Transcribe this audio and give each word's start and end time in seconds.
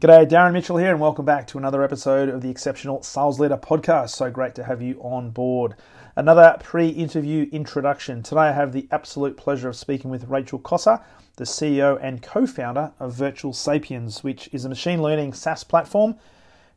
G'day, 0.00 0.28
Darren 0.28 0.52
Mitchell 0.52 0.76
here, 0.76 0.92
and 0.92 1.00
welcome 1.00 1.24
back 1.24 1.48
to 1.48 1.58
another 1.58 1.82
episode 1.82 2.28
of 2.28 2.40
the 2.40 2.50
Exceptional 2.50 3.02
Sales 3.02 3.40
Leader 3.40 3.56
Podcast. 3.56 4.10
So 4.10 4.30
great 4.30 4.54
to 4.54 4.62
have 4.62 4.80
you 4.80 4.96
on 5.00 5.30
board. 5.30 5.74
Another 6.14 6.56
pre 6.62 6.86
interview 6.90 7.48
introduction. 7.50 8.22
Today 8.22 8.42
I 8.42 8.52
have 8.52 8.72
the 8.72 8.86
absolute 8.92 9.36
pleasure 9.36 9.68
of 9.68 9.74
speaking 9.74 10.08
with 10.08 10.28
Rachel 10.28 10.60
Cossar, 10.60 11.02
the 11.34 11.42
CEO 11.42 11.98
and 12.00 12.22
co 12.22 12.46
founder 12.46 12.92
of 13.00 13.12
Virtual 13.12 13.52
Sapiens, 13.52 14.22
which 14.22 14.48
is 14.52 14.64
a 14.64 14.68
machine 14.68 15.02
learning 15.02 15.32
SaaS 15.32 15.64
platform 15.64 16.14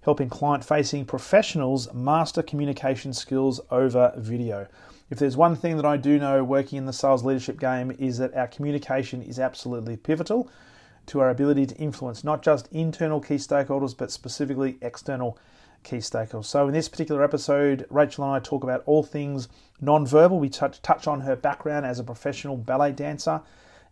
helping 0.01 0.27
client 0.27 0.65
facing 0.65 1.05
professionals 1.05 1.93
master 1.93 2.41
communication 2.41 3.13
skills 3.13 3.61
over 3.69 4.13
video. 4.17 4.65
If 5.11 5.19
there's 5.19 5.37
one 5.37 5.55
thing 5.55 5.75
that 5.75 5.85
I 5.85 5.97
do 5.97 6.17
know 6.17 6.43
working 6.43 6.79
in 6.79 6.87
the 6.87 6.93
sales 6.93 7.23
leadership 7.23 7.59
game 7.59 7.95
is 7.99 8.17
that 8.17 8.33
our 8.33 8.47
communication 8.47 9.21
is 9.21 9.37
absolutely 9.37 9.95
pivotal 9.95 10.49
to 11.07 11.19
our 11.19 11.29
ability 11.29 11.65
to 11.67 11.75
influence 11.75 12.23
not 12.23 12.41
just 12.41 12.67
internal 12.71 13.19
key 13.19 13.35
stakeholders, 13.35 13.97
but 13.97 14.11
specifically 14.11 14.77
external 14.81 15.37
key 15.83 15.97
stakeholders. 15.97 16.45
So, 16.45 16.67
in 16.67 16.73
this 16.73 16.89
particular 16.89 17.23
episode, 17.23 17.85
Rachel 17.89 18.23
and 18.25 18.33
I 18.33 18.39
talk 18.39 18.63
about 18.63 18.83
all 18.85 19.03
things 19.03 19.47
non-verbal. 19.79 20.39
We 20.39 20.49
touch, 20.49 20.81
touch 20.81 21.07
on 21.07 21.21
her 21.21 21.35
background 21.35 21.85
as 21.85 21.99
a 21.99 22.03
professional 22.03 22.57
ballet 22.57 22.91
dancer 22.91 23.41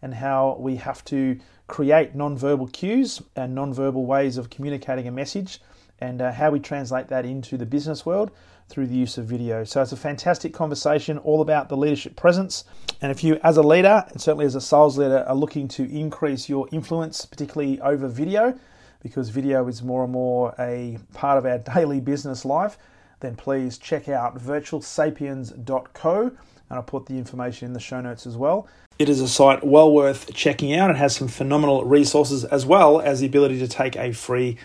and 0.01 0.13
how 0.13 0.57
we 0.59 0.77
have 0.77 1.03
to 1.05 1.37
create 1.67 2.15
non-verbal 2.15 2.67
cues 2.67 3.21
and 3.35 3.53
non-verbal 3.53 4.05
ways 4.05 4.37
of 4.37 4.49
communicating 4.49 5.07
a 5.07 5.11
message 5.11 5.59
and 5.99 6.21
uh, 6.21 6.31
how 6.31 6.51
we 6.51 6.59
translate 6.59 7.07
that 7.09 7.25
into 7.25 7.57
the 7.57 7.65
business 7.65 8.05
world 8.05 8.31
through 8.69 8.87
the 8.87 8.95
use 8.95 9.17
of 9.17 9.25
video. 9.25 9.63
So 9.63 9.81
it's 9.81 9.91
a 9.91 9.97
fantastic 9.97 10.53
conversation 10.53 11.17
all 11.17 11.41
about 11.41 11.67
the 11.69 11.75
leadership 11.75 12.15
presence. 12.15 12.63
And 13.01 13.11
if 13.11 13.23
you, 13.23 13.39
as 13.43 13.57
a 13.57 13.63
leader, 13.63 14.05
and 14.09 14.21
certainly 14.21 14.45
as 14.45 14.55
a 14.55 14.61
sales 14.61 14.97
leader, 14.97 15.25
are 15.27 15.35
looking 15.35 15.67
to 15.69 15.83
increase 15.91 16.47
your 16.47 16.67
influence, 16.71 17.25
particularly 17.25 17.81
over 17.81 18.07
video, 18.07 18.57
because 19.01 19.29
video 19.29 19.67
is 19.67 19.81
more 19.81 20.03
and 20.03 20.13
more 20.13 20.53
a 20.59 20.99
part 21.13 21.37
of 21.37 21.45
our 21.45 21.57
daily 21.75 21.99
business 21.99 22.45
life, 22.45 22.77
then 23.19 23.35
please 23.35 23.77
check 23.77 24.07
out 24.07 24.37
virtualsapiens.co 24.37 26.31
and 26.69 26.77
I'll 26.77 26.83
put 26.83 27.07
the 27.07 27.17
information 27.17 27.65
in 27.65 27.73
the 27.73 27.79
show 27.79 27.99
notes 27.99 28.27
as 28.27 28.37
well. 28.37 28.67
It 28.99 29.09
is 29.09 29.21
a 29.21 29.27
site 29.27 29.63
well 29.63 29.91
worth 29.91 30.33
checking 30.33 30.73
out. 30.73 30.91
It 30.91 30.97
has 30.97 31.15
some 31.15 31.27
phenomenal 31.27 31.83
resources 31.83 32.45
as 32.45 32.65
well 32.65 33.01
as 33.01 33.21
the 33.21 33.25
ability 33.25 33.59
to 33.59 33.67
take 33.67 33.95
a 33.95 34.11
free 34.11 34.57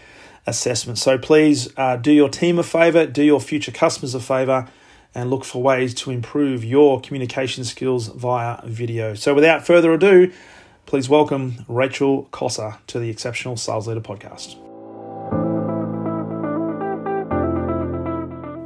assessment. 0.46 0.98
So 0.98 1.18
please 1.18 1.72
uh, 1.76 1.96
do 1.96 2.12
your 2.12 2.28
team 2.28 2.58
a 2.58 2.62
favor, 2.62 3.06
do 3.06 3.22
your 3.22 3.40
future 3.40 3.72
customers 3.72 4.14
a 4.14 4.20
favor, 4.20 4.68
and 5.14 5.30
look 5.30 5.44
for 5.44 5.62
ways 5.62 5.94
to 5.94 6.10
improve 6.10 6.64
your 6.64 7.00
communication 7.00 7.64
skills 7.64 8.08
via 8.08 8.60
video. 8.64 9.14
So 9.14 9.32
without 9.34 9.66
further 9.66 9.92
ado, 9.92 10.32
please 10.86 11.08
welcome 11.08 11.64
Rachel 11.68 12.28
Cossar 12.32 12.78
to 12.88 12.98
the 12.98 13.08
Exceptional 13.08 13.56
Sales 13.56 13.86
Leader 13.86 14.00
Podcast. 14.00 14.60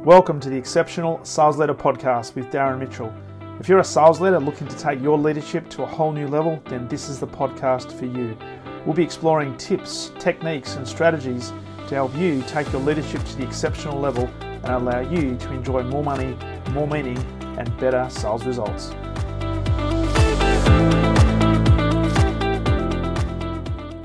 Welcome 0.03 0.39
to 0.39 0.49
the 0.49 0.57
Exceptional 0.57 1.23
Sales 1.23 1.57
Leader 1.57 1.75
Podcast 1.75 2.33
with 2.33 2.47
Darren 2.47 2.79
Mitchell. 2.79 3.13
If 3.59 3.69
you're 3.69 3.79
a 3.79 3.83
sales 3.83 4.19
leader 4.19 4.39
looking 4.39 4.67
to 4.67 4.77
take 4.77 5.01
your 5.01 5.17
leadership 5.17 5.69
to 5.71 5.83
a 5.83 5.85
whole 5.85 6.11
new 6.11 6.27
level, 6.27 6.61
then 6.67 6.87
this 6.87 7.09
is 7.09 7.19
the 7.19 7.27
podcast 7.27 7.91
for 7.91 8.05
you. 8.05 8.35
We'll 8.85 8.95
be 8.95 9.03
exploring 9.03 9.55
tips, 9.57 10.11
techniques, 10.17 10.77
and 10.77 10.87
strategies 10.87 11.51
to 11.89 11.95
help 11.95 12.15
you 12.15 12.43
take 12.43 12.71
your 12.71 12.81
leadership 12.83 13.23
to 13.23 13.35
the 13.35 13.43
exceptional 13.43 13.99
level 13.99 14.29
and 14.41 14.65
allow 14.67 14.99
you 14.99 15.35
to 15.37 15.51
enjoy 15.51 15.81
more 15.81 16.03
money, 16.03 16.37
more 16.69 16.87
meaning, 16.87 17.17
and 17.57 17.75
better 17.79 18.07
sales 18.11 18.45
results. 18.45 18.91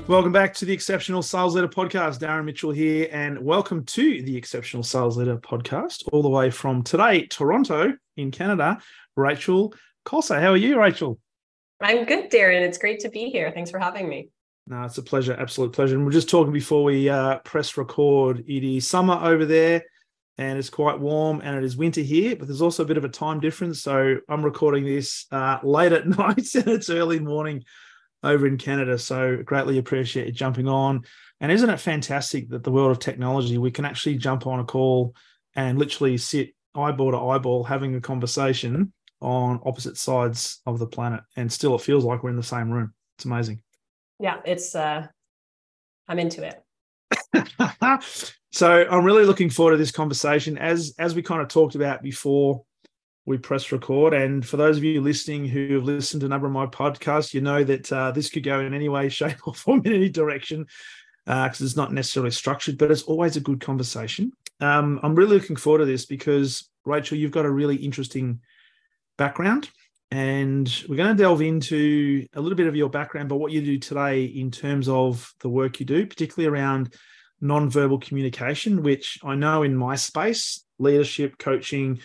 Welcome 0.07 0.31
back 0.31 0.55
to 0.55 0.65
the 0.65 0.73
Exceptional 0.73 1.21
Sales 1.21 1.53
Leader 1.53 1.67
Podcast. 1.67 2.19
Darren 2.19 2.45
Mitchell 2.45 2.71
here, 2.71 3.07
and 3.11 3.39
welcome 3.39 3.85
to 3.85 4.23
the 4.23 4.35
Exceptional 4.35 4.81
Sales 4.81 5.15
Leader 5.15 5.37
Podcast, 5.37 6.09
all 6.11 6.23
the 6.23 6.29
way 6.29 6.49
from 6.49 6.81
today, 6.81 7.27
Toronto 7.27 7.93
in 8.17 8.31
Canada. 8.31 8.79
Rachel 9.15 9.75
Cossar, 10.07 10.41
how 10.41 10.49
are 10.49 10.57
you, 10.57 10.79
Rachel? 10.79 11.19
I'm 11.79 12.05
good, 12.05 12.31
Darren. 12.31 12.61
It's 12.61 12.79
great 12.79 13.01
to 13.01 13.09
be 13.09 13.29
here. 13.29 13.51
Thanks 13.51 13.69
for 13.69 13.77
having 13.77 14.09
me. 14.09 14.29
No, 14.67 14.83
it's 14.83 14.97
a 14.97 15.03
pleasure, 15.03 15.35
absolute 15.39 15.73
pleasure. 15.73 15.95
And 15.95 16.05
we're 16.05 16.11
just 16.11 16.29
talking 16.29 16.51
before 16.51 16.83
we 16.83 17.07
uh, 17.07 17.37
press 17.39 17.77
record. 17.77 18.43
It 18.47 18.63
is 18.63 18.87
summer 18.87 19.13
over 19.13 19.45
there, 19.45 19.83
and 20.39 20.57
it's 20.57 20.71
quite 20.71 20.99
warm, 20.99 21.41
and 21.43 21.55
it 21.55 21.63
is 21.63 21.77
winter 21.77 22.01
here. 22.01 22.35
But 22.35 22.47
there's 22.47 22.63
also 22.63 22.81
a 22.81 22.87
bit 22.87 22.97
of 22.97 23.05
a 23.05 23.09
time 23.09 23.39
difference, 23.39 23.83
so 23.83 24.17
I'm 24.27 24.43
recording 24.43 24.83
this 24.83 25.27
uh, 25.31 25.59
late 25.61 25.91
at 25.91 26.07
night, 26.17 26.55
and 26.55 26.67
it's 26.67 26.89
early 26.89 27.19
morning 27.19 27.63
over 28.23 28.47
in 28.47 28.57
Canada. 28.57 28.97
So 28.97 29.37
greatly 29.43 29.77
appreciate 29.77 30.25
you 30.25 30.33
jumping 30.33 30.67
on. 30.67 31.03
And 31.41 31.51
isn't 31.51 31.69
it 31.69 31.79
fantastic 31.79 32.49
that 32.49 32.63
the 32.63 32.71
world 32.71 32.89
of 32.89 32.97
technology 32.97 33.59
we 33.59 33.69
can 33.69 33.85
actually 33.85 34.17
jump 34.17 34.47
on 34.47 34.59
a 34.59 34.63
call 34.63 35.13
and 35.55 35.77
literally 35.77 36.17
sit 36.17 36.55
eyeball 36.73 37.11
to 37.11 37.19
eyeball 37.19 37.63
having 37.63 37.93
a 37.93 38.01
conversation 38.01 38.91
on 39.21 39.59
opposite 39.63 39.97
sides 39.97 40.61
of 40.65 40.79
the 40.79 40.87
planet, 40.87 41.21
and 41.35 41.53
still 41.53 41.75
it 41.75 41.81
feels 41.81 42.03
like 42.03 42.23
we're 42.23 42.31
in 42.31 42.35
the 42.35 42.41
same 42.41 42.71
room. 42.71 42.95
It's 43.19 43.25
amazing 43.25 43.61
yeah, 44.19 44.39
it's 44.45 44.75
uh 44.75 45.07
I'm 46.07 46.19
into 46.19 46.43
it. 46.43 46.61
so 48.51 48.85
I'm 48.89 49.03
really 49.03 49.25
looking 49.25 49.49
forward 49.49 49.71
to 49.71 49.77
this 49.77 49.91
conversation 49.91 50.57
as 50.57 50.93
as 50.99 51.15
we 51.15 51.21
kind 51.21 51.41
of 51.41 51.47
talked 51.47 51.75
about 51.75 52.01
before 52.01 52.63
we 53.25 53.37
press 53.37 53.71
record. 53.71 54.13
And 54.13 54.45
for 54.45 54.57
those 54.57 54.77
of 54.77 54.83
you 54.83 55.01
listening 55.01 55.45
who 55.45 55.73
have 55.75 55.83
listened 55.83 56.21
to 56.21 56.27
a 56.27 56.29
number 56.29 56.47
of 56.47 56.53
my 56.53 56.67
podcasts, 56.67 57.33
you 57.33 57.41
know 57.41 57.63
that 57.63 57.91
uh, 57.91 58.11
this 58.11 58.29
could 58.29 58.43
go 58.43 58.59
in 58.59 58.73
any 58.73 58.89
way, 58.89 59.09
shape, 59.09 59.47
or 59.47 59.53
form 59.53 59.81
in 59.85 59.93
any 59.93 60.09
direction 60.09 60.67
because 61.25 61.61
uh, 61.61 61.65
it's 61.65 61.75
not 61.75 61.91
necessarily 61.91 62.31
structured, 62.31 62.77
but 62.77 62.91
it's 62.91 63.01
always 63.03 63.35
a 63.35 63.41
good 63.41 63.59
conversation. 63.59 64.31
Um, 64.59 64.99
I'm 65.01 65.15
really 65.15 65.37
looking 65.37 65.55
forward 65.55 65.79
to 65.79 65.85
this 65.85 66.05
because 66.05 66.69
Rachel, 66.85 67.17
you've 67.17 67.31
got 67.31 67.45
a 67.45 67.51
really 67.51 67.77
interesting 67.77 68.41
background. 69.17 69.69
And 70.11 70.71
we're 70.87 70.95
going 70.95 71.15
to 71.15 71.21
delve 71.21 71.41
into 71.41 72.25
a 72.33 72.41
little 72.41 72.55
bit 72.55 72.67
of 72.67 72.75
your 72.75 72.89
background, 72.89 73.27
but 73.29 73.37
what 73.37 73.51
you 73.51 73.61
do 73.61 73.77
today 73.79 74.25
in 74.25 74.51
terms 74.51 74.87
of 74.87 75.33
the 75.39 75.49
work 75.49 75.79
you 75.79 75.85
do, 75.85 76.05
particularly 76.05 76.47
around 76.47 76.93
non-verbal 77.41 77.99
communication, 77.99 78.83
which 78.83 79.19
I 79.23 79.35
know 79.35 79.63
in 79.63 79.75
my 79.75 79.95
space, 79.95 80.63
leadership, 80.79 81.37
coaching, 81.37 81.99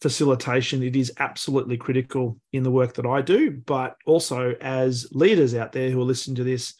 facilitation, 0.00 0.82
it 0.82 0.94
is 0.94 1.12
absolutely 1.18 1.76
critical 1.76 2.38
in 2.52 2.62
the 2.62 2.70
work 2.70 2.94
that 2.94 3.06
I 3.06 3.22
do. 3.22 3.50
But 3.50 3.96
also 4.06 4.54
as 4.60 5.08
leaders 5.10 5.54
out 5.54 5.72
there 5.72 5.90
who 5.90 6.00
are 6.00 6.04
listening 6.04 6.36
to 6.36 6.44
this, 6.44 6.74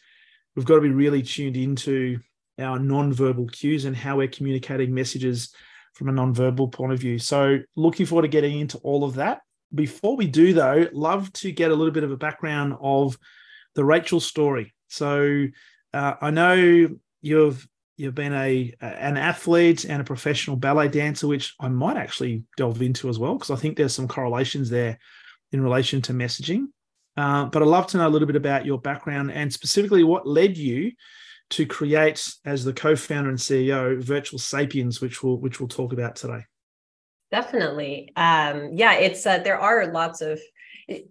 we've 0.55 0.65
got 0.65 0.75
to 0.75 0.81
be 0.81 0.91
really 0.91 1.21
tuned 1.21 1.57
into 1.57 2.19
our 2.57 2.79
non-verbal 2.79 3.47
cues 3.47 3.85
and 3.85 3.95
how 3.95 4.17
we're 4.17 4.27
communicating 4.27 4.93
messages 4.93 5.53
from 5.93 6.09
a 6.09 6.13
non-verbal 6.13 6.69
point 6.69 6.93
of 6.93 6.99
view. 6.99 7.19
So 7.19 7.59
looking 7.75 8.05
forward 8.05 8.21
to 8.21 8.27
getting 8.27 8.59
into 8.59 8.77
all 8.79 9.03
of 9.03 9.15
that. 9.15 9.41
Before 9.73 10.15
we 10.15 10.27
do, 10.27 10.53
though, 10.53 10.87
love 10.91 11.31
to 11.33 11.51
get 11.51 11.71
a 11.71 11.75
little 11.75 11.93
bit 11.93 12.03
of 12.03 12.11
a 12.11 12.17
background 12.17 12.75
of 12.81 13.17
the 13.75 13.85
Rachel 13.85 14.19
story. 14.19 14.73
So 14.87 15.47
uh, 15.93 16.13
I 16.21 16.31
know 16.31 16.89
you've 17.21 17.67
you've 17.97 18.15
been 18.15 18.33
a 18.33 18.73
an 18.81 19.17
athlete 19.17 19.83
and 19.85 20.01
a 20.01 20.05
professional 20.05 20.55
ballet 20.55 20.87
dancer, 20.87 21.27
which 21.27 21.53
I 21.59 21.67
might 21.67 21.97
actually 21.97 22.43
delve 22.57 22.81
into 22.81 23.09
as 23.09 23.19
well 23.19 23.35
because 23.35 23.51
I 23.51 23.55
think 23.57 23.77
there's 23.77 23.93
some 23.93 24.07
correlations 24.07 24.69
there 24.69 24.97
in 25.51 25.61
relation 25.61 26.01
to 26.03 26.13
messaging. 26.13 26.67
Uh, 27.17 27.45
but 27.45 27.61
I'd 27.61 27.67
love 27.67 27.87
to 27.87 27.97
know 27.97 28.07
a 28.07 28.09
little 28.09 28.27
bit 28.27 28.37
about 28.37 28.65
your 28.65 28.79
background 28.79 29.31
and 29.31 29.51
specifically 29.51 30.03
what 30.03 30.25
led 30.25 30.57
you 30.57 30.93
to 31.49 31.65
create, 31.65 32.31
as 32.45 32.63
the 32.63 32.73
co-founder 32.73 33.29
and 33.29 33.39
CEO, 33.39 34.01
Virtual 34.01 34.39
Sapiens, 34.39 35.01
which 35.01 35.23
we'll 35.23 35.37
which 35.37 35.59
we'll 35.59 35.67
talk 35.67 35.93
about 35.93 36.15
today. 36.15 36.45
Definitely. 37.31 38.11
Um, 38.15 38.71
yeah, 38.73 38.93
it's 38.93 39.25
uh, 39.25 39.39
there 39.39 39.59
are 39.59 39.91
lots 39.91 40.21
of 40.21 40.39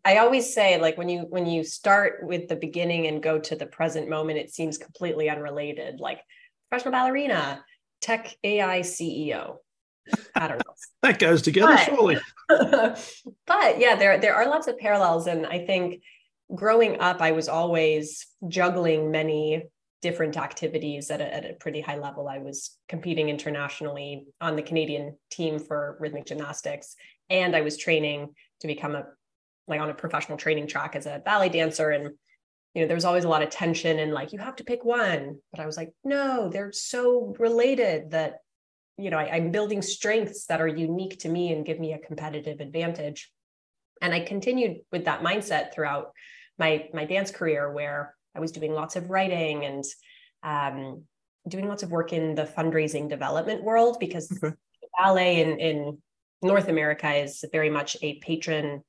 I 0.04 0.18
always 0.18 0.52
say 0.52 0.80
like 0.80 0.98
when 0.98 1.08
you 1.08 1.26
when 1.28 1.46
you 1.46 1.62
start 1.62 2.20
with 2.22 2.48
the 2.48 2.56
beginning 2.56 3.06
and 3.06 3.22
go 3.22 3.38
to 3.38 3.56
the 3.56 3.66
present 3.66 4.08
moment, 4.08 4.38
it 4.38 4.50
seems 4.50 4.78
completely 4.78 5.30
unrelated. 5.30 6.00
Like 6.00 6.20
professional 6.68 6.92
ballerina, 6.92 7.64
tech 8.00 8.34
AI 8.42 8.80
CEO. 8.80 9.56
I 10.34 10.48
don't 10.48 10.58
know. 10.58 10.74
that 11.02 11.18
goes 11.18 11.42
together, 11.42 11.74
but, 11.74 11.84
surely. 11.84 12.18
but 12.48 13.78
yeah, 13.78 13.94
there 13.94 14.18
there 14.18 14.34
are 14.34 14.48
lots 14.48 14.66
of 14.66 14.78
parallels, 14.78 15.26
and 15.26 15.46
I 15.46 15.64
think 15.64 16.02
growing 16.52 17.00
up, 17.00 17.20
I 17.20 17.32
was 17.32 17.48
always 17.48 18.26
juggling 18.48 19.10
many 19.10 19.64
different 20.00 20.36
activities 20.36 21.10
at 21.10 21.20
a, 21.20 21.34
at 21.34 21.44
a 21.44 21.54
pretty 21.54 21.80
high 21.80 21.98
level. 21.98 22.28
I 22.28 22.38
was 22.38 22.76
competing 22.88 23.28
internationally 23.28 24.26
on 24.40 24.56
the 24.56 24.62
Canadian 24.62 25.16
team 25.30 25.58
for 25.58 25.96
rhythmic 26.00 26.26
gymnastics, 26.26 26.94
and 27.30 27.56
I 27.56 27.62
was 27.62 27.76
training 27.76 28.34
to 28.60 28.66
become 28.66 28.94
a 28.94 29.04
like 29.66 29.80
on 29.80 29.90
a 29.90 29.94
professional 29.94 30.38
training 30.38 30.66
track 30.66 30.96
as 30.96 31.06
a 31.06 31.20
ballet 31.24 31.50
dancer. 31.50 31.90
And 31.90 32.14
you 32.74 32.82
know, 32.82 32.86
there 32.86 32.96
was 32.96 33.04
always 33.04 33.24
a 33.24 33.28
lot 33.28 33.42
of 33.42 33.50
tension 33.50 33.98
and 33.98 34.12
like 34.12 34.32
you 34.32 34.38
have 34.38 34.56
to 34.56 34.64
pick 34.64 34.84
one. 34.84 35.38
But 35.50 35.60
I 35.60 35.66
was 35.66 35.76
like, 35.76 35.92
no, 36.04 36.48
they're 36.48 36.72
so 36.72 37.34
related 37.38 38.12
that 38.12 38.36
you 38.96 39.10
know 39.10 39.18
I, 39.18 39.36
I'm 39.36 39.50
building 39.50 39.82
strengths 39.82 40.46
that 40.46 40.60
are 40.60 40.68
unique 40.68 41.18
to 41.20 41.28
me 41.28 41.52
and 41.52 41.66
give 41.66 41.80
me 41.80 41.92
a 41.92 41.98
competitive 41.98 42.60
advantage. 42.60 43.30
And 44.00 44.14
I 44.14 44.20
continued 44.20 44.78
with 44.92 45.06
that 45.06 45.22
mindset 45.22 45.74
throughout 45.74 46.12
my 46.58 46.88
my 46.92 47.04
dance 47.04 47.30
career 47.30 47.70
where 47.72 48.14
I 48.38 48.40
was 48.40 48.52
doing 48.52 48.72
lots 48.72 48.94
of 48.94 49.10
writing 49.10 49.64
and 49.64 49.84
um, 50.44 51.02
doing 51.48 51.66
lots 51.66 51.82
of 51.82 51.90
work 51.90 52.12
in 52.12 52.36
the 52.36 52.44
fundraising 52.44 53.08
development 53.08 53.64
world 53.64 53.96
because 53.98 54.30
Okay. 54.32 54.54
ballet 54.96 55.40
in, 55.42 55.58
in 55.58 55.98
North 56.40 56.68
America 56.68 57.12
is 57.12 57.44
very 57.52 57.68
much 57.68 57.96
a 58.00 58.18
patron 58.20 58.82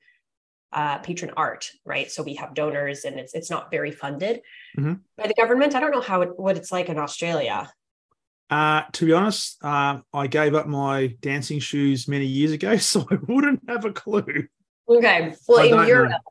uh, 0.72 1.00
patron 1.00 1.32
art, 1.36 1.72
right? 1.84 2.12
So 2.12 2.22
we 2.22 2.36
have 2.36 2.54
donors, 2.54 3.04
and 3.04 3.20
it's 3.20 3.34
it's 3.34 3.50
not 3.50 3.72
very 3.72 3.90
funded 3.90 4.42
Mhm. 4.78 5.00
by 5.18 5.26
the 5.26 5.34
government. 5.34 5.74
I 5.74 5.80
don't 5.80 5.90
know 5.90 6.00
how 6.12 6.22
it, 6.22 6.38
what 6.40 6.58
it's 6.58 6.72
like 6.72 6.90
in 6.90 7.00
Australia. 7.00 7.74
Uh, 8.52 8.84
to 8.92 9.08
be 9.08 9.14
honest, 9.14 9.58
uh, 9.64 10.02
I 10.14 10.28
gave 10.28 10.54
up 10.54 10.68
my 10.68 11.08
dancing 11.22 11.60
shoes 11.60 12.08
many 12.08 12.28
years 12.28 12.52
ago, 12.52 12.78
so 12.92 13.08
I 13.10 13.18
wouldn't 13.28 13.68
have 13.68 13.84
a 13.86 13.92
clue. 13.92 14.48
Okay, 14.88 15.34
well 15.48 15.62
I 15.62 15.66
in 15.66 15.72
know. 15.76 15.88
Europe, 15.88 16.22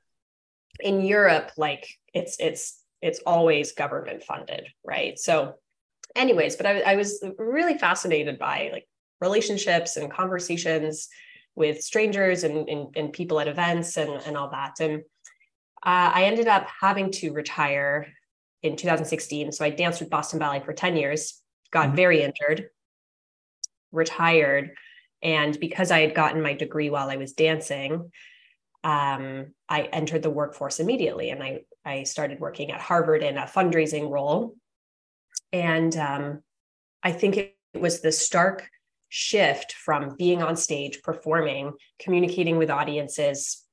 in 0.78 1.00
Europe, 1.00 1.50
like 1.56 1.88
it's 2.14 2.36
it's 2.38 2.77
it's 3.02 3.20
always 3.26 3.72
government 3.72 4.22
funded, 4.24 4.66
right? 4.84 5.18
So, 5.18 5.54
anyways, 6.16 6.56
but 6.56 6.66
I, 6.66 6.80
I 6.80 6.96
was 6.96 7.22
really 7.38 7.78
fascinated 7.78 8.38
by 8.38 8.70
like 8.72 8.88
relationships 9.20 9.96
and 9.96 10.10
conversations 10.10 11.08
with 11.54 11.82
strangers 11.82 12.44
and, 12.44 12.68
and, 12.68 12.96
and 12.96 13.12
people 13.12 13.40
at 13.40 13.48
events 13.48 13.96
and, 13.96 14.10
and 14.26 14.36
all 14.36 14.50
that. 14.50 14.74
And 14.80 15.02
uh, 15.84 16.10
I 16.14 16.24
ended 16.24 16.48
up 16.48 16.66
having 16.80 17.10
to 17.12 17.32
retire 17.32 18.06
in 18.62 18.76
2016. 18.76 19.52
So 19.52 19.64
I 19.64 19.70
danced 19.70 20.00
with 20.00 20.10
Boston 20.10 20.38
Ballet 20.38 20.60
for 20.60 20.72
10 20.72 20.96
years, 20.96 21.40
got 21.70 21.90
Mhm. 21.90 21.96
very 21.96 22.22
injured, 22.22 22.70
retired. 23.92 24.70
And 25.22 25.58
because 25.58 25.90
I 25.90 26.00
had 26.00 26.14
gotten 26.14 26.42
my 26.42 26.54
degree 26.54 26.90
while 26.90 27.10
I 27.10 27.16
was 27.16 27.32
dancing, 27.32 28.10
um, 28.84 29.54
I 29.68 29.82
entered 29.82 30.22
the 30.22 30.30
workforce 30.30 30.80
immediately 30.80 31.30
and 31.30 31.42
I, 31.42 31.62
I 31.88 32.02
started 32.02 32.38
working 32.38 32.70
at 32.70 32.80
Harvard 32.80 33.22
in 33.22 33.38
a 33.38 33.44
fundraising 33.46 34.10
role. 34.10 34.54
And 35.52 35.96
um, 35.96 36.42
I 37.02 37.12
think 37.12 37.36
it 37.38 37.56
was 37.74 38.00
the 38.00 38.12
stark 38.12 38.68
shift 39.08 39.72
from 39.72 40.14
being 40.18 40.42
on 40.42 40.54
stage, 40.56 41.00
performing, 41.02 41.72
communicating 41.98 42.58
with 42.58 42.70
audiences, 42.70 43.64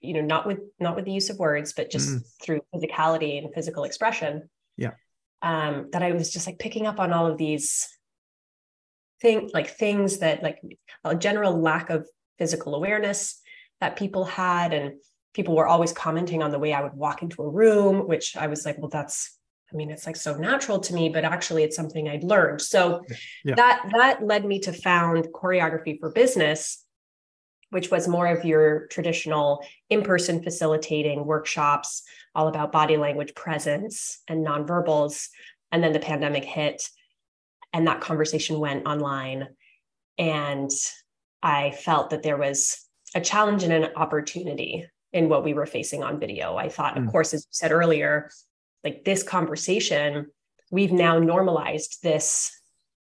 you 0.00 0.14
know, 0.14 0.20
not 0.20 0.46
with 0.46 0.60
not 0.78 0.94
with 0.94 1.04
the 1.04 1.12
use 1.12 1.30
of 1.30 1.38
words, 1.38 1.72
but 1.72 1.90
just 1.90 2.08
Mm. 2.10 2.22
through 2.42 2.60
physicality 2.72 3.38
and 3.38 3.52
physical 3.52 3.82
expression. 3.84 4.48
Yeah. 4.76 4.92
Um, 5.42 5.88
that 5.92 6.02
I 6.02 6.12
was 6.12 6.32
just 6.32 6.46
like 6.46 6.58
picking 6.60 6.86
up 6.86 7.00
on 7.00 7.12
all 7.12 7.26
of 7.26 7.38
these 7.38 7.88
thing 9.20 9.50
like 9.52 9.68
things 9.68 10.18
that 10.18 10.44
like 10.44 10.60
a 11.02 11.16
general 11.16 11.60
lack 11.60 11.90
of 11.90 12.06
physical 12.38 12.76
awareness 12.76 13.40
that 13.80 13.96
people 13.96 14.24
had 14.24 14.72
and 14.72 15.00
people 15.34 15.54
were 15.54 15.66
always 15.66 15.92
commenting 15.92 16.42
on 16.42 16.50
the 16.50 16.58
way 16.58 16.72
I 16.72 16.82
would 16.82 16.94
walk 16.94 17.22
into 17.22 17.42
a 17.42 17.48
room, 17.48 18.08
which 18.08 18.36
I 18.36 18.46
was 18.46 18.64
like, 18.64 18.78
well, 18.78 18.88
that's 18.88 19.38
I 19.72 19.76
mean, 19.76 19.90
it's 19.90 20.06
like 20.06 20.16
so 20.16 20.34
natural 20.34 20.80
to 20.80 20.94
me, 20.94 21.10
but 21.10 21.24
actually 21.24 21.62
it's 21.62 21.76
something 21.76 22.08
I'd 22.08 22.24
learned. 22.24 22.62
So 22.62 23.04
Yeah. 23.44 23.54
that 23.56 23.90
that 23.94 24.22
led 24.24 24.44
me 24.44 24.60
to 24.60 24.72
found 24.72 25.26
choreography 25.26 26.00
for 26.00 26.10
business, 26.10 26.84
which 27.70 27.90
was 27.90 28.08
more 28.08 28.26
of 28.26 28.46
your 28.46 28.86
traditional 28.86 29.62
in-person 29.90 30.42
facilitating 30.42 31.26
workshops, 31.26 32.02
all 32.34 32.48
about 32.48 32.72
body 32.72 32.96
language 32.96 33.34
presence 33.34 34.22
and 34.26 34.46
nonverbals. 34.46 35.28
And 35.70 35.84
then 35.84 35.92
the 35.92 36.00
pandemic 36.00 36.44
hit 36.44 36.88
and 37.74 37.86
that 37.86 38.00
conversation 38.00 38.58
went 38.60 38.86
online. 38.86 39.48
And 40.16 40.70
I 41.42 41.72
felt 41.72 42.10
that 42.10 42.22
there 42.22 42.38
was 42.38 42.86
a 43.14 43.20
challenge 43.20 43.64
and 43.64 43.72
an 43.72 43.90
opportunity 43.96 44.86
in 45.12 45.28
what 45.28 45.44
we 45.44 45.54
were 45.54 45.66
facing 45.66 46.02
on 46.02 46.20
video. 46.20 46.56
I 46.56 46.68
thought, 46.68 46.96
Mm. 46.96 47.06
of 47.06 47.12
course, 47.12 47.32
as 47.34 47.44
you 47.44 47.50
said 47.50 47.72
earlier, 47.72 48.30
like 48.84 49.04
this 49.04 49.22
conversation, 49.22 50.26
we've 50.70 50.92
now 50.92 51.18
normalized 51.18 52.02
this 52.02 52.52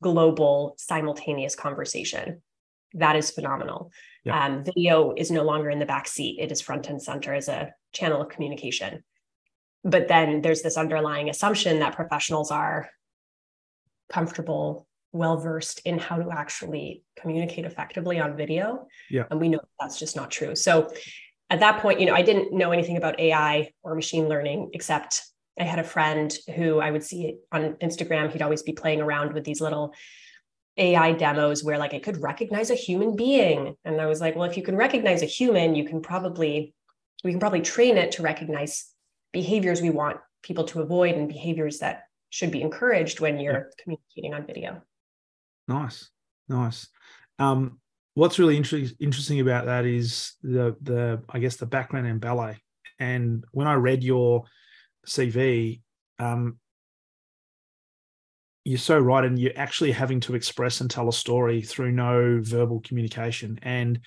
global 0.01 0.75
simultaneous 0.77 1.55
conversation. 1.55 2.41
That 2.93 3.15
is 3.15 3.31
phenomenal. 3.31 3.91
Yeah. 4.23 4.45
Um, 4.45 4.63
video 4.63 5.13
is 5.15 5.31
no 5.31 5.43
longer 5.43 5.69
in 5.69 5.79
the 5.79 5.85
back 5.85 6.07
seat, 6.07 6.39
it 6.39 6.51
is 6.51 6.61
front 6.61 6.89
and 6.89 7.01
center 7.01 7.33
as 7.33 7.49
a 7.49 7.73
channel 7.93 8.21
of 8.21 8.29
communication. 8.29 9.03
But 9.83 10.07
then 10.07 10.41
there's 10.41 10.61
this 10.61 10.77
underlying 10.77 11.29
assumption 11.29 11.79
that 11.79 11.95
professionals 11.95 12.51
are 12.51 12.89
comfortable, 14.09 14.87
well 15.11 15.37
versed 15.37 15.81
in 15.85 15.97
how 15.97 16.17
to 16.17 16.31
actually 16.31 17.03
communicate 17.19 17.65
effectively 17.65 18.19
on 18.19 18.37
video. 18.37 18.87
Yeah. 19.09 19.25
And 19.29 19.39
we 19.39 19.49
know 19.49 19.59
that's 19.79 19.99
just 19.99 20.15
not 20.15 20.31
true. 20.31 20.55
So 20.55 20.89
at 21.49 21.59
that 21.61 21.81
point, 21.81 21.99
you 21.99 22.05
know, 22.05 22.13
I 22.13 22.21
didn't 22.21 22.53
know 22.53 22.71
anything 22.71 22.97
about 22.97 23.19
AI 23.19 23.71
or 23.83 23.95
machine 23.95 24.27
learning, 24.27 24.71
except 24.73 25.21
I 25.59 25.63
had 25.63 25.79
a 25.79 25.83
friend 25.83 26.35
who 26.55 26.79
I 26.79 26.91
would 26.91 27.03
see 27.03 27.37
on 27.51 27.73
Instagram. 27.75 28.31
He'd 28.31 28.41
always 28.41 28.63
be 28.63 28.73
playing 28.73 29.01
around 29.01 29.33
with 29.33 29.43
these 29.43 29.61
little 29.61 29.93
AI 30.77 31.13
demos 31.13 31.63
where 31.63 31.77
like 31.77 31.93
it 31.93 32.03
could 32.03 32.21
recognize 32.21 32.69
a 32.69 32.75
human 32.75 33.15
being. 33.15 33.75
And 33.85 33.99
I 33.99 34.05
was 34.05 34.21
like, 34.21 34.35
well, 34.35 34.49
if 34.49 34.57
you 34.57 34.63
can 34.63 34.75
recognize 34.75 35.23
a 35.23 35.25
human, 35.25 35.73
you 35.73 35.85
can 35.85 36.01
probably, 36.01 36.75
we 37.23 37.31
can 37.31 37.39
probably 37.39 37.61
train 37.61 37.97
it 37.97 38.11
to 38.13 38.21
recognize 38.21 38.91
behaviors 39.31 39.81
we 39.81 39.89
want 39.89 40.17
people 40.43 40.65
to 40.65 40.81
avoid 40.81 41.15
and 41.15 41.27
behaviors 41.27 41.79
that 41.79 42.03
should 42.29 42.51
be 42.51 42.61
encouraged 42.61 43.19
when 43.19 43.39
you're 43.39 43.71
communicating 43.81 44.33
on 44.33 44.45
video. 44.45 44.81
Nice, 45.67 46.09
nice. 46.47 46.87
Um, 47.39 47.79
what's 48.17 48.39
really 48.39 48.57
inter- 48.57 48.81
interesting 48.99 49.41
about 49.41 49.67
that 49.67 49.85
is 49.85 50.33
the 50.41 50.75
the 50.81 51.21
I 51.29 51.37
guess 51.37 51.57
the 51.57 51.67
background 51.67 52.07
in 52.07 52.17
ballet. 52.17 52.57
And 52.97 53.43
when 53.51 53.67
I 53.67 53.75
read 53.75 54.03
your 54.03 54.45
CV, 55.05 55.81
um, 56.17 56.57
you're 58.65 58.79
so 58.79 58.97
right, 58.97 59.23
and 59.23 59.37
you're 59.37 59.51
actually 59.55 59.91
having 59.91 60.19
to 60.21 60.33
express 60.33 60.81
and 60.81 60.89
tell 60.89 61.07
a 61.09 61.13
story 61.13 61.61
through 61.61 61.91
no 61.91 62.39
verbal 62.41 62.79
communication. 62.79 63.59
And 63.61 63.99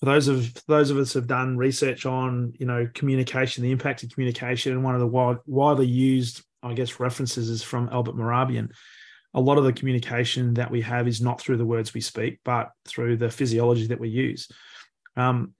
for 0.00 0.04
those 0.04 0.28
of 0.28 0.52
those 0.66 0.90
of 0.90 0.98
us 0.98 1.14
who've 1.14 1.26
done 1.26 1.56
research 1.56 2.04
on 2.04 2.52
you 2.58 2.66
know 2.66 2.88
communication, 2.92 3.64
the 3.64 3.72
impact 3.72 4.02
of 4.02 4.10
communication, 4.10 4.72
and 4.72 4.84
one 4.84 4.94
of 4.94 5.00
the 5.00 5.06
wide, 5.06 5.38
widely 5.46 5.86
used, 5.86 6.42
I 6.62 6.74
guess, 6.74 7.00
references 7.00 7.48
is 7.48 7.62
from 7.62 7.88
Albert 7.90 8.16
Mehrabian 8.16 8.68
a 9.34 9.40
lot 9.40 9.58
of 9.58 9.64
the 9.64 9.72
communication 9.72 10.54
that 10.54 10.70
we 10.70 10.80
have 10.80 11.06
is 11.06 11.20
not 11.20 11.40
through 11.40 11.56
the 11.56 11.64
words 11.64 11.94
we 11.94 12.00
speak, 12.00 12.40
but 12.44 12.70
through 12.86 13.16
the 13.16 13.30
physiology 13.30 13.86
that 13.88 14.00
we 14.00 14.08
use. 14.08 14.48
Um, 15.16 15.54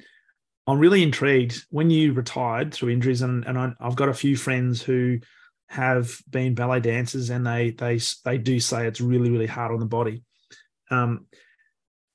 I'm 0.67 0.79
really 0.79 1.03
intrigued 1.03 1.65
when 1.71 1.91
you 1.91 2.13
retired 2.13 2.73
through 2.73 2.91
injuries, 2.91 3.23
and, 3.23 3.45
and 3.47 3.75
I've 3.81 3.97
got 3.97 4.09
a 4.09 4.15
few 4.15 4.37
friends 4.37 4.83
who 4.83 5.19
have 5.69 6.17
been 6.29 6.55
ballet 6.55 6.81
dancers, 6.81 7.31
and 7.31 7.47
they 7.47 7.71
they 7.71 8.01
they 8.25 8.39
do 8.39 8.61
say 8.61 8.87
it's 8.87 9.01
really 9.01 9.31
really 9.31 9.47
hard 9.47 9.73
on 9.73 9.81
the 9.81 9.87
body. 9.87 10.23
Um, 10.91 11.27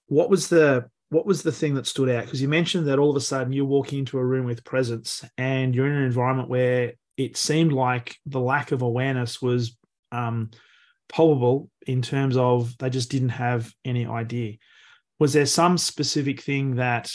what 0.08 0.30
was 0.30 0.50
the 0.50 0.90
what 1.10 1.26
was 1.26 1.44
the 1.44 1.52
thing 1.52 1.76
that 1.76 1.88
stood 1.88 2.10
out? 2.10 2.26
Because 2.26 2.42
you 2.42 2.48
mentioned 2.48 2.88
that 2.88 3.00
all 3.00 3.10
of 3.10 3.16
a 3.16 3.22
sudden 3.22 3.54
you're 3.54 3.66
walking 3.66 4.00
into 4.00 4.18
a 4.18 4.26
room 4.26 4.46
with 4.46 4.64
presence, 4.64 5.24
and 5.38 5.74
you're 5.74 5.88
in 5.88 5.94
an 5.94 6.04
environment 6.04 6.50
where 6.50 6.94
it 7.18 7.38
seemed 7.38 7.74
like 7.74 8.18
the 8.26 8.40
lack 8.40 8.72
of 8.72 8.82
awareness 8.82 9.42
was 9.42 9.78
um, 10.12 10.52
palpable 11.10 11.70
in 11.86 12.02
terms 12.02 12.38
of 12.38 12.78
they 12.78 12.90
just 12.90 13.12
didn't 13.12 13.30
have 13.30 13.72
any 13.84 14.06
idea. 14.06 14.56
Was 15.20 15.34
there 15.34 15.46
some 15.46 15.78
specific 15.78 16.42
thing 16.42 16.76
that 16.76 17.12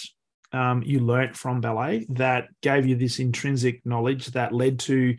um, 0.53 0.83
you 0.85 1.01
learnt 1.01 1.37
from 1.37 1.61
ballet 1.61 2.07
that 2.11 2.49
gave 2.61 2.87
you 2.87 2.97
this 2.97 3.19
intrinsic 3.19 3.85
knowledge 3.85 4.27
that 4.29 4.53
led 4.53 4.79
to 4.81 5.17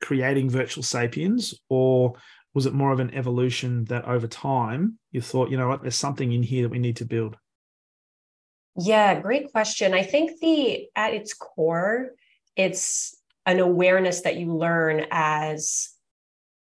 creating 0.00 0.50
virtual 0.50 0.82
sapiens, 0.82 1.54
or 1.68 2.14
was 2.54 2.66
it 2.66 2.74
more 2.74 2.92
of 2.92 3.00
an 3.00 3.14
evolution 3.14 3.84
that 3.84 4.04
over 4.04 4.26
time 4.26 4.98
you 5.12 5.20
thought, 5.20 5.50
you 5.50 5.56
know 5.56 5.68
what, 5.68 5.82
there's 5.82 5.94
something 5.94 6.32
in 6.32 6.42
here 6.42 6.62
that 6.62 6.70
we 6.70 6.78
need 6.78 6.96
to 6.96 7.04
build? 7.04 7.36
Yeah, 8.76 9.20
great 9.20 9.52
question. 9.52 9.94
I 9.94 10.02
think 10.02 10.40
the 10.40 10.88
at 10.96 11.14
its 11.14 11.34
core, 11.34 12.12
it's 12.56 13.16
an 13.46 13.60
awareness 13.60 14.22
that 14.22 14.36
you 14.36 14.54
learn 14.54 15.06
as 15.10 15.90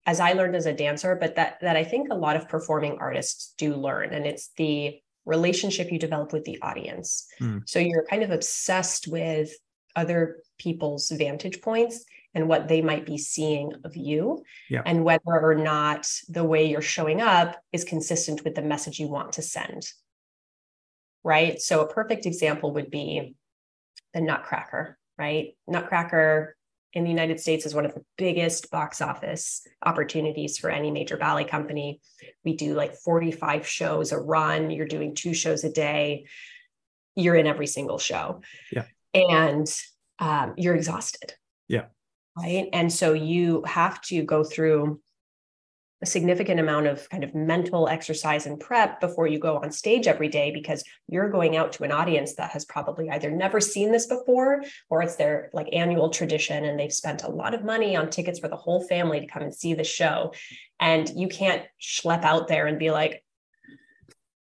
as 0.06 0.20
I 0.20 0.34
learned 0.34 0.56
as 0.56 0.66
a 0.66 0.74
dancer, 0.74 1.16
but 1.16 1.36
that 1.36 1.60
that 1.62 1.76
I 1.76 1.84
think 1.84 2.10
a 2.10 2.16
lot 2.16 2.36
of 2.36 2.50
performing 2.50 2.98
artists 3.00 3.54
do 3.58 3.76
learn, 3.76 4.14
and 4.14 4.26
it's 4.26 4.52
the 4.58 5.00
relationship 5.26 5.92
you 5.92 6.00
develop 6.00 6.34
with 6.34 6.46
the 6.46 6.60
audience. 6.62 7.28
Mm. 7.40 7.68
So 7.70 7.80
you're 7.80 8.06
kind 8.10 8.24
of 8.24 8.32
obsessed 8.32 9.08
with 9.08 9.52
other 9.96 10.38
people's 10.58 11.10
vantage 11.12 11.62
points 11.62 12.06
and 12.34 12.48
what 12.48 12.68
they 12.68 12.82
might 12.82 13.06
be 13.06 13.18
seeing 13.18 13.74
of 13.84 13.96
you, 13.96 14.44
Yeah. 14.70 14.82
and 14.86 15.04
whether 15.04 15.22
or 15.26 15.56
not 15.56 16.10
the 16.30 16.44
way 16.46 16.66
you're 16.66 16.82
showing 16.82 17.22
up 17.22 17.62
is 17.74 17.84
consistent 17.84 18.44
with 18.44 18.56
the 18.56 18.62
message 18.62 19.00
you 19.00 19.10
want 19.10 19.34
to 19.34 19.42
send. 19.42 19.84
Right. 21.24 21.62
So 21.62 21.82
a 21.82 21.94
perfect 21.94 22.26
example 22.26 22.74
would 22.74 22.90
be 22.90 23.36
the 24.14 24.22
Nutcracker, 24.22 24.98
right? 25.18 25.56
Nutcracker 25.68 26.56
in 26.94 27.04
the 27.04 27.10
United 27.10 27.40
States 27.40 27.66
is 27.66 27.74
one 27.74 27.86
of 27.86 27.94
the 27.94 28.04
biggest 28.18 28.70
box 28.72 29.02
office 29.02 29.66
opportunities 29.84 30.58
for 30.58 30.70
any 30.70 30.92
major 30.92 31.18
ballet 31.18 31.46
company. 31.46 32.02
We 32.44 32.56
do 32.56 32.74
like 32.74 32.96
45 32.96 33.68
shows 33.68 34.12
a 34.12 34.18
run, 34.18 34.72
you're 34.72 34.88
doing 34.88 35.16
two 35.16 35.34
shows 35.34 35.64
a 35.64 35.72
day, 35.72 36.26
you're 37.16 37.36
in 37.36 37.48
every 37.48 37.68
single 37.68 37.98
show. 37.98 38.42
Yeah. 38.72 38.86
And 39.14 39.68
um, 40.20 40.54
you're 40.58 40.76
exhausted. 40.76 41.34
Yeah. 41.68 41.86
Right. 42.38 42.70
And 42.74 42.92
so 42.92 43.14
you 43.14 43.64
have 43.66 44.02
to 44.04 44.24
go 44.24 44.44
through 44.44 45.02
a 46.02 46.06
significant 46.06 46.60
amount 46.60 46.88
of 46.88 47.08
kind 47.10 47.24
of 47.24 47.36
mental 47.36 47.88
exercise 47.88 48.46
and 48.46 48.60
prep 48.60 49.00
before 49.00 49.28
you 49.28 49.38
go 49.38 49.58
on 49.58 49.72
stage 49.72 50.08
every 50.08 50.28
day 50.28 50.52
because 50.52 50.84
you're 51.08 51.30
going 51.30 51.56
out 51.56 51.72
to 51.74 51.84
an 51.84 51.92
audience 51.92 52.36
that 52.36 52.52
has 52.52 52.66
probably 52.66 53.10
either 53.10 53.30
never 53.30 53.60
seen 53.60 53.92
this 53.92 54.08
before 54.08 54.64
or 54.90 55.04
it's 55.04 55.16
their 55.16 55.50
like 55.54 55.68
annual 55.74 56.10
tradition 56.10 56.66
and 56.66 56.80
they've 56.80 56.94
spent 56.94 57.24
a 57.24 57.30
lot 57.30 57.54
of 57.54 57.64
money 57.64 57.96
on 57.96 58.10
tickets 58.10 58.40
for 58.40 58.48
the 58.48 58.56
whole 58.56 58.84
family 58.88 59.20
to 59.20 59.28
come 59.28 59.44
and 59.44 59.54
see 59.54 59.74
the 59.74 59.84
show. 59.84 60.34
And 60.80 61.10
you 61.16 61.28
can't 61.28 61.64
schlep 61.80 62.24
out 62.24 62.48
there 62.48 62.66
and 62.66 62.80
be 62.80 62.92
like 62.92 63.24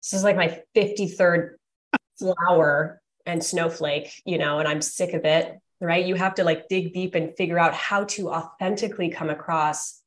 this 0.02 0.14
is 0.14 0.25
like 0.25 0.37
my 0.37 0.62
53rd 0.75 1.57
flower 2.19 3.02
and 3.26 3.45
snowflake 3.45 4.23
you 4.25 4.38
know 4.38 4.59
and 4.59 4.67
i'm 4.67 4.81
sick 4.81 5.12
of 5.12 5.25
it 5.26 5.61
right? 5.81 6.05
You 6.05 6.14
have 6.14 6.35
to 6.35 6.45
like 6.45 6.69
dig 6.69 6.93
deep 6.93 7.14
and 7.14 7.35
figure 7.37 7.59
out 7.59 7.75
how 7.75 8.05
to 8.05 8.31
authentically 8.31 9.09
come 9.09 9.31
across 9.31 10.00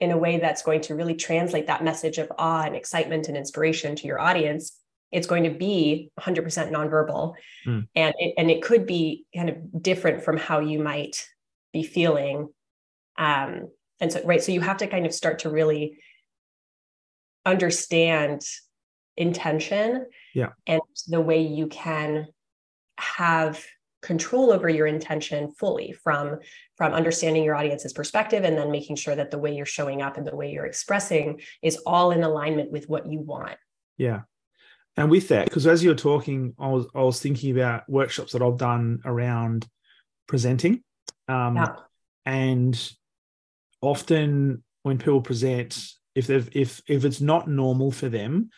in 0.00 0.10
a 0.10 0.16
way 0.16 0.38
that's 0.38 0.62
going 0.62 0.80
to 0.80 0.94
really 0.94 1.14
translate 1.14 1.66
that 1.66 1.84
message 1.84 2.18
of 2.18 2.30
awe 2.38 2.62
and 2.62 2.76
excitement 2.76 3.28
and 3.28 3.36
inspiration 3.36 3.96
to 3.96 4.06
your 4.06 4.20
audience 4.20 4.78
it's 5.10 5.26
going 5.26 5.44
to 5.44 5.50
be 5.50 6.10
100% 6.20 6.70
nonverbal. 6.70 7.34
Mm. 7.66 7.88
and 7.94 8.14
it, 8.18 8.34
and 8.36 8.50
it 8.50 8.62
could 8.62 8.86
be 8.86 9.24
kind 9.34 9.48
of 9.48 9.82
different 9.82 10.22
from 10.22 10.36
how 10.36 10.60
you 10.60 10.78
might 10.78 11.26
be 11.72 11.82
feeling. 11.82 12.48
Um, 13.16 13.68
and 14.00 14.12
so 14.12 14.22
right 14.24 14.42
so 14.42 14.52
you 14.52 14.60
have 14.60 14.76
to 14.76 14.86
kind 14.86 15.06
of 15.06 15.12
start 15.12 15.40
to 15.40 15.50
really 15.50 15.98
understand 17.44 18.42
intention 19.16 20.06
yeah. 20.34 20.50
and 20.66 20.80
the 21.08 21.20
way 21.20 21.42
you 21.42 21.66
can 21.66 22.28
have 22.96 23.64
control 24.08 24.50
over 24.50 24.70
your 24.70 24.86
intention 24.86 25.52
fully 25.52 25.92
from 25.92 26.38
from 26.78 26.94
understanding 26.94 27.44
your 27.44 27.54
audience's 27.54 27.92
perspective 27.92 28.42
and 28.42 28.56
then 28.56 28.70
making 28.70 28.96
sure 28.96 29.14
that 29.14 29.30
the 29.30 29.38
way 29.38 29.54
you're 29.54 29.66
showing 29.66 30.00
up 30.00 30.16
and 30.16 30.26
the 30.26 30.34
way 30.34 30.50
you're 30.50 30.64
expressing 30.64 31.38
is 31.60 31.76
all 31.84 32.10
in 32.10 32.22
alignment 32.24 32.72
with 32.72 32.88
what 32.88 33.06
you 33.06 33.20
want 33.20 33.58
yeah 33.98 34.22
and 34.96 35.10
with 35.10 35.28
that 35.28 35.44
because 35.44 35.66
as 35.66 35.84
you're 35.84 35.94
talking 35.94 36.54
i 36.58 36.66
was 36.66 36.86
i 36.94 37.02
was 37.02 37.20
thinking 37.20 37.50
about 37.50 37.86
workshops 37.86 38.32
that 38.32 38.40
i've 38.40 38.56
done 38.56 38.98
around 39.04 39.68
presenting 40.26 40.82
um, 41.28 41.56
yeah. 41.56 41.74
and 42.24 42.90
often 43.82 44.64
when 44.84 44.96
people 44.96 45.20
present 45.20 45.86
if 46.14 46.26
they've 46.26 46.48
if 46.52 46.80
if 46.88 47.04
it's 47.04 47.20
not 47.20 47.46
normal 47.46 47.90
for 47.90 48.08
them 48.08 48.48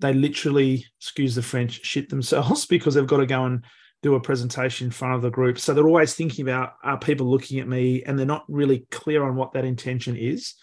they 0.00 0.12
literally 0.12 0.84
excuse 1.00 1.36
the 1.36 1.42
french 1.42 1.84
shit 1.84 2.08
themselves 2.08 2.66
because 2.74 2.94
they've 2.94 3.06
got 3.06 3.18
to 3.18 3.26
go 3.26 3.44
and 3.44 3.64
do 4.02 4.14
a 4.14 4.20
presentation 4.20 4.86
in 4.86 4.90
front 4.90 5.14
of 5.14 5.22
the 5.22 5.30
group. 5.30 5.58
So 5.58 5.74
they're 5.74 5.86
always 5.86 6.14
thinking 6.14 6.48
about 6.48 6.74
are 6.82 6.98
people 6.98 7.28
looking 7.28 7.58
at 7.58 7.68
me 7.68 8.02
and 8.04 8.18
they're 8.18 8.26
not 8.26 8.44
really 8.48 8.86
clear 8.90 9.24
on 9.24 9.34
what 9.36 9.52
that 9.52 9.64
intention 9.64 10.16
is. 10.16 10.54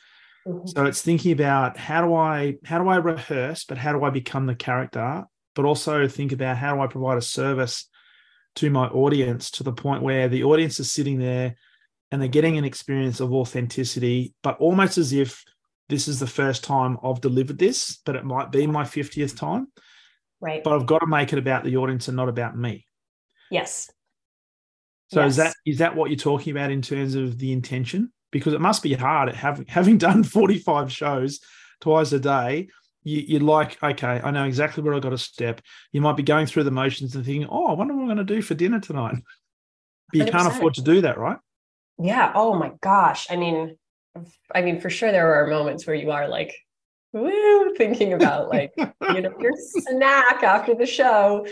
Mm-hmm. 0.48 0.68
So 0.68 0.86
it's 0.86 1.02
thinking 1.02 1.32
about 1.32 1.78
how 1.78 2.06
do 2.06 2.14
I 2.14 2.56
how 2.64 2.82
do 2.82 2.88
I 2.88 2.98
rehearse, 2.98 3.66
but 3.66 3.78
how 3.78 3.92
do 3.92 4.04
I 4.04 4.10
become 4.10 4.46
the 4.46 4.56
character? 4.56 5.26
But 5.54 5.66
also 5.66 6.08
think 6.08 6.32
about 6.32 6.58
how 6.58 6.76
do 6.76 6.82
I 6.82 6.88
provide 6.88 7.18
a 7.18 7.22
service 7.22 7.90
to 8.56 8.70
my 8.70 8.88
audience 8.88 9.52
to 9.52 9.64
the 9.64 9.74
point 9.74 10.02
where 10.02 10.30
the 10.30 10.44
audience 10.44 10.80
is 10.80 10.92
sitting 10.92 11.20
there 11.20 11.56
and 12.12 12.22
they're 12.22 12.30
getting 12.30 12.58
an 12.58 12.64
experience 12.64 13.20
of 13.20 13.34
authenticity, 13.34 14.34
but 14.44 14.58
almost 14.60 14.98
as 14.98 15.12
if 15.12 15.44
this 15.90 16.08
is 16.08 16.20
the 16.20 16.28
first 16.28 16.64
time 16.64 16.98
I've 17.04 17.22
delivered 17.22 17.58
this, 17.58 18.00
but 18.06 18.16
it 18.16 18.24
might 18.24 18.52
be 18.52 18.66
my 18.68 18.84
50th 18.84 19.38
time. 19.38 19.68
Right. 20.40 20.64
But 20.64 20.76
I've 20.76 20.86
got 20.86 21.00
to 21.00 21.08
make 21.08 21.34
it 21.34 21.40
about 21.40 21.64
the 21.64 21.78
audience 21.78 22.08
and 22.08 22.18
not 22.18 22.30
about 22.30 22.58
me. 22.58 22.86
Yes. 23.52 23.92
So 25.12 25.22
yes. 25.22 25.32
is 25.32 25.36
that 25.38 25.54
is 25.66 25.78
that 25.80 25.96
what 25.96 26.10
you're 26.10 26.18
talking 26.18 26.52
about 26.52 26.72
in 26.72 26.82
terms 26.82 27.16
of 27.16 27.38
the 27.38 27.52
intention? 27.52 28.12
Because 28.32 28.54
it 28.54 28.62
must 28.62 28.84
be 28.84 28.94
hard 28.94 29.30
at 29.30 29.36
having 29.36 29.66
having 29.70 29.98
done 29.98 30.24
45 30.24 30.92
shows 30.92 31.40
twice 31.82 32.12
a 32.12 32.20
day. 32.20 32.70
You, 33.08 33.38
are 33.38 33.42
like, 33.42 33.82
okay, 33.84 34.20
I 34.24 34.32
know 34.32 34.46
exactly 34.46 34.82
where 34.82 34.96
I 34.96 35.00
got 35.00 35.12
to 35.12 35.18
step. 35.20 35.62
You 35.92 36.02
might 36.02 36.18
be 36.18 36.24
going 36.24 36.48
through 36.48 36.64
the 36.64 36.72
motions 36.72 37.16
and 37.16 37.24
thinking, 37.24 37.48
oh, 37.48 37.68
I 37.68 37.74
wonder 37.74 37.94
what 37.94 38.02
I'm 38.02 38.08
going 38.08 38.18
to 38.18 38.24
do 38.24 38.42
for 38.42 38.56
dinner 38.56 38.80
tonight. 38.80 39.18
But 40.12 40.18
you 40.18 40.26
can 40.26 40.44
not 40.44 40.48
afford 40.48 40.74
to 40.76 40.82
do 40.82 41.02
that, 41.02 41.20
right? 41.20 41.38
Yeah. 42.00 42.32
Oh 42.34 42.56
my 42.56 42.72
gosh. 42.82 43.28
I 43.30 43.36
mean, 43.36 43.78
I 44.56 44.64
mean, 44.64 44.80
for 44.80 44.90
sure 44.90 45.12
there 45.12 45.36
are 45.36 45.48
moments 45.48 45.86
where 45.86 45.96
you 45.96 46.10
are 46.10 46.28
like, 46.28 46.56
woo, 47.14 47.76
thinking 47.76 48.14
about 48.14 48.50
like, 48.50 48.74
you 48.78 49.22
know, 49.22 49.34
your 49.40 49.54
snack 49.58 50.42
after 50.42 50.74
the 50.74 50.88
show 50.88 51.46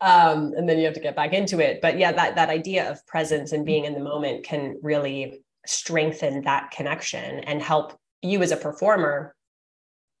um, 0.00 0.52
and 0.56 0.68
then 0.68 0.78
you 0.78 0.84
have 0.84 0.94
to 0.94 1.00
get 1.00 1.16
back 1.16 1.32
into 1.32 1.58
it 1.58 1.80
but 1.80 1.98
yeah 1.98 2.12
that 2.12 2.34
that 2.34 2.48
idea 2.48 2.90
of 2.90 3.04
presence 3.06 3.52
and 3.52 3.66
being 3.66 3.84
in 3.84 3.94
the 3.94 4.00
moment 4.00 4.44
can 4.44 4.78
really 4.82 5.42
strengthen 5.66 6.42
that 6.42 6.70
connection 6.70 7.40
and 7.40 7.62
help 7.62 7.98
you 8.22 8.42
as 8.42 8.50
a 8.50 8.56
performer 8.56 9.34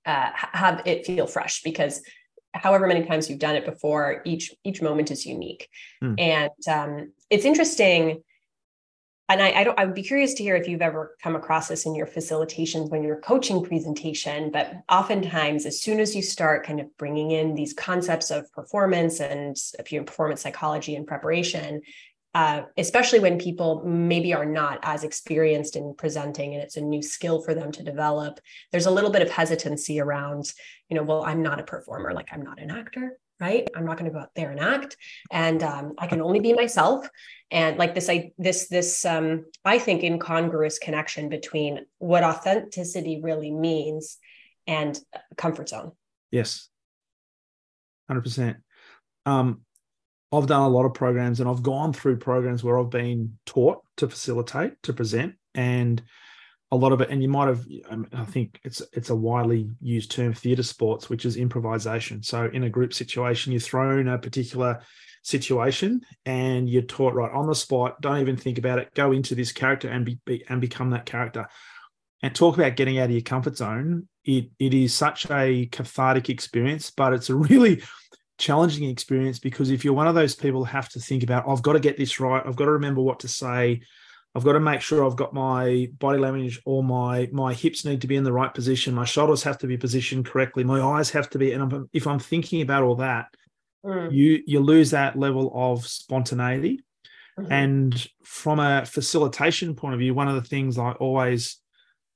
uh, 0.06 0.30
have 0.34 0.82
it 0.86 1.06
feel 1.06 1.26
fresh 1.26 1.62
because 1.62 2.02
however 2.52 2.86
many 2.86 3.04
times 3.04 3.28
you've 3.28 3.38
done 3.38 3.54
it 3.54 3.64
before 3.64 4.22
each 4.24 4.54
each 4.64 4.82
moment 4.82 5.10
is 5.10 5.26
unique 5.26 5.68
mm. 6.02 6.14
and 6.18 6.50
um, 6.68 7.12
it's 7.28 7.44
interesting 7.44 8.22
and 9.30 9.40
I, 9.40 9.60
I, 9.60 9.64
don't 9.64 9.78
i 9.78 9.84
would 9.84 9.94
be 9.94 10.02
curious 10.02 10.34
to 10.34 10.42
hear 10.42 10.56
if 10.56 10.68
you've 10.68 10.82
ever 10.82 11.16
come 11.22 11.36
across 11.36 11.68
this 11.68 11.86
in 11.86 11.94
your 11.94 12.06
facilitations 12.06 12.90
when 12.90 13.02
you're 13.02 13.20
coaching 13.20 13.64
presentation 13.64 14.50
but 14.50 14.74
oftentimes 14.90 15.64
as 15.64 15.80
soon 15.80 16.00
as 16.00 16.14
you 16.14 16.22
start 16.22 16.66
kind 16.66 16.80
of 16.80 16.86
bringing 16.98 17.30
in 17.30 17.54
these 17.54 17.72
concepts 17.72 18.30
of 18.30 18.50
performance 18.52 19.20
and 19.20 19.56
if 19.78 19.92
you 19.92 20.02
performance 20.02 20.42
psychology 20.42 20.96
and 20.96 21.06
preparation 21.06 21.80
uh, 22.32 22.62
especially 22.76 23.18
when 23.18 23.40
people 23.40 23.82
maybe 23.84 24.32
are 24.32 24.46
not 24.46 24.78
as 24.84 25.02
experienced 25.02 25.74
in 25.74 25.92
presenting 25.98 26.54
and 26.54 26.62
it's 26.62 26.76
a 26.76 26.80
new 26.80 27.02
skill 27.02 27.42
for 27.42 27.54
them 27.54 27.72
to 27.72 27.82
develop 27.82 28.38
there's 28.70 28.86
a 28.86 28.90
little 28.90 29.10
bit 29.10 29.22
of 29.22 29.30
hesitancy 29.30 30.00
around 30.00 30.52
you 30.88 30.96
know 30.96 31.02
well 31.02 31.24
i'm 31.24 31.42
not 31.42 31.60
a 31.60 31.64
performer 31.64 32.12
like 32.12 32.28
i'm 32.32 32.42
not 32.42 32.60
an 32.60 32.70
actor 32.70 33.18
right? 33.40 33.68
I'm 33.74 33.86
not 33.86 33.96
going 33.98 34.10
to 34.10 34.14
go 34.14 34.20
out 34.20 34.34
there 34.34 34.50
and 34.50 34.60
act. 34.60 34.96
And 35.30 35.62
um, 35.62 35.94
i 35.98 36.06
can 36.06 36.20
only 36.20 36.40
be 36.40 36.52
myself. 36.52 37.08
And 37.50 37.78
like 37.78 37.94
this 37.94 38.08
i 38.08 38.32
this 38.38 38.68
this 38.68 39.04
um, 39.04 39.46
i 39.64 39.78
think 39.78 40.02
incongruous 40.02 40.78
connection 40.78 41.28
between 41.28 41.86
what 41.98 42.22
authenticity 42.22 43.20
really 43.22 43.50
means 43.50 44.18
and 44.66 44.98
comfort 45.36 45.68
zone. 45.68 45.92
Yes. 46.30 46.68
100% 48.10 48.56
um, 49.26 49.60
i've 50.32 50.46
done 50.46 50.62
a 50.62 50.68
lot 50.68 50.84
of 50.84 50.94
programs 50.94 51.40
and 51.40 51.48
i've 51.48 51.62
gone 51.62 51.92
through 51.92 52.16
programs 52.16 52.64
where 52.64 52.78
i've 52.78 52.90
been 52.90 53.38
taught 53.46 53.78
to 53.96 54.08
facilitate 54.08 54.72
to 54.82 54.92
present 54.92 55.34
and 55.54 56.02
a 56.72 56.76
lot 56.76 56.92
of 56.92 57.00
it, 57.00 57.10
and 57.10 57.22
you 57.22 57.28
might 57.28 57.48
have, 57.48 57.66
um, 57.88 58.06
I 58.12 58.24
think 58.24 58.60
it's 58.62 58.80
it's 58.92 59.10
a 59.10 59.14
widely 59.14 59.70
used 59.80 60.10
term, 60.10 60.32
theatre 60.32 60.62
sports, 60.62 61.10
which 61.10 61.24
is 61.24 61.36
improvisation. 61.36 62.22
So 62.22 62.48
in 62.52 62.64
a 62.64 62.70
group 62.70 62.94
situation, 62.94 63.52
you're 63.52 63.60
thrown 63.60 64.08
a 64.08 64.18
particular 64.18 64.80
situation 65.22 66.00
and 66.24 66.68
you're 66.68 66.82
taught 66.82 67.14
right 67.14 67.32
on 67.32 67.46
the 67.46 67.54
spot. 67.54 68.00
Don't 68.00 68.20
even 68.20 68.36
think 68.36 68.58
about 68.58 68.78
it. 68.78 68.94
Go 68.94 69.12
into 69.12 69.34
this 69.34 69.52
character 69.52 69.88
and 69.88 70.04
be, 70.04 70.18
be 70.24 70.44
and 70.48 70.60
become 70.60 70.90
that 70.90 71.06
character. 71.06 71.46
And 72.22 72.34
talk 72.34 72.56
about 72.56 72.76
getting 72.76 72.98
out 72.98 73.06
of 73.06 73.12
your 73.12 73.22
comfort 73.22 73.56
zone. 73.56 74.06
It 74.24 74.50
it 74.58 74.74
is 74.74 74.94
such 74.94 75.28
a 75.30 75.66
cathartic 75.66 76.28
experience, 76.28 76.90
but 76.90 77.14
it's 77.14 77.30
a 77.30 77.34
really 77.34 77.82
challenging 78.38 78.88
experience 78.88 79.38
because 79.38 79.70
if 79.70 79.84
you're 79.84 79.94
one 79.94 80.08
of 80.08 80.14
those 80.14 80.34
people 80.34 80.64
who 80.64 80.70
have 80.70 80.88
to 80.90 81.00
think 81.00 81.22
about, 81.22 81.48
I've 81.48 81.62
got 81.62 81.74
to 81.74 81.80
get 81.80 81.96
this 81.96 82.20
right, 82.20 82.42
I've 82.44 82.56
got 82.56 82.64
to 82.66 82.72
remember 82.72 83.02
what 83.02 83.20
to 83.20 83.28
say, 83.28 83.82
I've 84.34 84.44
got 84.44 84.52
to 84.52 84.60
make 84.60 84.80
sure 84.80 85.04
I've 85.04 85.16
got 85.16 85.34
my 85.34 85.88
body 85.98 86.18
language 86.18 86.60
or 86.64 86.84
my 86.84 87.28
my 87.32 87.52
hips 87.52 87.84
need 87.84 88.00
to 88.02 88.06
be 88.06 88.16
in 88.16 88.24
the 88.24 88.32
right 88.32 88.52
position. 88.52 88.94
My 88.94 89.04
shoulders 89.04 89.42
have 89.42 89.58
to 89.58 89.66
be 89.66 89.76
positioned 89.76 90.26
correctly. 90.26 90.62
My 90.62 90.80
eyes 90.80 91.10
have 91.10 91.28
to 91.30 91.38
be. 91.38 91.52
And 91.52 91.62
I'm, 91.62 91.90
if 91.92 92.06
I'm 92.06 92.20
thinking 92.20 92.62
about 92.62 92.84
all 92.84 92.96
that, 92.96 93.26
mm. 93.84 94.12
you 94.12 94.40
you 94.46 94.60
lose 94.60 94.90
that 94.92 95.18
level 95.18 95.50
of 95.54 95.86
spontaneity. 95.86 96.84
Mm-hmm. 97.38 97.52
And 97.52 98.08
from 98.22 98.60
a 98.60 98.84
facilitation 98.86 99.74
point 99.74 99.94
of 99.94 100.00
view, 100.00 100.14
one 100.14 100.28
of 100.28 100.36
the 100.36 100.48
things 100.48 100.78
I 100.78 100.92
always 100.92 101.58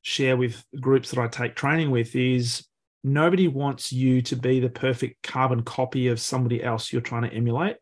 share 0.02 0.36
with 0.36 0.64
groups 0.80 1.10
that 1.10 1.20
I 1.20 1.26
take 1.28 1.56
training 1.56 1.90
with 1.90 2.14
is 2.14 2.64
nobody 3.02 3.48
wants 3.48 3.92
you 3.92 4.22
to 4.22 4.36
be 4.36 4.60
the 4.60 4.68
perfect 4.68 5.22
carbon 5.22 5.62
copy 5.62 6.08
of 6.08 6.20
somebody 6.20 6.62
else 6.62 6.92
you're 6.92 7.02
trying 7.02 7.28
to 7.28 7.34
emulate. 7.34 7.76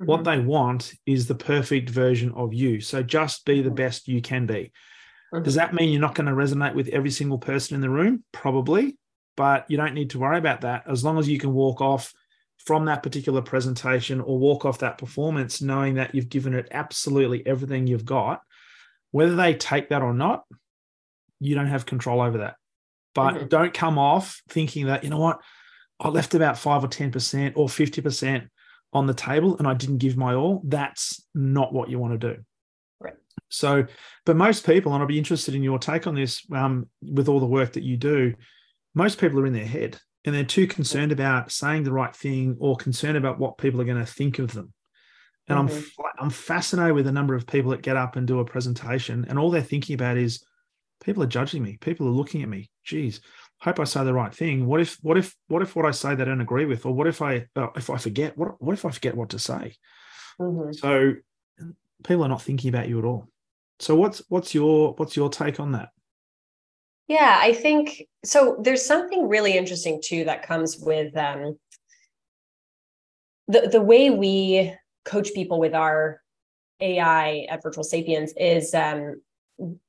Mm-hmm. 0.00 0.10
What 0.10 0.24
they 0.24 0.38
want 0.38 0.94
is 1.06 1.26
the 1.26 1.34
perfect 1.34 1.90
version 1.90 2.32
of 2.32 2.54
you. 2.54 2.80
So 2.80 3.02
just 3.02 3.44
be 3.44 3.62
the 3.62 3.68
mm-hmm. 3.68 3.74
best 3.74 4.08
you 4.08 4.22
can 4.22 4.46
be. 4.46 4.72
Mm-hmm. 5.32 5.42
Does 5.42 5.54
that 5.54 5.74
mean 5.74 5.90
you're 5.90 6.00
not 6.00 6.14
going 6.14 6.26
to 6.28 6.32
resonate 6.32 6.74
with 6.74 6.88
every 6.88 7.10
single 7.10 7.38
person 7.38 7.74
in 7.74 7.80
the 7.80 7.90
room? 7.90 8.22
Probably, 8.32 8.96
but 9.36 9.66
you 9.68 9.76
don't 9.76 9.94
need 9.94 10.10
to 10.10 10.18
worry 10.18 10.38
about 10.38 10.62
that 10.62 10.84
as 10.86 11.04
long 11.04 11.18
as 11.18 11.28
you 11.28 11.38
can 11.38 11.52
walk 11.52 11.80
off 11.80 12.12
from 12.64 12.84
that 12.86 13.02
particular 13.02 13.42
presentation 13.42 14.20
or 14.20 14.38
walk 14.38 14.64
off 14.64 14.80
that 14.80 14.98
performance 14.98 15.62
knowing 15.62 15.94
that 15.94 16.14
you've 16.14 16.28
given 16.28 16.54
it 16.54 16.68
absolutely 16.70 17.46
everything 17.46 17.86
you've 17.86 18.04
got. 18.04 18.42
Whether 19.10 19.36
they 19.36 19.54
take 19.54 19.88
that 19.88 20.02
or 20.02 20.12
not, 20.12 20.44
you 21.40 21.54
don't 21.54 21.66
have 21.66 21.86
control 21.86 22.20
over 22.20 22.38
that. 22.38 22.56
But 23.14 23.34
mm-hmm. 23.34 23.46
don't 23.48 23.74
come 23.74 23.98
off 23.98 24.42
thinking 24.48 24.86
that, 24.86 25.02
you 25.02 25.10
know 25.10 25.18
what, 25.18 25.40
I 25.98 26.08
left 26.08 26.34
about 26.34 26.58
five 26.58 26.84
or 26.84 26.88
10% 26.88 27.52
or 27.56 27.68
50% 27.68 28.48
on 28.92 29.06
the 29.06 29.14
table 29.14 29.56
and 29.58 29.66
I 29.66 29.74
didn't 29.74 29.98
give 29.98 30.16
my 30.16 30.34
all, 30.34 30.62
that's 30.64 31.24
not 31.34 31.72
what 31.72 31.90
you 31.90 31.98
want 31.98 32.20
to 32.20 32.34
do. 32.34 32.42
Right. 33.00 33.14
So, 33.48 33.86
but 34.24 34.36
most 34.36 34.66
people, 34.66 34.92
and 34.92 35.02
I'll 35.02 35.08
be 35.08 35.18
interested 35.18 35.54
in 35.54 35.62
your 35.62 35.78
take 35.78 36.06
on 36.06 36.14
this 36.14 36.42
um, 36.52 36.88
with 37.02 37.28
all 37.28 37.40
the 37.40 37.46
work 37.46 37.74
that 37.74 37.82
you 37.82 37.96
do, 37.96 38.34
most 38.94 39.20
people 39.20 39.40
are 39.40 39.46
in 39.46 39.52
their 39.52 39.66
head 39.66 39.98
and 40.24 40.34
they're 40.34 40.44
too 40.44 40.66
concerned 40.66 41.12
about 41.12 41.52
saying 41.52 41.84
the 41.84 41.92
right 41.92 42.14
thing 42.14 42.56
or 42.58 42.76
concerned 42.76 43.16
about 43.16 43.38
what 43.38 43.58
people 43.58 43.80
are 43.80 43.84
going 43.84 44.04
to 44.04 44.06
think 44.06 44.38
of 44.38 44.52
them. 44.52 44.72
And 45.48 45.58
mm-hmm. 45.58 46.02
I'm 46.02 46.24
I'm 46.24 46.30
fascinated 46.30 46.94
with 46.94 47.06
the 47.06 47.12
number 47.12 47.34
of 47.34 47.46
people 47.46 47.70
that 47.70 47.82
get 47.82 47.96
up 47.96 48.16
and 48.16 48.26
do 48.26 48.40
a 48.40 48.44
presentation, 48.44 49.24
and 49.28 49.38
all 49.38 49.50
they're 49.50 49.62
thinking 49.62 49.94
about 49.94 50.18
is 50.18 50.44
people 51.02 51.22
are 51.22 51.26
judging 51.26 51.62
me, 51.62 51.78
people 51.80 52.06
are 52.06 52.10
looking 52.10 52.42
at 52.42 52.48
me. 52.48 52.70
Geez, 52.84 53.20
hope 53.60 53.80
I 53.80 53.84
say 53.84 54.04
the 54.04 54.14
right 54.14 54.34
thing. 54.34 54.66
What 54.66 54.80
if 54.80 54.98
what 55.02 55.16
if 55.16 55.34
what 55.48 55.62
if 55.62 55.74
what 55.74 55.86
I 55.86 55.90
say 55.90 56.14
they 56.14 56.24
don't 56.24 56.40
agree 56.40 56.64
with, 56.64 56.86
or 56.86 56.92
what 56.92 57.06
if 57.06 57.20
I 57.22 57.46
uh, 57.56 57.68
if 57.76 57.90
I 57.90 57.98
forget 57.98 58.36
what 58.36 58.60
what 58.62 58.72
if 58.72 58.84
I 58.84 58.90
forget 58.90 59.16
what 59.16 59.30
to 59.30 59.38
say? 59.38 59.74
Mm-hmm. 60.40 60.72
So 60.72 61.14
people 62.04 62.24
are 62.24 62.28
not 62.28 62.42
thinking 62.42 62.68
about 62.68 62.88
you 62.88 62.98
at 62.98 63.04
all. 63.04 63.28
So 63.80 63.94
what's 63.94 64.22
what's 64.28 64.54
your 64.54 64.94
what's 64.94 65.16
your 65.16 65.28
take 65.28 65.60
on 65.60 65.72
that? 65.72 65.90
Yeah, 67.08 67.38
I 67.40 67.52
think 67.52 68.02
so. 68.24 68.58
There's 68.60 68.84
something 68.84 69.28
really 69.28 69.56
interesting 69.56 70.00
too 70.04 70.24
that 70.24 70.46
comes 70.46 70.78
with 70.78 71.16
um, 71.16 71.58
the 73.48 73.68
the 73.72 73.80
way 73.80 74.10
we 74.10 74.74
coach 75.04 75.32
people 75.34 75.58
with 75.58 75.74
our 75.74 76.20
AI 76.80 77.46
at 77.48 77.62
Virtual 77.62 77.82
Sapiens 77.82 78.32
is 78.36 78.74
um, 78.74 79.20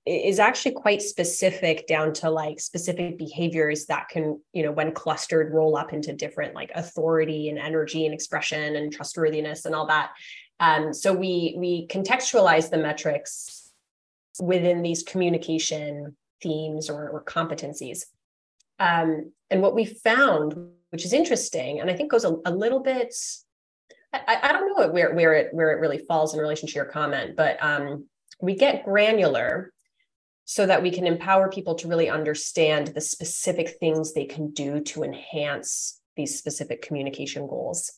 is 0.06 0.40
actually 0.40 0.72
quite 0.72 1.02
specific 1.02 1.86
down 1.86 2.12
to 2.12 2.30
like 2.30 2.60
specific 2.60 3.18
behaviors 3.18 3.86
that 3.86 4.10
can 4.10 4.42
you 4.52 4.64
know 4.64 4.72
when 4.72 4.92
clustered 4.92 5.54
roll 5.54 5.78
up 5.78 5.94
into 5.94 6.12
different 6.12 6.56
like 6.56 6.72
authority 6.74 7.50
and 7.50 7.60
energy 7.60 8.06
and 8.06 8.14
expression 8.14 8.76
and 8.76 8.92
trustworthiness 8.92 9.66
and 9.66 9.76
all 9.76 9.88
that. 9.88 10.12
Um, 10.60 10.94
so 10.94 11.14
we 11.14 11.56
we 11.58 11.88
contextualize 11.88 12.70
the 12.70 12.78
metrics 12.78 13.72
within 14.42 14.82
these 14.82 15.04
communication 15.04 16.16
themes 16.42 16.90
or, 16.90 17.10
or 17.10 17.24
competencies. 17.24 18.06
Um, 18.80 19.34
and 19.50 19.62
what 19.62 19.76
we 19.76 19.86
found 19.86 20.56
which 20.92 21.06
is 21.06 21.14
interesting 21.14 21.80
and 21.80 21.90
i 21.90 21.94
think 21.94 22.12
goes 22.12 22.26
a, 22.26 22.36
a 22.46 22.52
little 22.52 22.80
bit 22.80 23.14
I, 24.12 24.40
I, 24.42 24.52
don't 24.54 24.76
know 24.76 24.88
where 24.88 25.14
where 25.14 25.34
it 25.34 25.54
where 25.54 25.72
it 25.72 25.80
really 25.80 26.00
falls 26.00 26.34
in 26.34 26.40
relation 26.40 26.68
to 26.68 26.74
your 26.74 26.86
comment 26.86 27.36
but 27.36 27.62
um, 27.64 28.06
we 28.42 28.56
get 28.56 28.86
granular 28.86 29.72
so 30.46 30.66
that 30.66 30.82
we 30.82 30.92
can 30.92 31.06
empower 31.06 31.50
people 31.50 31.76
to 31.76 31.88
really 31.88 32.10
understand 32.10 32.88
the 32.88 33.02
specific 33.02 33.76
things 33.80 34.14
they 34.14 34.26
can 34.26 34.52
do 34.52 34.80
to 34.82 35.04
enhance 35.04 36.00
these 36.18 36.38
specific 36.38 36.82
communication 36.82 37.48
goals. 37.48 37.92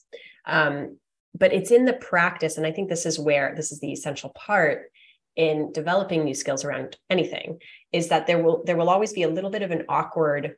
Um, 0.46 0.98
but 1.34 1.54
it's 1.54 1.72
in 1.72 1.86
the 1.86 1.94
practice, 1.94 2.58
and 2.58 2.68
I 2.68 2.72
think 2.72 2.90
this 2.90 3.06
is 3.06 3.18
where 3.18 3.54
this 3.56 3.72
is 3.72 3.80
the 3.80 3.94
essential 3.94 4.32
part 4.32 4.92
in 5.36 5.72
developing 5.72 6.24
new 6.24 6.34
skills 6.34 6.66
around 6.66 6.98
anything 7.10 7.60
is 7.94 8.10
that 8.10 8.28
there 8.28 8.44
will 8.44 8.64
there 8.66 8.76
will 8.76 8.90
always 8.90 9.14
be 9.14 9.24
a 9.24 9.30
little 9.30 9.50
bit 9.50 9.62
of 9.62 9.72
an 9.72 9.86
awkward 9.88 10.56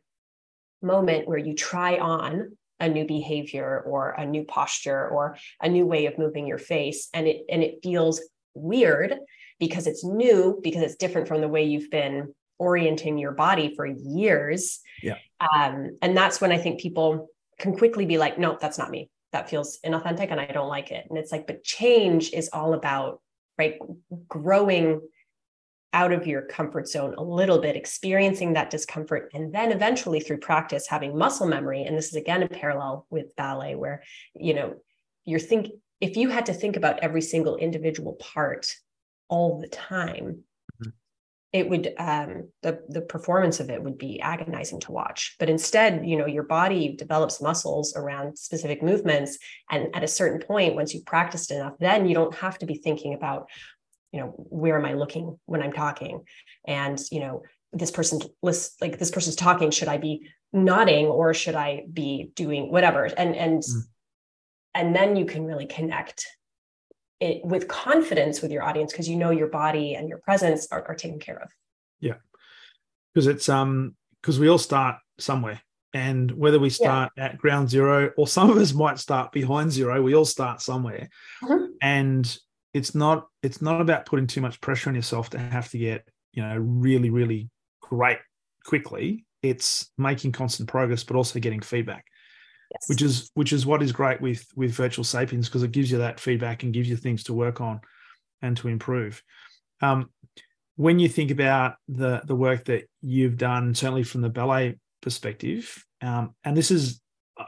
moment 0.82 1.28
where 1.28 1.38
you 1.38 1.54
try 1.54 1.98
on 1.98 2.58
a 2.80 2.90
new 2.90 3.06
behavior 3.06 3.84
or 3.86 4.10
a 4.12 4.26
new 4.26 4.44
posture 4.44 5.08
or 5.08 5.38
a 5.62 5.70
new 5.70 5.86
way 5.86 6.08
of 6.08 6.18
moving 6.18 6.48
your 6.48 6.58
face 6.58 7.10
and 7.14 7.28
it 7.28 7.46
and 7.50 7.62
it 7.62 7.80
feels 7.84 8.20
weird 8.56 9.16
because 9.60 9.88
it's 9.88 10.04
new, 10.04 10.60
because 10.64 10.82
it's 10.82 10.96
different 10.96 11.28
from 11.28 11.42
the 11.42 11.48
way 11.48 11.64
you've 11.64 11.90
been 11.90 12.34
orienting 12.60 13.18
your 13.18 13.32
body 13.32 13.76
for 13.76 13.86
years. 13.86 14.80
Yeah. 15.02 15.18
Um, 15.40 15.98
and 16.02 16.16
that's 16.16 16.40
when 16.40 16.52
I 16.52 16.58
think 16.58 16.80
people 16.80 17.30
can 17.60 17.76
quickly 17.76 18.06
be 18.06 18.18
like, 18.18 18.38
no, 18.38 18.58
that's 18.60 18.78
not 18.78 18.90
me. 18.90 19.10
That 19.32 19.50
feels 19.50 19.80
inauthentic 19.86 20.32
and 20.32 20.40
I 20.40 20.46
don't 20.46 20.70
like 20.70 20.92
it. 20.92 21.06
And 21.10 21.18
it's 21.18 21.32
like, 21.32 21.48
but 21.48 21.64
change 21.64 22.32
is 22.34 22.50
all 22.54 22.74
about, 22.74 23.22
right, 23.58 23.80
growing 24.28 25.02
out 25.94 26.12
of 26.12 26.26
your 26.26 26.42
comfort 26.42 26.88
zone 26.88 27.14
a 27.18 27.24
little 27.24 27.60
bit, 27.60 27.76
experiencing 27.76 28.54
that 28.54 28.72
discomfort, 28.72 29.30
and 29.34 29.54
then 29.54 29.72
eventually 29.72 30.20
through 30.20 30.38
practice 30.38 30.88
having 30.88 31.18
muscle 31.18 31.48
memory. 31.48 31.84
And 31.84 31.96
this 31.96 32.08
is 32.08 32.16
again 32.16 32.44
a 32.44 32.48
parallel 32.48 33.06
with 33.10 33.36
ballet, 33.36 33.76
where 33.76 34.04
you 34.36 34.56
know 34.56 34.76
you're 35.24 35.40
think 35.40 35.70
if 36.02 36.18
you 36.18 36.30
had 36.30 36.48
to 36.48 36.54
think 36.54 36.76
about 36.76 37.00
every 37.00 37.22
single 37.22 37.58
individual 37.58 38.14
part 38.14 38.76
all 39.30 39.60
the 39.60 39.68
time 39.68 40.44
mm-hmm. 40.82 40.90
it 41.52 41.70
would 41.70 41.94
um, 41.98 42.50
the 42.62 42.82
the 42.90 43.02
performance 43.02 43.60
of 43.60 43.70
it 43.70 43.82
would 43.82 43.98
be 43.98 44.20
agonizing 44.22 44.80
to 44.82 44.92
watch 44.92 45.36
but 45.40 45.50
instead 45.50 46.06
you 46.06 46.18
know 46.18 46.26
your 46.26 46.44
body 46.44 46.96
develops 46.96 47.42
muscles 47.42 47.96
around 47.96 48.38
specific 48.38 48.82
movements 48.84 49.38
and 49.70 49.88
at 49.96 50.04
a 50.04 50.08
certain 50.08 50.46
point 50.46 50.76
once 50.76 50.94
you've 50.94 51.06
practiced 51.06 51.52
enough 51.52 51.74
then 51.80 52.08
you 52.08 52.14
don't 52.14 52.36
have 52.36 52.58
to 52.58 52.66
be 52.66 52.76
thinking 52.76 53.14
about 53.14 53.50
you 54.12 54.20
know 54.20 54.28
where 54.38 54.78
am 54.78 54.86
i 54.86 54.94
looking 54.94 55.38
when 55.46 55.62
i'm 55.62 55.74
talking 55.74 56.24
and 56.66 57.00
you 57.12 57.20
know 57.20 57.42
this 57.74 57.92
person's 57.92 58.28
list 58.42 58.80
like 58.80 59.00
this 59.00 59.12
person's 59.12 59.36
talking 59.36 59.72
should 59.72 59.88
i 59.88 59.98
be 59.98 60.28
nodding 60.54 61.08
or 61.08 61.34
should 61.34 61.56
i 61.56 61.84
be 61.92 62.32
doing 62.36 62.72
whatever 62.72 63.06
and 63.06 63.36
and 63.36 63.64
mm. 63.64 63.82
and 64.76 64.96
then 64.96 65.16
you 65.16 65.26
can 65.26 65.44
really 65.44 65.66
connect 65.66 66.28
it 67.20 67.44
with 67.44 67.68
confidence 67.68 68.42
with 68.42 68.52
your 68.52 68.64
audience 68.64 68.92
because 68.92 69.08
you 69.08 69.16
know 69.16 69.30
your 69.30 69.48
body 69.48 69.96
and 69.96 70.10
your 70.10 70.20
presence 70.20 70.68
are, 70.72 70.86
are 70.88 70.96
taken 70.96 71.20
care 71.20 71.38
of. 71.38 71.50
Yeah. 72.00 72.16
Because 73.14 73.28
it's 73.28 73.50
um 73.50 73.96
because 74.22 74.40
we 74.40 74.50
all 74.50 74.58
start 74.58 74.98
somewhere 75.20 75.62
and 75.94 76.32
whether 76.32 76.60
we 76.60 76.70
start 76.70 77.12
yeah. 77.16 77.26
at 77.26 77.38
ground 77.38 77.70
zero 77.70 78.12
or 78.18 78.28
some 78.28 78.50
of 78.50 78.58
us 78.58 78.74
might 78.74 78.98
start 78.98 79.32
behind 79.32 79.72
zero 79.72 80.02
we 80.02 80.16
all 80.16 80.26
start 80.26 80.62
somewhere. 80.62 81.10
Mm-hmm. 81.44 81.66
and 81.82 82.38
it's 82.74 82.96
not 82.96 83.28
it's 83.44 83.62
not 83.62 83.82
about 83.82 84.06
putting 84.06 84.28
too 84.28 84.42
much 84.42 84.60
pressure 84.60 84.90
on 84.90 84.96
yourself 84.96 85.30
to 85.32 85.40
have 85.40 85.70
to 85.70 85.78
get 85.78 86.08
you 86.34 86.42
know 86.42 86.56
really 86.58 87.10
really 87.10 87.50
great 87.82 88.20
quickly. 88.66 89.26
It's 89.42 89.92
making 89.98 90.32
constant 90.32 90.70
progress 90.70 91.04
but 91.04 91.18
also 91.18 91.40
getting 91.40 91.62
feedback 91.62 92.06
yes. 92.72 92.84
which 92.88 93.02
is 93.02 93.32
which 93.34 93.54
is 93.54 93.66
what 93.66 93.82
is 93.82 93.92
great 93.92 94.22
with 94.22 94.46
with 94.56 94.72
virtual 94.72 95.04
sapiens 95.04 95.48
because 95.48 95.64
it 95.64 95.72
gives 95.72 95.92
you 95.92 96.00
that 96.00 96.20
feedback 96.20 96.64
and 96.64 96.74
gives 96.74 96.90
you 96.90 96.98
things 96.98 97.24
to 97.24 97.34
work 97.34 97.62
on 97.62 97.82
and 98.42 98.58
to 98.58 98.68
improve 98.68 99.22
um, 99.82 100.10
when 100.76 101.00
you 101.00 101.08
think 101.08 101.32
about 101.32 101.76
the 101.88 102.22
the 102.26 102.36
work 102.36 102.66
that 102.66 102.90
you've 103.02 103.38
done 103.38 103.76
certainly 103.76 104.04
from 104.04 104.22
the 104.22 104.30
ballet 104.30 104.78
perspective 105.02 105.86
um, 106.02 106.34
and 106.44 106.58
this 106.58 106.72
is 106.72 107.02
uh, 107.40 107.46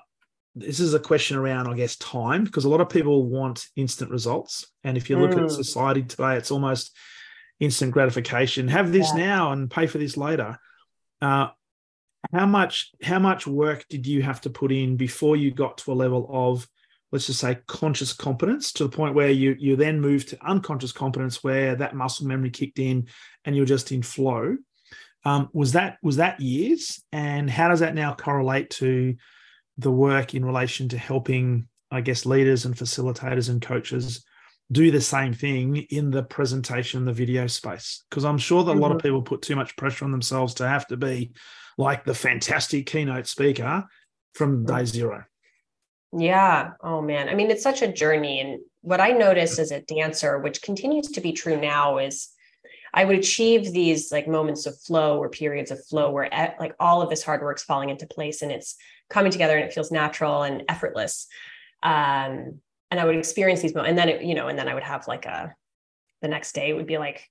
this 0.56 0.80
is 0.80 0.93
a 0.93 0.99
question 0.99 1.38
around 1.38 1.67
i 1.67 1.73
guess 1.73 1.95
time 1.97 2.43
because 2.43 2.65
a 2.65 2.69
lot 2.69 2.82
of 2.82 2.89
people 2.89 3.23
want 3.23 3.67
instant 3.75 4.12
results 4.12 4.65
and 4.84 4.97
if 4.97 5.10
you 5.10 5.17
look 5.17 5.32
mm. 5.32 5.43
at 5.43 5.51
society 5.51 6.04
today 6.04 6.36
it's 6.36 6.51
almost 6.51 6.95
instant 7.60 7.91
gratification 7.91 8.67
have 8.67 8.91
this 8.91 9.10
yeah. 9.15 9.25
now 9.25 9.51
and 9.51 9.71
pay 9.71 9.88
for 9.88 9.97
this 9.97 10.17
later 10.17 10.60
uh, 11.21 11.47
how 12.33 12.45
much 12.45 12.91
how 13.01 13.19
much 13.19 13.47
work 13.47 13.85
did 13.89 14.05
you 14.05 14.21
have 14.21 14.41
to 14.41 14.49
put 14.49 14.71
in 14.71 14.97
before 14.97 15.35
you 15.35 15.51
got 15.51 15.77
to 15.79 15.91
a 15.91 15.93
level 15.93 16.27
of 16.29 16.67
let's 17.11 17.27
just 17.27 17.39
say 17.39 17.57
conscious 17.67 18.13
competence 18.13 18.71
to 18.73 18.83
the 18.83 18.95
point 18.95 19.15
where 19.15 19.29
you 19.29 19.55
you 19.59 19.75
then 19.75 19.99
moved 19.99 20.29
to 20.29 20.45
unconscious 20.45 20.91
competence 20.91 21.43
where 21.43 21.75
that 21.75 21.95
muscle 21.95 22.27
memory 22.27 22.49
kicked 22.49 22.79
in 22.79 23.07
and 23.45 23.55
you're 23.55 23.65
just 23.65 23.91
in 23.91 24.01
flow? 24.01 24.57
Um, 25.23 25.49
was 25.53 25.71
that 25.71 25.97
was 26.03 26.17
that 26.17 26.39
years? 26.39 27.01
And 27.11 27.49
how 27.49 27.69
does 27.69 27.79
that 27.79 27.95
now 27.95 28.13
correlate 28.13 28.69
to 28.71 29.15
the 29.77 29.91
work 29.91 30.33
in 30.33 30.45
relation 30.45 30.89
to 30.89 30.97
helping 30.97 31.67
i 31.91 32.01
guess 32.01 32.25
leaders 32.25 32.65
and 32.65 32.75
facilitators 32.75 33.49
and 33.49 33.61
coaches 33.61 34.25
do 34.71 34.89
the 34.89 35.01
same 35.01 35.34
thing 35.34 35.78
in 35.91 36.10
the 36.10 36.23
presentation 36.23 37.06
the 37.06 37.13
video 37.13 37.45
space 37.45 38.04
because 38.10 38.25
i'm 38.25 38.38
sure 38.38 38.63
that 38.63 38.71
mm-hmm. 38.71 38.80
a 38.80 38.82
lot 38.82 38.91
of 38.91 38.97
mm-hmm. 38.97 39.08
people 39.08 39.21
put 39.21 39.41
too 39.41 39.56
much 39.56 39.75
pressure 39.75 40.06
on 40.06 40.12
themselves 40.12 40.56
to 40.56 40.67
have 40.67 40.88
to 40.88 40.97
be 40.97 41.32
like 41.78 42.06
the 42.06 42.13
fantastic 42.13 42.86
keynote 42.86 43.28
speaker 43.28 43.86
from 44.34 44.65
day 44.65 44.86
zero. 44.86 45.23
Yeah. 46.17 46.71
Oh 46.82 47.01
man. 47.01 47.30
I 47.30 47.36
mean, 47.36 47.51
it's 47.51 47.63
such 47.63 47.82
a 47.82 47.91
journey. 47.91 48.39
And 48.39 48.60
what 48.82 49.01
I 49.01 49.10
noticed 49.10 49.60
as 49.60 49.71
a 49.71 49.82
dancer, 49.82 50.39
which 50.39 50.62
continues 50.62 51.08
to 51.12 51.21
be 51.21 51.34
true 51.34 51.60
now, 51.60 51.97
is 51.97 52.30
I 52.93 53.04
would 53.04 53.17
achieve 53.17 53.73
these 53.73 54.12
like 54.12 54.28
moments 54.28 54.65
of 54.65 54.80
flow 54.80 55.17
or 55.17 55.30
periods 55.30 55.71
of 55.71 55.86
flow 55.86 56.12
where 56.12 56.30
like 56.60 56.75
all 56.80 57.01
of 57.01 57.10
this 57.10 57.23
hard 57.23 57.41
work's 57.41 57.63
falling 57.63 57.89
into 57.89 58.08
place 58.08 58.41
and 58.41 58.51
it's 58.51 58.75
coming 59.10 59.32
together 59.32 59.58
and 59.58 59.65
it 59.65 59.73
feels 59.73 59.91
natural 59.91 60.43
and 60.43 60.63
effortless. 60.69 61.28
Um, 61.84 62.62
and 62.91 63.00
I 63.00 63.06
would 63.06 63.15
experience 63.15 63.62
these 63.62 63.74
moments, 63.74 63.89
and 63.89 63.98
then 63.98 64.10
it, 64.10 64.24
you 64.24 64.36
know, 64.36 64.48
and 64.48 64.58
then 64.58 64.67
I 64.67 64.74
would 64.74 64.84
have 64.84 65.08
like 65.08 65.26
a 65.26 65.56
the 66.21 66.28
next 66.28 66.54
day 66.54 66.74
would 66.74 66.88
be 66.88 66.98
like 66.98 67.30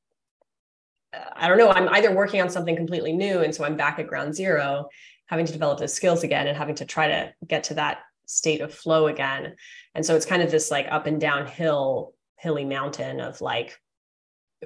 I 1.36 1.48
don't 1.48 1.58
know, 1.58 1.70
I'm 1.70 1.88
either 1.90 2.14
working 2.14 2.40
on 2.40 2.50
something 2.50 2.76
completely 2.76 3.12
new. 3.12 3.40
And 3.40 3.54
so 3.54 3.64
I'm 3.64 3.76
back 3.76 3.98
at 3.98 4.06
ground 4.06 4.34
zero, 4.34 4.88
having 5.26 5.46
to 5.46 5.52
develop 5.52 5.78
those 5.78 5.94
skills 5.94 6.24
again 6.24 6.46
and 6.46 6.56
having 6.56 6.74
to 6.76 6.84
try 6.84 7.08
to 7.08 7.32
get 7.46 7.64
to 7.64 7.74
that 7.74 7.98
state 8.26 8.60
of 8.60 8.74
flow 8.74 9.06
again. 9.06 9.54
And 9.94 10.04
so 10.04 10.16
it's 10.16 10.26
kind 10.26 10.42
of 10.42 10.50
this 10.50 10.70
like 10.70 10.86
up 10.90 11.06
and 11.06 11.20
down 11.20 11.46
hill, 11.46 12.14
hilly 12.38 12.64
mountain 12.64 13.20
of 13.20 13.40
like 13.40 13.78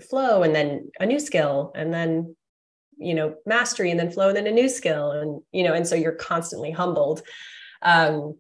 flow 0.09 0.43
and 0.43 0.55
then 0.55 0.91
a 1.01 1.07
new 1.07 1.21
skill 1.21 1.73
and 1.75 1.93
then, 1.93 2.37
you 2.97 3.15
know, 3.15 3.35
mastery 3.47 3.91
and 3.91 3.99
then 3.99 4.11
flow 4.11 4.29
and 4.29 4.37
then 4.37 4.47
a 4.47 4.53
new 4.53 4.69
skill. 4.69 5.13
And, 5.13 5.43
you 5.53 5.65
know, 5.65 5.75
and 5.75 5.87
so 5.87 5.95
you're 5.95 6.13
constantly 6.13 6.71
humbled. 6.71 7.23
Um, 7.83 8.37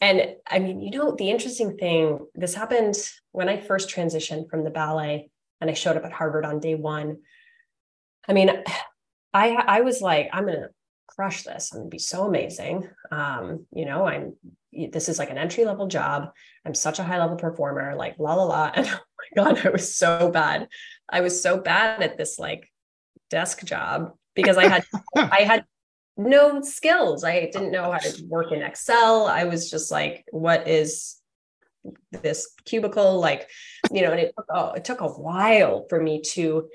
and 0.00 0.36
I 0.46 0.58
mean, 0.58 0.80
you 0.80 0.90
know, 0.90 1.14
the 1.14 1.30
interesting 1.30 1.76
thing, 1.76 2.26
this 2.34 2.54
happened 2.54 2.96
when 3.32 3.48
I 3.48 3.60
first 3.60 3.90
transitioned 3.90 4.48
from 4.48 4.64
the 4.64 4.70
ballet 4.70 5.30
and 5.60 5.68
I 5.68 5.74
showed 5.74 5.96
up 5.96 6.04
at 6.04 6.12
Harvard 6.12 6.46
on 6.46 6.60
day 6.60 6.74
one. 6.74 7.18
I 8.28 8.32
mean, 8.32 8.50
I 9.34 9.54
I 9.54 9.80
was 9.82 10.00
like, 10.00 10.30
I'm 10.32 10.46
gonna 10.46 10.68
crush 11.06 11.42
this. 11.42 11.72
I'm 11.72 11.80
gonna 11.80 11.90
be 11.90 11.98
so 11.98 12.26
amazing. 12.26 12.88
Um, 13.10 13.66
you 13.74 13.84
know, 13.84 14.06
I'm 14.06 14.34
this 14.92 15.08
is 15.08 15.18
like 15.18 15.30
an 15.30 15.38
entry 15.38 15.64
level 15.64 15.86
job. 15.86 16.30
I'm 16.64 16.74
such 16.74 16.98
a 16.98 17.04
high 17.04 17.18
level 17.18 17.36
performer, 17.36 17.94
like 17.96 18.16
la 18.18 18.34
la 18.34 18.44
la. 18.44 18.72
And 18.74 18.86
oh 18.86 19.00
my 19.36 19.44
God, 19.44 19.66
I 19.66 19.70
was 19.70 19.94
so 19.94 20.30
bad. 20.30 20.68
I 21.08 21.20
was 21.20 21.42
so 21.42 21.58
bad 21.58 22.02
at 22.02 22.16
this 22.16 22.38
like 22.38 22.70
desk 23.28 23.64
job 23.64 24.12
because 24.34 24.56
I 24.56 24.66
had 24.68 24.84
I 25.16 25.42
had 25.42 25.64
no 26.20 26.60
skills. 26.62 27.24
I 27.24 27.46
didn't 27.46 27.72
know 27.72 27.90
how 27.90 27.98
to 27.98 28.24
work 28.26 28.52
in 28.52 28.62
Excel. 28.62 29.26
I 29.26 29.44
was 29.44 29.70
just 29.70 29.90
like, 29.90 30.24
what 30.30 30.68
is 30.68 31.16
this 32.12 32.52
cubicle? 32.64 33.18
Like, 33.18 33.48
you 33.90 34.02
know, 34.02 34.10
and 34.10 34.20
it 34.20 34.34
took, 34.36 34.46
oh, 34.50 34.72
it 34.72 34.84
took 34.84 35.00
a 35.00 35.08
while 35.08 35.86
for 35.88 36.00
me 36.00 36.20
to 36.32 36.68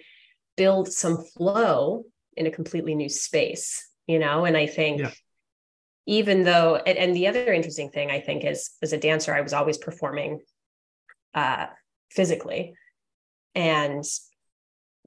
build 0.57 0.91
some 0.91 1.23
flow 1.37 2.05
in 2.35 2.47
a 2.47 2.51
completely 2.51 2.95
new 2.95 3.09
space, 3.09 3.87
you 4.07 4.19
know, 4.19 4.45
and 4.45 4.57
I 4.57 4.65
think 4.65 5.01
yeah. 5.01 5.11
even 6.07 6.43
though, 6.43 6.75
and, 6.75 6.97
and, 6.97 7.15
the 7.15 7.27
other 7.27 7.53
interesting 7.53 7.89
thing 7.89 8.09
I 8.09 8.19
think 8.19 8.43
is 8.43 8.71
as 8.81 8.93
a 8.93 8.97
dancer, 8.97 9.33
I 9.33 9.41
was 9.41 9.53
always 9.53 9.77
performing 9.77 10.39
uh, 11.33 11.67
physically 12.09 12.73
and 13.53 14.03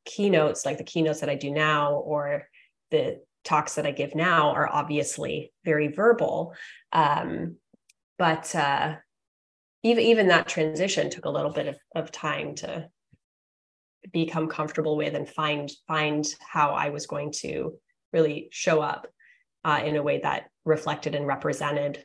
keynotes 0.05 0.64
like 0.64 0.79
the 0.79 0.85
keynotes 0.85 1.20
that 1.20 1.29
I 1.29 1.35
do 1.35 1.51
now 1.51 1.94
or 1.94 2.48
the 2.90 3.20
talks 3.44 3.74
that 3.74 3.87
I 3.87 3.92
give 3.92 4.14
now 4.14 4.51
are 4.51 4.68
obviously 4.70 5.53
very 5.64 5.88
verbal. 5.88 6.55
Um, 6.92 7.57
but 8.18 8.55
uh, 8.55 8.96
even 9.83 10.05
even 10.05 10.29
that 10.29 10.48
transition 10.48 11.11
took 11.11 11.24
a 11.24 11.31
little 11.31 11.53
bit 11.53 11.68
of, 11.68 11.79
of 11.94 12.11
time 12.11 12.55
to 12.57 12.88
become 14.12 14.48
comfortable 14.48 14.96
with 14.96 15.14
and 15.14 15.29
find 15.29 15.70
find 15.87 16.27
how 16.40 16.70
I 16.70 16.90
was 16.90 17.07
going 17.07 17.33
to 17.38 17.74
really 18.12 18.48
show 18.51 18.81
up 18.81 19.07
uh, 19.64 19.81
in 19.85 19.96
a 19.96 20.03
way 20.03 20.20
that 20.20 20.48
reflected 20.64 21.14
and 21.14 21.27
represented, 21.27 22.05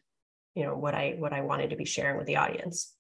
you 0.56 0.64
know, 0.64 0.76
what 0.76 0.94
I 0.94 1.16
what 1.18 1.34
I 1.34 1.42
wanted 1.42 1.72
to 1.72 1.76
be 1.76 1.86
sharing 1.86 2.18
with 2.18 2.28
the 2.28 2.38
audience. 2.38 2.94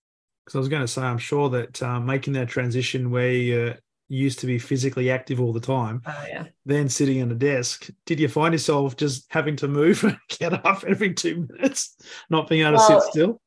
Because 0.45 0.55
I 0.55 0.59
was 0.59 0.69
going 0.69 0.81
to 0.81 0.87
say, 0.87 1.01
I'm 1.01 1.17
sure 1.17 1.49
that 1.49 1.81
uh, 1.81 1.99
making 1.99 2.33
that 2.33 2.49
transition 2.49 3.11
where 3.11 3.77
used 4.07 4.39
to 4.39 4.47
be 4.47 4.59
physically 4.59 5.09
active 5.09 5.41
all 5.41 5.53
the 5.53 5.59
time, 5.59 6.01
oh, 6.05 6.25
yeah. 6.27 6.45
then 6.65 6.89
sitting 6.89 7.21
on 7.21 7.31
a 7.31 7.35
desk, 7.35 7.89
did 8.05 8.19
you 8.19 8.27
find 8.27 8.53
yourself 8.53 8.95
just 8.95 9.25
having 9.29 9.55
to 9.57 9.67
move 9.67 10.03
and 10.03 10.17
get 10.39 10.53
up 10.65 10.83
every 10.83 11.13
two 11.13 11.47
minutes, 11.49 11.95
not 12.29 12.47
being 12.47 12.65
able 12.65 12.77
well, 12.77 12.99
to 12.99 13.01
sit 13.01 13.11
still? 13.11 13.41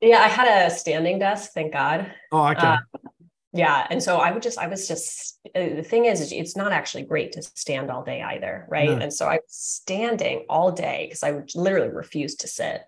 Yeah, 0.00 0.20
I 0.20 0.28
had 0.28 0.66
a 0.66 0.70
standing 0.70 1.18
desk, 1.18 1.52
thank 1.52 1.72
God. 1.72 2.12
Oh, 2.30 2.46
okay. 2.48 2.66
Uh, 2.66 2.76
yeah, 3.52 3.86
and 3.90 4.02
so 4.02 4.18
I 4.18 4.30
would 4.30 4.42
just, 4.42 4.58
I 4.58 4.66
was 4.66 4.86
just. 4.86 5.40
Uh, 5.54 5.74
the 5.74 5.82
thing 5.82 6.04
is, 6.04 6.32
it's 6.32 6.56
not 6.56 6.70
actually 6.70 7.04
great 7.04 7.32
to 7.32 7.42
stand 7.42 7.90
all 7.90 8.04
day 8.04 8.22
either, 8.22 8.66
right? 8.68 8.90
No. 8.90 8.98
And 8.98 9.12
so 9.12 9.26
I 9.26 9.36
was 9.36 9.42
standing 9.48 10.44
all 10.50 10.70
day 10.70 11.06
because 11.06 11.22
I 11.22 11.32
would 11.32 11.50
literally 11.54 11.88
refuse 11.88 12.36
to 12.36 12.48
sit, 12.48 12.82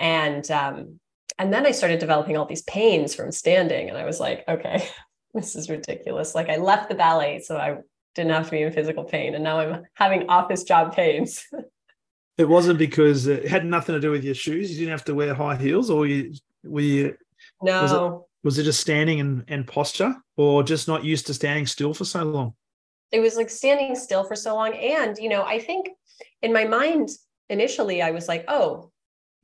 and 0.00 0.48
um, 0.50 0.98
and 1.38 1.52
then 1.52 1.66
I 1.66 1.70
started 1.70 2.00
developing 2.00 2.36
all 2.36 2.46
these 2.46 2.62
pains 2.62 3.14
from 3.14 3.30
standing, 3.30 3.88
and 3.88 3.96
I 3.96 4.04
was 4.04 4.18
like, 4.18 4.44
okay, 4.48 4.88
this 5.36 5.54
is 5.54 5.70
ridiculous. 5.70 6.34
Like 6.34 6.48
I 6.48 6.56
left 6.56 6.88
the 6.88 6.94
ballet 6.94 7.40
so 7.40 7.56
I 7.56 7.78
didn't 8.14 8.32
have 8.32 8.46
to 8.46 8.50
be 8.50 8.62
in 8.62 8.72
physical 8.72 9.04
pain, 9.04 9.34
and 9.34 9.44
now 9.44 9.58
I'm 9.58 9.84
having 9.94 10.28
office 10.28 10.64
job 10.64 10.94
pains. 10.94 11.44
it 12.38 12.48
wasn't 12.48 12.78
because 12.78 13.26
it 13.26 13.46
had 13.46 13.64
nothing 13.64 13.94
to 13.94 14.00
do 14.00 14.10
with 14.10 14.24
your 14.24 14.34
shoes. 14.34 14.70
You 14.70 14.78
didn't 14.78 14.92
have 14.92 15.04
to 15.04 15.14
wear 15.14 15.34
high 15.34 15.56
heels, 15.56 15.90
or 15.90 16.06
you 16.06 16.34
were 16.64 16.80
you. 16.80 17.16
No. 17.62 17.82
Was 17.82 17.92
it, 17.92 18.44
was 18.44 18.58
it 18.58 18.64
just 18.64 18.80
standing 18.80 19.20
and, 19.20 19.44
and 19.48 19.66
posture, 19.66 20.14
or 20.36 20.62
just 20.62 20.88
not 20.88 21.04
used 21.04 21.26
to 21.26 21.34
standing 21.34 21.66
still 21.66 21.92
for 21.92 22.04
so 22.04 22.24
long? 22.24 22.54
It 23.12 23.20
was 23.20 23.36
like 23.36 23.50
standing 23.50 23.94
still 23.94 24.24
for 24.24 24.34
so 24.34 24.54
long, 24.54 24.74
and 24.74 25.16
you 25.18 25.28
know, 25.28 25.42
I 25.42 25.58
think 25.58 25.90
in 26.42 26.52
my 26.52 26.64
mind 26.64 27.10
initially, 27.50 28.00
I 28.00 28.10
was 28.10 28.26
like, 28.26 28.46
"Oh, 28.48 28.90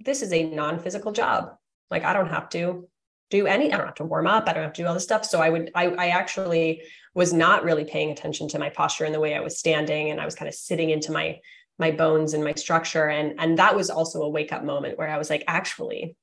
this 0.01 0.23
is 0.23 0.33
a 0.33 0.45
non-physical 0.45 1.13
job. 1.13 1.55
Like 1.91 2.05
I 2.05 2.13
don't 2.13 2.31
have 2.31 2.49
to 2.51 2.89
do 3.33 3.47
any, 3.47 3.73
I 3.73 3.77
don't 3.79 3.87
have 3.87 3.95
to 3.97 4.05
warm 4.05 4.27
up. 4.27 4.47
I 4.47 4.53
don't 4.53 4.63
have 4.63 4.75
to 4.75 4.83
do 4.83 4.87
all 4.87 4.95
this 4.95 5.03
stuff. 5.03 5.25
So 5.25 5.41
I 5.41 5.49
would, 5.49 5.71
I, 5.75 5.87
I 5.87 6.09
actually 6.09 6.83
was 7.15 7.33
not 7.33 7.65
really 7.65 7.85
paying 7.85 8.11
attention 8.11 8.47
to 8.49 8.59
my 8.59 8.69
posture 8.69 9.05
and 9.05 9.15
the 9.15 9.21
way 9.21 9.35
I 9.35 9.41
was 9.41 9.59
standing. 9.59 10.11
And 10.11 10.21
I 10.21 10.27
was 10.27 10.35
kind 10.35 10.49
of 10.49 10.55
sitting 10.55 10.91
into 10.91 11.13
my, 11.13 11.41
my 11.79 11.91
bones 11.91 12.35
and 12.35 12.45
my 12.45 12.53
structure. 12.53 13.09
And, 13.09 13.35
and 13.39 13.59
that 13.59 13.75
was 13.75 13.89
also 13.89 14.23
a 14.23 14.29
wake 14.29 14.53
up 14.53 14.65
moment 14.65 14.99
where 14.99 15.09
I 15.09 15.17
was 15.17 15.31
like, 15.31 15.45
actually, 15.49 16.15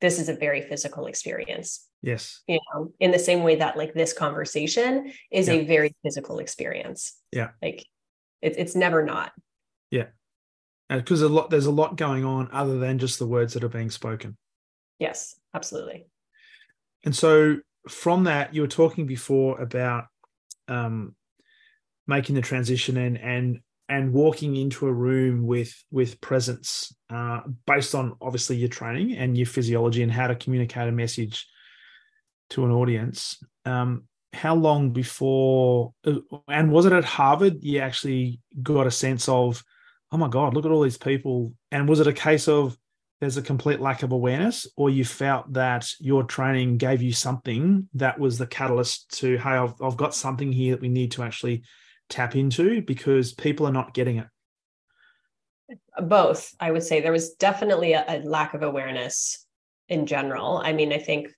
this 0.00 0.18
is 0.20 0.28
a 0.28 0.34
very 0.34 0.62
physical 0.62 1.06
experience. 1.06 1.86
Yes. 2.00 2.40
You 2.46 2.60
know, 2.72 2.92
in 3.00 3.10
the 3.10 3.18
same 3.18 3.42
way 3.42 3.56
that 3.56 3.76
like 3.76 3.92
this 3.92 4.12
conversation 4.12 5.12
is 5.30 5.48
yeah. 5.48 5.54
a 5.54 5.66
very 5.66 5.94
physical 6.04 6.38
experience. 6.38 7.14
Yeah. 7.32 7.50
Like 7.60 7.84
it, 8.40 8.54
it's 8.56 8.76
never 8.76 9.04
not. 9.04 9.32
Yeah. 9.90 10.06
Because 10.88 11.22
a 11.22 11.28
lot, 11.28 11.50
there's 11.50 11.66
a 11.66 11.70
lot 11.72 11.96
going 11.96 12.24
on 12.24 12.48
other 12.52 12.78
than 12.78 12.98
just 12.98 13.18
the 13.18 13.26
words 13.26 13.54
that 13.54 13.64
are 13.64 13.68
being 13.68 13.90
spoken. 13.90 14.36
Yes, 14.98 15.34
absolutely. 15.54 16.06
And 17.04 17.14
so 17.14 17.58
from 17.88 18.24
that, 18.24 18.54
you 18.54 18.62
were 18.62 18.68
talking 18.68 19.06
before 19.06 19.60
about 19.60 20.04
um, 20.68 21.14
making 22.06 22.34
the 22.34 22.42
transition 22.42 22.96
and 22.96 23.18
and 23.18 23.60
and 23.88 24.12
walking 24.12 24.54
into 24.56 24.86
a 24.86 24.92
room 24.92 25.46
with 25.46 25.74
with 25.90 26.20
presence 26.20 26.94
uh, 27.10 27.40
based 27.66 27.94
on 27.94 28.16
obviously 28.20 28.56
your 28.56 28.68
training 28.68 29.16
and 29.16 29.36
your 29.36 29.46
physiology 29.46 30.02
and 30.02 30.12
how 30.12 30.26
to 30.26 30.36
communicate 30.36 30.88
a 30.88 30.92
message 30.92 31.46
to 32.50 32.64
an 32.64 32.70
audience. 32.70 33.42
Um, 33.64 34.04
how 34.32 34.54
long 34.54 34.90
before 34.90 35.92
uh, 36.06 36.18
and 36.48 36.70
was 36.70 36.86
it 36.86 36.92
at 36.92 37.04
Harvard 37.04 37.62
you 37.62 37.80
actually 37.80 38.40
got 38.62 38.86
a 38.86 38.90
sense 38.90 39.28
of, 39.28 39.64
oh 40.12 40.18
my 40.18 40.28
God, 40.28 40.54
look 40.54 40.64
at 40.64 40.70
all 40.70 40.82
these 40.82 40.98
people? 40.98 41.52
And 41.72 41.88
was 41.88 42.00
it 42.00 42.06
a 42.06 42.12
case 42.12 42.46
of 42.46 42.76
there's 43.20 43.36
a 43.36 43.42
complete 43.42 43.80
lack 43.80 44.02
of 44.02 44.12
awareness, 44.12 44.66
or 44.76 44.88
you 44.88 45.04
felt 45.04 45.52
that 45.52 45.90
your 45.98 46.24
training 46.24 46.78
gave 46.78 47.02
you 47.02 47.12
something 47.12 47.86
that 47.94 48.18
was 48.18 48.38
the 48.38 48.46
catalyst 48.46 49.18
to, 49.18 49.36
hey, 49.36 49.50
I've, 49.50 49.74
I've 49.82 49.96
got 49.96 50.14
something 50.14 50.50
here 50.50 50.74
that 50.74 50.80
we 50.80 50.88
need 50.88 51.12
to 51.12 51.22
actually 51.22 51.62
tap 52.08 52.34
into 52.34 52.80
because 52.80 53.32
people 53.32 53.66
are 53.66 53.72
not 53.72 53.92
getting 53.92 54.18
it? 54.18 54.26
Both, 55.98 56.54
I 56.58 56.70
would 56.70 56.82
say. 56.82 57.00
There 57.00 57.12
was 57.12 57.34
definitely 57.34 57.92
a, 57.92 58.04
a 58.08 58.18
lack 58.20 58.54
of 58.54 58.62
awareness 58.62 59.46
in 59.88 60.06
general. 60.06 60.56
I 60.56 60.72
mean, 60.72 60.92
I 60.92 60.98
think 60.98 61.28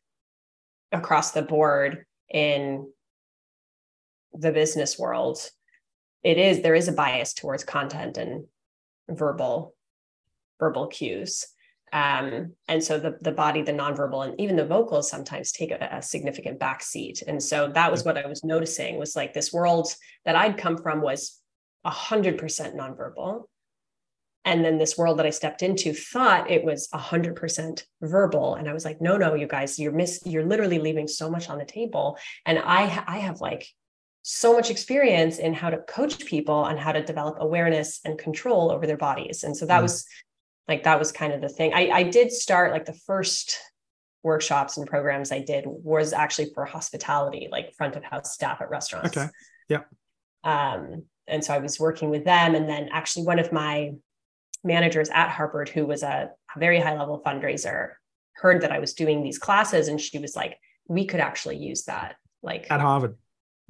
across 0.92 1.32
the 1.32 1.42
board 1.42 2.06
in 2.30 2.88
the 4.32 4.52
business 4.52 4.98
world, 4.98 5.38
it 6.22 6.38
is 6.38 6.62
there 6.62 6.76
is 6.76 6.86
a 6.86 6.92
bias 6.92 7.34
towards 7.34 7.64
content 7.64 8.16
and 8.16 8.44
verbal 9.08 9.74
verbal 10.60 10.86
cues 10.86 11.46
um, 11.92 12.52
and 12.68 12.82
so 12.82 12.98
the 12.98 13.18
the 13.20 13.32
body, 13.32 13.62
the 13.62 13.72
nonverbal, 13.72 14.26
and 14.26 14.40
even 14.40 14.56
the 14.56 14.64
vocals 14.64 15.10
sometimes 15.10 15.52
take 15.52 15.70
a, 15.70 15.88
a 15.92 16.02
significant 16.02 16.58
backseat. 16.58 17.22
And 17.26 17.42
so 17.42 17.70
that 17.74 17.90
was 17.90 18.04
what 18.04 18.16
I 18.16 18.26
was 18.26 18.42
noticing 18.42 18.98
was 18.98 19.14
like 19.14 19.34
this 19.34 19.52
world 19.52 19.94
that 20.24 20.34
I'd 20.36 20.56
come 20.56 20.78
from 20.78 21.02
was 21.02 21.38
a 21.84 21.90
hundred 21.90 22.38
percent 22.38 22.76
nonverbal. 22.76 23.44
And 24.44 24.64
then 24.64 24.78
this 24.78 24.98
world 24.98 25.18
that 25.18 25.26
I 25.26 25.30
stepped 25.30 25.62
into 25.62 25.92
thought 25.92 26.50
it 26.50 26.64
was 26.64 26.88
a 26.92 26.98
hundred 26.98 27.36
percent 27.36 27.84
verbal. 28.00 28.54
And 28.54 28.68
I 28.68 28.72
was 28.72 28.84
like, 28.84 29.00
no, 29.00 29.16
no, 29.16 29.34
you 29.34 29.46
guys, 29.46 29.78
you're 29.78 29.92
miss, 29.92 30.20
you're 30.24 30.46
literally 30.46 30.78
leaving 30.78 31.06
so 31.06 31.30
much 31.30 31.50
on 31.50 31.58
the 31.58 31.64
table. 31.64 32.16
And 32.46 32.58
I 32.58 33.04
I 33.06 33.18
have 33.18 33.40
like 33.42 33.68
so 34.22 34.54
much 34.54 34.70
experience 34.70 35.38
in 35.38 35.52
how 35.52 35.68
to 35.68 35.78
coach 35.78 36.24
people 36.24 36.54
on 36.54 36.78
how 36.78 36.92
to 36.92 37.04
develop 37.04 37.36
awareness 37.38 38.00
and 38.04 38.18
control 38.18 38.70
over 38.70 38.86
their 38.86 38.96
bodies. 38.96 39.44
And 39.44 39.54
so 39.56 39.66
that 39.66 39.80
mm. 39.80 39.82
was 39.82 40.06
like 40.68 40.84
that 40.84 40.98
was 40.98 41.12
kind 41.12 41.32
of 41.32 41.40
the 41.40 41.48
thing. 41.48 41.72
I, 41.74 41.90
I 41.90 42.02
did 42.04 42.32
start 42.32 42.72
like 42.72 42.84
the 42.84 42.98
first 43.06 43.58
workshops 44.22 44.76
and 44.76 44.86
programs 44.86 45.32
I 45.32 45.40
did 45.40 45.64
was 45.66 46.12
actually 46.12 46.50
for 46.54 46.64
hospitality, 46.64 47.48
like 47.50 47.74
front 47.74 47.96
of 47.96 48.04
house 48.04 48.32
staff 48.32 48.60
at 48.60 48.70
restaurants. 48.70 49.16
Okay. 49.16 49.28
Yeah. 49.68 49.82
Um, 50.44 51.04
and 51.26 51.44
so 51.44 51.54
I 51.54 51.58
was 51.58 51.80
working 51.80 52.10
with 52.10 52.24
them. 52.24 52.54
And 52.54 52.68
then 52.68 52.88
actually 52.92 53.26
one 53.26 53.38
of 53.38 53.52
my 53.52 53.92
managers 54.64 55.08
at 55.10 55.30
Harvard, 55.30 55.68
who 55.68 55.86
was 55.86 56.02
a, 56.02 56.30
very 56.58 56.78
high 56.78 56.98
level 56.98 57.22
fundraiser, 57.24 57.92
heard 58.34 58.60
that 58.60 58.70
I 58.70 58.78
was 58.78 58.92
doing 58.92 59.22
these 59.22 59.38
classes 59.38 59.88
and 59.88 59.98
she 59.98 60.18
was 60.18 60.36
like, 60.36 60.58
we 60.86 61.06
could 61.06 61.20
actually 61.20 61.56
use 61.56 61.84
that. 61.84 62.16
Like 62.42 62.66
at 62.70 62.80
Harvard. 62.80 63.16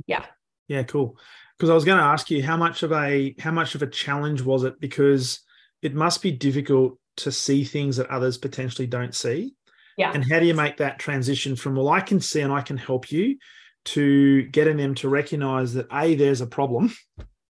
Yeah. 0.06 0.24
Yeah, 0.66 0.82
cool. 0.82 1.16
Because 1.56 1.70
I 1.70 1.74
was 1.74 1.84
going 1.84 1.98
to 1.98 2.04
ask 2.04 2.28
you 2.28 2.42
how 2.42 2.56
much 2.56 2.82
of 2.82 2.90
a 2.90 3.36
how 3.38 3.52
much 3.52 3.76
of 3.76 3.82
a 3.82 3.86
challenge 3.86 4.42
was 4.42 4.64
it? 4.64 4.80
Because 4.80 5.42
it 5.82 5.94
must 5.94 6.22
be 6.22 6.30
difficult 6.30 6.98
to 7.18 7.32
see 7.32 7.64
things 7.64 7.96
that 7.96 8.08
others 8.08 8.38
potentially 8.38 8.86
don't 8.86 9.14
see. 9.14 9.54
Yeah. 9.98 10.12
And 10.12 10.24
how 10.30 10.40
do 10.40 10.46
you 10.46 10.54
make 10.54 10.78
that 10.78 10.98
transition 10.98 11.56
from, 11.56 11.76
well, 11.76 11.90
I 11.90 12.00
can 12.00 12.20
see 12.20 12.40
and 12.40 12.52
I 12.52 12.62
can 12.62 12.78
help 12.78 13.12
you 13.12 13.36
to 13.84 14.44
getting 14.44 14.76
them 14.76 14.94
to 14.96 15.08
recognize 15.08 15.74
that 15.74 15.88
A, 15.92 16.14
there's 16.14 16.40
a 16.40 16.46
problem. 16.46 16.94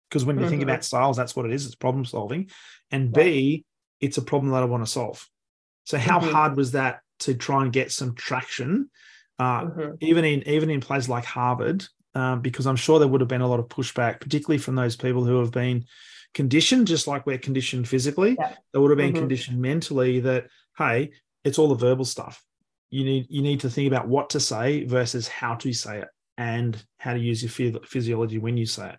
Because 0.08 0.24
when 0.24 0.36
you 0.36 0.42
mm-hmm. 0.42 0.50
think 0.50 0.62
about 0.62 0.84
styles, 0.84 1.16
that's 1.16 1.34
what 1.34 1.46
it 1.46 1.52
is, 1.52 1.66
it's 1.66 1.74
problem 1.74 2.04
solving. 2.04 2.50
And 2.90 3.12
B, 3.12 3.64
it's 4.00 4.18
a 4.18 4.22
problem 4.22 4.52
that 4.52 4.62
I 4.62 4.66
want 4.66 4.84
to 4.84 4.90
solve. 4.90 5.26
So 5.84 5.98
how 5.98 6.20
mm-hmm. 6.20 6.30
hard 6.30 6.56
was 6.56 6.72
that 6.72 7.00
to 7.20 7.34
try 7.34 7.62
and 7.62 7.72
get 7.72 7.90
some 7.90 8.14
traction? 8.14 8.90
Uh, 9.38 9.62
mm-hmm. 9.62 9.94
even 10.00 10.24
in 10.24 10.48
even 10.48 10.70
in 10.70 10.80
places 10.80 11.08
like 11.08 11.24
Harvard, 11.24 11.84
um, 12.14 12.40
because 12.40 12.66
I'm 12.66 12.76
sure 12.76 12.98
there 12.98 13.08
would 13.08 13.20
have 13.20 13.28
been 13.28 13.40
a 13.40 13.46
lot 13.46 13.60
of 13.60 13.68
pushback, 13.68 14.20
particularly 14.20 14.58
from 14.58 14.74
those 14.74 14.96
people 14.96 15.24
who 15.24 15.38
have 15.40 15.52
been 15.52 15.84
conditioned, 16.34 16.86
just 16.86 17.06
like 17.06 17.26
we're 17.26 17.38
conditioned 17.38 17.88
physically. 17.88 18.36
Yeah. 18.38 18.54
They 18.72 18.78
would 18.78 18.90
have 18.90 18.98
been 18.98 19.12
mm-hmm. 19.12 19.20
conditioned 19.20 19.60
mentally 19.60 20.20
that, 20.20 20.46
hey, 20.76 21.10
it's 21.44 21.58
all 21.58 21.68
the 21.68 21.74
verbal 21.74 22.04
stuff. 22.04 22.42
You 22.90 23.04
need 23.04 23.26
you 23.28 23.42
need 23.42 23.60
to 23.60 23.70
think 23.70 23.88
about 23.88 24.08
what 24.08 24.30
to 24.30 24.40
say 24.40 24.84
versus 24.84 25.28
how 25.28 25.54
to 25.56 25.72
say 25.72 25.98
it 25.98 26.08
and 26.38 26.82
how 26.98 27.12
to 27.12 27.18
use 27.18 27.42
your 27.42 27.80
physiology 27.82 28.38
when 28.38 28.56
you 28.56 28.66
say 28.66 28.90
it. 28.90 28.98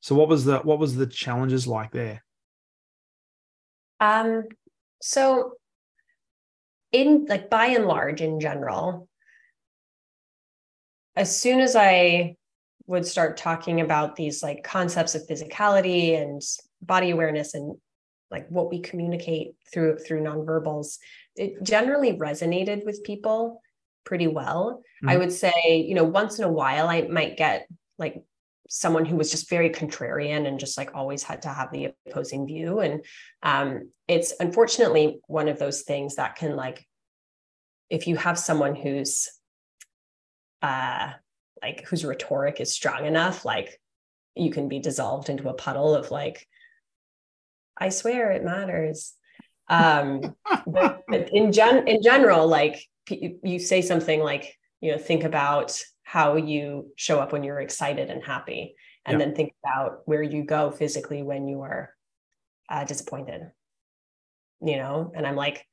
So 0.00 0.14
what 0.14 0.28
was 0.28 0.44
the 0.44 0.58
what 0.58 0.78
was 0.78 0.96
the 0.96 1.06
challenges 1.06 1.66
like 1.66 1.92
there? 1.92 2.24
Um 4.00 4.44
so 5.00 5.52
in 6.90 7.26
like 7.28 7.50
by 7.50 7.66
and 7.66 7.86
large 7.86 8.20
in 8.20 8.40
general 8.40 9.08
as 11.14 11.36
soon 11.36 11.60
as 11.60 11.74
I 11.74 12.36
would 12.86 13.04
start 13.04 13.36
talking 13.36 13.80
about 13.80 14.16
these 14.16 14.42
like 14.42 14.62
concepts 14.62 15.14
of 15.14 15.26
physicality 15.26 16.20
and 16.20 16.40
body 16.82 17.10
awareness 17.10 17.54
and 17.54 17.76
like 18.30 18.46
what 18.48 18.70
we 18.70 18.80
communicate 18.80 19.54
through 19.72 19.98
through 19.98 20.22
nonverbals 20.22 20.98
it 21.36 21.62
generally 21.62 22.12
resonated 22.14 22.84
with 22.84 23.04
people 23.04 23.60
pretty 24.04 24.26
well 24.26 24.82
mm-hmm. 25.02 25.08
i 25.08 25.16
would 25.16 25.32
say 25.32 25.84
you 25.86 25.94
know 25.94 26.04
once 26.04 26.38
in 26.38 26.44
a 26.44 26.52
while 26.52 26.88
i 26.88 27.02
might 27.02 27.36
get 27.36 27.66
like 27.98 28.22
someone 28.68 29.06
who 29.06 29.16
was 29.16 29.30
just 29.30 29.48
very 29.48 29.70
contrarian 29.70 30.46
and 30.46 30.60
just 30.60 30.76
like 30.76 30.94
always 30.94 31.22
had 31.22 31.42
to 31.42 31.48
have 31.48 31.72
the 31.72 31.88
opposing 32.06 32.46
view 32.46 32.80
and 32.80 33.02
um, 33.42 33.90
it's 34.06 34.34
unfortunately 34.40 35.20
one 35.26 35.48
of 35.48 35.58
those 35.58 35.82
things 35.82 36.16
that 36.16 36.36
can 36.36 36.54
like 36.54 36.86
if 37.88 38.06
you 38.06 38.16
have 38.16 38.38
someone 38.38 38.74
who's 38.74 39.28
uh 40.60 41.10
like 41.62 41.86
whose 41.86 42.04
rhetoric 42.04 42.60
is 42.60 42.72
strong 42.72 43.06
enough 43.06 43.44
like 43.44 43.80
you 44.34 44.50
can 44.50 44.68
be 44.68 44.78
dissolved 44.78 45.30
into 45.30 45.48
a 45.48 45.54
puddle 45.54 45.94
of 45.94 46.10
like 46.10 46.46
i 47.80 47.88
swear 47.88 48.30
it 48.30 48.44
matters. 48.44 49.14
Um 49.68 50.34
but, 50.66 51.02
but 51.08 51.30
in 51.32 51.52
gen 51.52 51.86
in 51.88 52.02
general 52.02 52.46
like 52.46 52.82
you 53.10 53.58
say 53.58 53.82
something 53.82 54.20
like 54.20 54.56
you 54.80 54.92
know 54.92 54.98
think 54.98 55.24
about 55.24 55.78
how 56.02 56.36
you 56.36 56.90
show 56.96 57.20
up 57.20 57.32
when 57.32 57.44
you're 57.44 57.60
excited 57.60 58.10
and 58.10 58.24
happy 58.24 58.74
and 59.04 59.18
yeah. 59.18 59.26
then 59.26 59.34
think 59.34 59.52
about 59.64 60.00
where 60.06 60.22
you 60.22 60.42
go 60.42 60.70
physically 60.70 61.22
when 61.22 61.48
you 61.48 61.60
are 61.62 61.94
uh, 62.70 62.84
disappointed 62.84 63.50
you 64.60 64.76
know? 64.76 65.12
And 65.14 65.26
i'm 65.26 65.36
like 65.36 65.64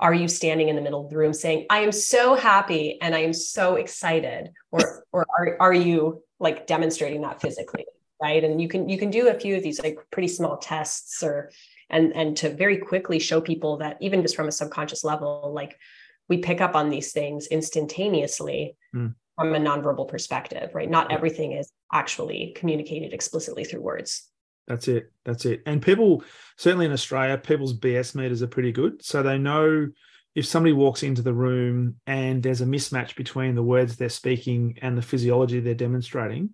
are 0.00 0.12
you 0.12 0.26
standing 0.26 0.68
in 0.68 0.76
the 0.76 0.82
middle 0.82 1.04
of 1.04 1.10
the 1.10 1.16
room 1.16 1.32
saying 1.32 1.66
i 1.70 1.80
am 1.80 1.92
so 1.92 2.34
happy 2.34 2.98
and 3.00 3.14
i 3.14 3.20
am 3.20 3.32
so 3.32 3.76
excited 3.76 4.50
or 4.72 5.04
or 5.12 5.26
are, 5.38 5.56
are 5.60 5.72
you 5.72 6.22
like 6.40 6.66
demonstrating 6.66 7.22
that 7.22 7.40
physically 7.40 7.86
right 8.22 8.44
and 8.44 8.60
you 8.60 8.68
can 8.68 8.88
you 8.88 8.98
can 8.98 9.10
do 9.10 9.28
a 9.28 9.34
few 9.34 9.56
of 9.56 9.62
these 9.62 9.82
like 9.82 9.98
pretty 10.10 10.28
small 10.28 10.56
tests 10.56 11.22
or 11.22 11.50
and 11.90 12.14
and 12.14 12.36
to 12.36 12.48
very 12.50 12.78
quickly 12.78 13.18
show 13.18 13.40
people 13.40 13.76
that 13.78 13.96
even 14.00 14.22
just 14.22 14.36
from 14.36 14.48
a 14.48 14.52
subconscious 14.52 15.04
level 15.04 15.52
like 15.54 15.78
we 16.28 16.38
pick 16.38 16.60
up 16.60 16.74
on 16.74 16.90
these 16.90 17.12
things 17.12 17.46
instantaneously 17.48 18.76
mm. 18.94 19.14
from 19.36 19.54
a 19.54 19.58
nonverbal 19.58 20.08
perspective 20.08 20.74
right 20.74 20.90
not 20.90 21.10
yeah. 21.10 21.16
everything 21.16 21.52
is 21.52 21.70
actually 21.92 22.52
communicated 22.56 23.12
explicitly 23.12 23.64
through 23.64 23.82
words 23.82 24.28
that's 24.66 24.88
it. 24.88 25.12
That's 25.24 25.44
it. 25.44 25.62
And 25.66 25.82
people, 25.82 26.24
certainly 26.56 26.86
in 26.86 26.92
Australia, 26.92 27.36
people's 27.36 27.78
BS 27.78 28.14
meters 28.14 28.42
are 28.42 28.46
pretty 28.46 28.72
good. 28.72 29.04
So 29.04 29.22
they 29.22 29.38
know 29.38 29.88
if 30.34 30.46
somebody 30.46 30.72
walks 30.72 31.02
into 31.02 31.22
the 31.22 31.34
room 31.34 31.96
and 32.06 32.42
there's 32.42 32.60
a 32.60 32.66
mismatch 32.66 33.14
between 33.14 33.54
the 33.54 33.62
words 33.62 33.96
they're 33.96 34.08
speaking 34.08 34.78
and 34.82 34.96
the 34.96 35.02
physiology 35.02 35.60
they're 35.60 35.74
demonstrating, 35.74 36.50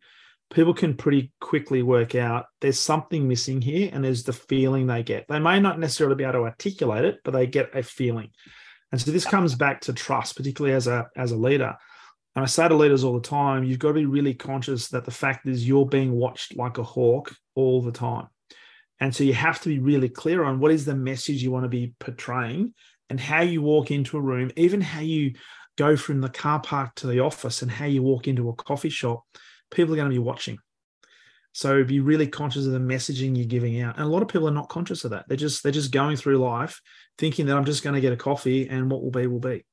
people 0.53 0.75
can 0.75 0.95
pretty 0.95 1.33
quickly 1.41 1.83
work 1.83 2.15
out 2.15 2.47
there's 2.61 2.79
something 2.79 3.29
missing 3.29 3.61
here 3.63 3.91
and 3.93 4.05
there's 4.05 4.25
the 4.25 4.33
feeling 4.33 4.87
they 4.87 5.03
get. 5.03 5.27
They 5.29 5.39
may 5.39 5.61
not 5.61 5.79
necessarily 5.79 6.17
be 6.17 6.25
able 6.25 6.35
to 6.35 6.39
articulate 6.41 7.05
it, 7.05 7.21
but 7.25 7.33
they 7.33 7.47
get 7.47 7.75
a 7.75 7.83
feeling. 7.83 8.31
And 8.93 9.01
so 9.01 9.11
this 9.13 9.25
comes 9.25 9.55
back 9.55 9.83
to 9.83 9.93
trust, 9.93 10.37
particularly 10.37 10.75
as 10.75 10.87
a 10.87 11.09
as 11.17 11.33
a 11.33 11.37
leader. 11.37 11.77
And 12.35 12.45
I 12.45 12.47
say 12.47 12.69
to 12.69 12.75
leaders 12.75 13.05
all 13.05 13.15
the 13.15 13.29
time, 13.29 13.65
you've 13.65 13.79
got 13.79 13.89
to 13.89 13.95
be 13.95 14.07
really 14.07 14.35
conscious 14.35 14.89
that 14.89 15.05
the 15.05 15.11
fact 15.11 15.47
is 15.47 15.67
you're 15.67 15.87
being 15.87 16.13
watched 16.13 16.57
like 16.57 16.79
a 16.79 16.83
hawk 16.83 17.35
all 17.55 17.83
the 17.83 17.93
time. 17.93 18.29
And 19.01 19.15
so 19.15 19.25
you 19.25 19.35
have 19.35 19.61
to 19.63 19.69
be 19.69 19.79
really 19.79 20.09
clear 20.09 20.45
on 20.45 20.61
what 20.61 20.71
is 20.71 20.85
the 20.85 20.95
message 20.95 21.43
you 21.43 21.51
want 21.51 21.65
to 21.65 21.69
be 21.69 21.95
portraying 21.99 22.75
and 23.09 23.19
how 23.19 23.41
you 23.41 23.63
walk 23.63 23.91
into 23.91 24.17
a 24.17 24.21
room, 24.21 24.51
even 24.57 24.81
how 24.81 25.01
you 25.01 25.33
go 25.77 25.97
from 25.97 26.21
the 26.21 26.29
car 26.29 26.61
park 26.61 26.95
to 26.97 27.07
the 27.07 27.21
office 27.21 27.63
and 27.63 27.71
how 27.71 27.87
you 27.87 28.03
walk 28.03 28.29
into 28.29 28.49
a 28.49 28.55
coffee 28.55 28.91
shop. 28.91 29.25
People 29.71 29.95
are 29.95 29.97
going 29.97 30.11
to 30.11 30.15
be 30.15 30.19
watching. 30.19 30.59
So 31.53 31.83
be 31.83 32.01
really 32.01 32.29
conscious 32.29 32.67
of 32.67 32.73
the 32.73 32.79
messaging 32.79 33.37
you're 33.37 33.47
giving 33.47 33.81
out. 33.81 33.97
And 33.97 34.05
a 34.05 34.09
lot 34.09 34.23
of 34.23 34.29
people 34.29 34.49
are 34.49 34.53
not 34.53 34.69
conscious 34.69 35.05
of 35.05 35.11
that. 35.11 35.27
They're 35.29 35.37
just 35.37 35.63
they're 35.63 35.73
just 35.73 35.91
going 35.91 36.17
through 36.17 36.39
life 36.39 36.81
thinking 37.19 37.47
that 37.47 37.57
I'm 37.57 37.65
just 37.65 37.83
going 37.83 37.95
to 37.95 38.01
get 38.01 38.13
a 38.13 38.17
coffee 38.17 38.69
and 38.69 38.91
what 38.91 39.03
will 39.03 39.11
be 39.11 39.27
will 39.27 39.41
be. 39.41 39.65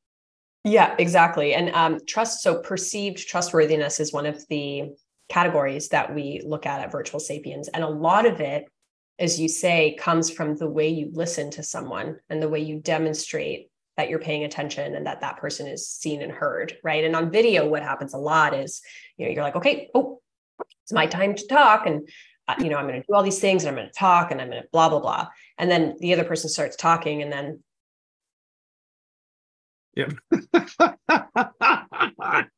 Yeah, 0.63 0.95
exactly. 0.97 1.53
And 1.53 1.69
um, 1.69 1.99
trust, 2.07 2.41
so 2.41 2.59
perceived 2.59 3.25
trustworthiness 3.27 3.99
is 3.99 4.11
one 4.11 4.25
of 4.25 4.43
the 4.49 4.89
categories 5.29 5.89
that 5.89 6.13
we 6.13 6.41
look 6.45 6.65
at 6.65 6.81
at 6.81 6.91
Virtual 6.91 7.19
Sapiens. 7.19 7.69
And 7.69 7.83
a 7.83 7.89
lot 7.89 8.25
of 8.25 8.41
it, 8.41 8.65
as 9.19 9.39
you 9.39 9.47
say, 9.47 9.95
comes 9.97 10.29
from 10.29 10.57
the 10.57 10.69
way 10.69 10.89
you 10.89 11.09
listen 11.13 11.51
to 11.51 11.63
someone 11.63 12.17
and 12.29 12.41
the 12.41 12.49
way 12.49 12.59
you 12.59 12.79
demonstrate 12.79 13.69
that 13.97 14.09
you're 14.09 14.19
paying 14.19 14.43
attention 14.43 14.95
and 14.95 15.07
that 15.07 15.21
that 15.21 15.37
person 15.37 15.67
is 15.67 15.89
seen 15.89 16.21
and 16.21 16.31
heard, 16.31 16.77
right? 16.83 17.03
And 17.03 17.15
on 17.15 17.31
video, 17.31 17.67
what 17.67 17.83
happens 17.83 18.13
a 18.13 18.17
lot 18.17 18.53
is, 18.53 18.81
you 19.17 19.25
know, 19.25 19.31
you're 19.31 19.43
like, 19.43 19.55
okay, 19.55 19.89
oh, 19.93 20.21
it's 20.83 20.93
my 20.93 21.07
time 21.07 21.35
to 21.35 21.47
talk. 21.47 21.85
And 21.85 22.07
uh, 22.47 22.55
you 22.59 22.69
know, 22.69 22.77
I'm 22.77 22.87
going 22.87 23.01
to 23.01 23.05
do 23.05 23.13
all 23.13 23.23
these 23.23 23.39
things 23.39 23.63
and 23.63 23.69
I'm 23.69 23.75
going 23.75 23.89
to 23.89 23.99
talk 23.99 24.31
and 24.31 24.39
I'm 24.39 24.49
going 24.49 24.61
to 24.61 24.69
blah, 24.71 24.87
blah, 24.87 25.01
blah. 25.01 25.27
And 25.57 25.69
then 25.69 25.97
the 25.99 26.13
other 26.13 26.23
person 26.23 26.49
starts 26.49 26.75
talking 26.75 27.21
and 27.21 27.31
then 27.31 27.61
Yep. 29.97 30.13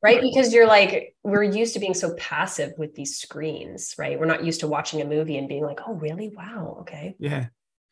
right. 0.04 0.21
Because 0.21 0.54
you're 0.54 0.67
like, 0.67 1.15
we're 1.23 1.43
used 1.43 1.73
to 1.75 1.80
being 1.80 1.93
so 1.93 2.13
passive 2.15 2.73
with 2.78 2.95
these 2.95 3.17
screens, 3.17 3.95
right? 3.97 4.19
We're 4.19 4.25
not 4.25 4.43
used 4.43 4.60
to 4.60 4.67
watching 4.67 4.99
a 4.99 5.06
movie 5.06 5.38
and 5.38 5.47
being 5.47 5.63
like, 5.63 5.80
oh, 5.88 5.93
really? 5.93 6.34
Wow. 6.36 6.80
Okay. 6.82 7.15
Yeah. 7.17 7.45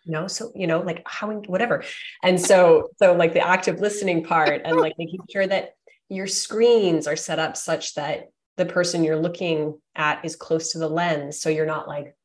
You 0.07 0.13
know, 0.13 0.27
so, 0.27 0.51
you 0.55 0.67
know, 0.67 0.79
like 0.79 1.03
how, 1.05 1.29
whatever. 1.31 1.83
And 2.23 2.39
so, 2.39 2.89
so 2.97 3.13
like 3.13 3.33
the 3.33 3.45
active 3.45 3.81
listening 3.81 4.23
part 4.23 4.61
and 4.63 4.77
like 4.77 4.93
making 4.97 5.19
sure 5.29 5.45
that 5.45 5.71
your 6.07 6.27
screens 6.27 7.07
are 7.07 7.17
set 7.17 7.39
up 7.39 7.57
such 7.57 7.95
that 7.95 8.29
the 8.55 8.65
person 8.65 9.03
you're 9.03 9.19
looking 9.19 9.79
at 9.95 10.23
is 10.23 10.37
close 10.37 10.71
to 10.71 10.79
the 10.79 10.89
lens. 10.89 11.41
So 11.41 11.49
you're 11.49 11.65
not 11.65 11.87
like, 11.87 12.15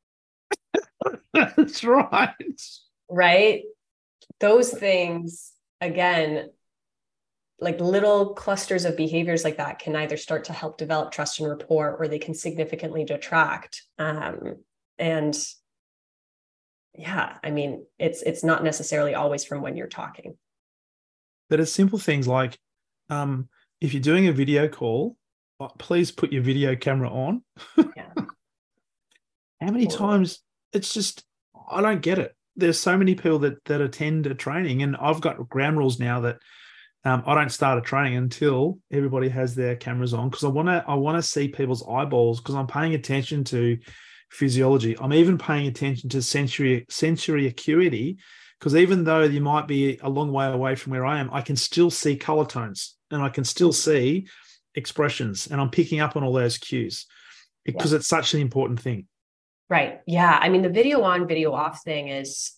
that's 1.34 1.82
right. 1.82 2.62
Right. 3.08 3.62
Those 4.38 4.70
things, 4.70 5.52
again, 5.80 6.50
like 7.60 7.80
little 7.80 8.34
clusters 8.34 8.84
of 8.84 8.96
behaviors 8.96 9.44
like 9.44 9.56
that 9.56 9.78
can 9.78 9.94
either 9.96 10.16
start 10.16 10.44
to 10.44 10.52
help 10.52 10.78
develop 10.78 11.12
trust 11.12 11.40
and 11.40 11.48
rapport 11.48 11.96
or 11.98 12.08
they 12.08 12.18
can 12.18 12.34
significantly 12.34 13.04
detract 13.04 13.82
um, 13.98 14.56
and 14.98 15.36
yeah 16.94 17.36
i 17.42 17.50
mean 17.50 17.84
it's 17.98 18.22
it's 18.22 18.44
not 18.44 18.62
necessarily 18.62 19.14
always 19.14 19.44
from 19.44 19.62
when 19.62 19.76
you're 19.76 19.86
talking 19.86 20.36
but 21.48 21.60
it's 21.60 21.72
simple 21.72 21.98
things 21.98 22.26
like 22.28 22.58
um, 23.10 23.48
if 23.80 23.92
you're 23.92 24.02
doing 24.02 24.28
a 24.28 24.32
video 24.32 24.68
call 24.68 25.16
uh, 25.60 25.68
please 25.78 26.10
put 26.10 26.32
your 26.32 26.42
video 26.42 26.74
camera 26.76 27.10
on 27.10 27.42
yeah. 27.76 28.08
how 29.60 29.70
many 29.70 29.86
totally. 29.86 29.98
times 29.98 30.42
it's 30.72 30.92
just 30.94 31.24
i 31.70 31.80
don't 31.80 32.02
get 32.02 32.18
it 32.18 32.34
there's 32.56 32.78
so 32.78 32.96
many 32.96 33.14
people 33.14 33.38
that 33.38 33.62
that 33.64 33.80
attend 33.80 34.26
a 34.26 34.34
training 34.34 34.82
and 34.82 34.96
i've 34.96 35.20
got 35.20 35.48
ground 35.48 35.78
rules 35.78 35.98
now 35.98 36.20
that 36.20 36.38
um, 37.04 37.22
I 37.26 37.34
don't 37.34 37.50
start 37.50 37.78
a 37.78 37.80
training 37.80 38.16
until 38.16 38.78
everybody 38.92 39.28
has 39.28 39.54
their 39.54 39.74
cameras 39.74 40.14
on 40.14 40.28
because 40.28 40.44
I 40.44 40.48
want 40.48 40.68
to 40.68 40.84
I 40.86 40.94
want 40.94 41.18
to 41.18 41.28
see 41.28 41.48
people's 41.48 41.86
eyeballs 41.88 42.40
because 42.40 42.54
I'm 42.54 42.68
paying 42.68 42.94
attention 42.94 43.42
to 43.44 43.76
physiology. 44.32 44.96
I'm 44.98 45.12
even 45.12 45.38
paying 45.38 45.66
attention 45.66 46.08
to 46.10 46.22
sensory 46.22 46.86
sensory 46.88 47.46
acuity 47.46 48.18
because 48.58 48.74
even 48.74 49.04
though 49.04 49.22
you 49.22 49.40
might 49.40 49.68
be 49.68 49.98
a 50.02 50.08
long 50.08 50.32
way 50.32 50.46
away 50.46 50.74
from 50.74 50.92
where 50.92 51.04
I 51.04 51.18
am, 51.18 51.30
I 51.32 51.42
can 51.42 51.56
still 51.56 51.90
see 51.90 52.16
color 52.16 52.46
tones 52.46 52.96
and 53.10 53.22
I 53.22 53.28
can 53.28 53.44
still 53.44 53.70
mm. 53.70 53.74
see 53.74 54.26
expressions 54.74 55.48
and 55.48 55.60
I'm 55.60 55.70
picking 55.70 56.00
up 56.00 56.16
on 56.16 56.24
all 56.24 56.32
those 56.32 56.58
cues 56.58 57.06
because 57.64 57.92
yeah. 57.92 57.98
it's 57.98 58.08
such 58.08 58.34
an 58.34 58.40
important 58.40 58.80
thing. 58.80 59.06
Right. 59.68 60.00
Yeah. 60.06 60.38
I 60.40 60.48
mean, 60.48 60.62
the 60.62 60.70
video 60.70 61.02
on, 61.02 61.26
video 61.26 61.52
off 61.52 61.82
thing 61.82 62.08
is 62.08 62.52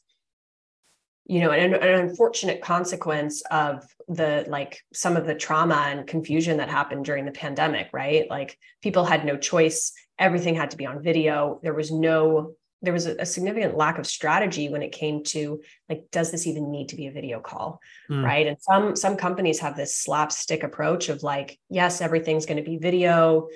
you 1.26 1.40
know 1.40 1.50
an, 1.50 1.74
an 1.74 2.08
unfortunate 2.08 2.60
consequence 2.60 3.42
of 3.50 3.84
the 4.08 4.44
like 4.48 4.82
some 4.92 5.16
of 5.16 5.26
the 5.26 5.34
trauma 5.34 5.86
and 5.88 6.06
confusion 6.06 6.58
that 6.58 6.68
happened 6.68 7.04
during 7.04 7.24
the 7.24 7.32
pandemic 7.32 7.88
right? 7.92 8.28
Like 8.28 8.58
people 8.82 9.04
had 9.04 9.24
no 9.24 9.36
choice. 9.36 9.92
Everything 10.18 10.54
had 10.54 10.70
to 10.72 10.76
be 10.76 10.86
on 10.86 11.02
video. 11.02 11.60
There 11.62 11.74
was 11.74 11.90
no 11.90 12.54
there 12.82 12.92
was 12.92 13.06
a, 13.06 13.16
a 13.16 13.26
significant 13.26 13.76
lack 13.76 13.98
of 13.98 14.06
strategy 14.06 14.68
when 14.68 14.82
it 14.82 14.92
came 14.92 15.24
to 15.24 15.62
like 15.88 16.04
does 16.12 16.30
this 16.30 16.46
even 16.46 16.70
need 16.70 16.90
to 16.90 16.96
be 16.96 17.06
a 17.06 17.12
video 17.12 17.40
call 17.40 17.80
mm. 18.10 18.22
right? 18.22 18.46
And 18.46 18.58
some 18.60 18.94
some 18.94 19.16
companies 19.16 19.60
have 19.60 19.76
this 19.76 19.96
slapstick 19.96 20.62
approach 20.62 21.08
of 21.08 21.22
like 21.22 21.58
yes 21.70 22.00
everything's 22.00 22.46
going 22.46 22.62
to 22.62 22.70
be 22.70 22.76
video 22.76 23.48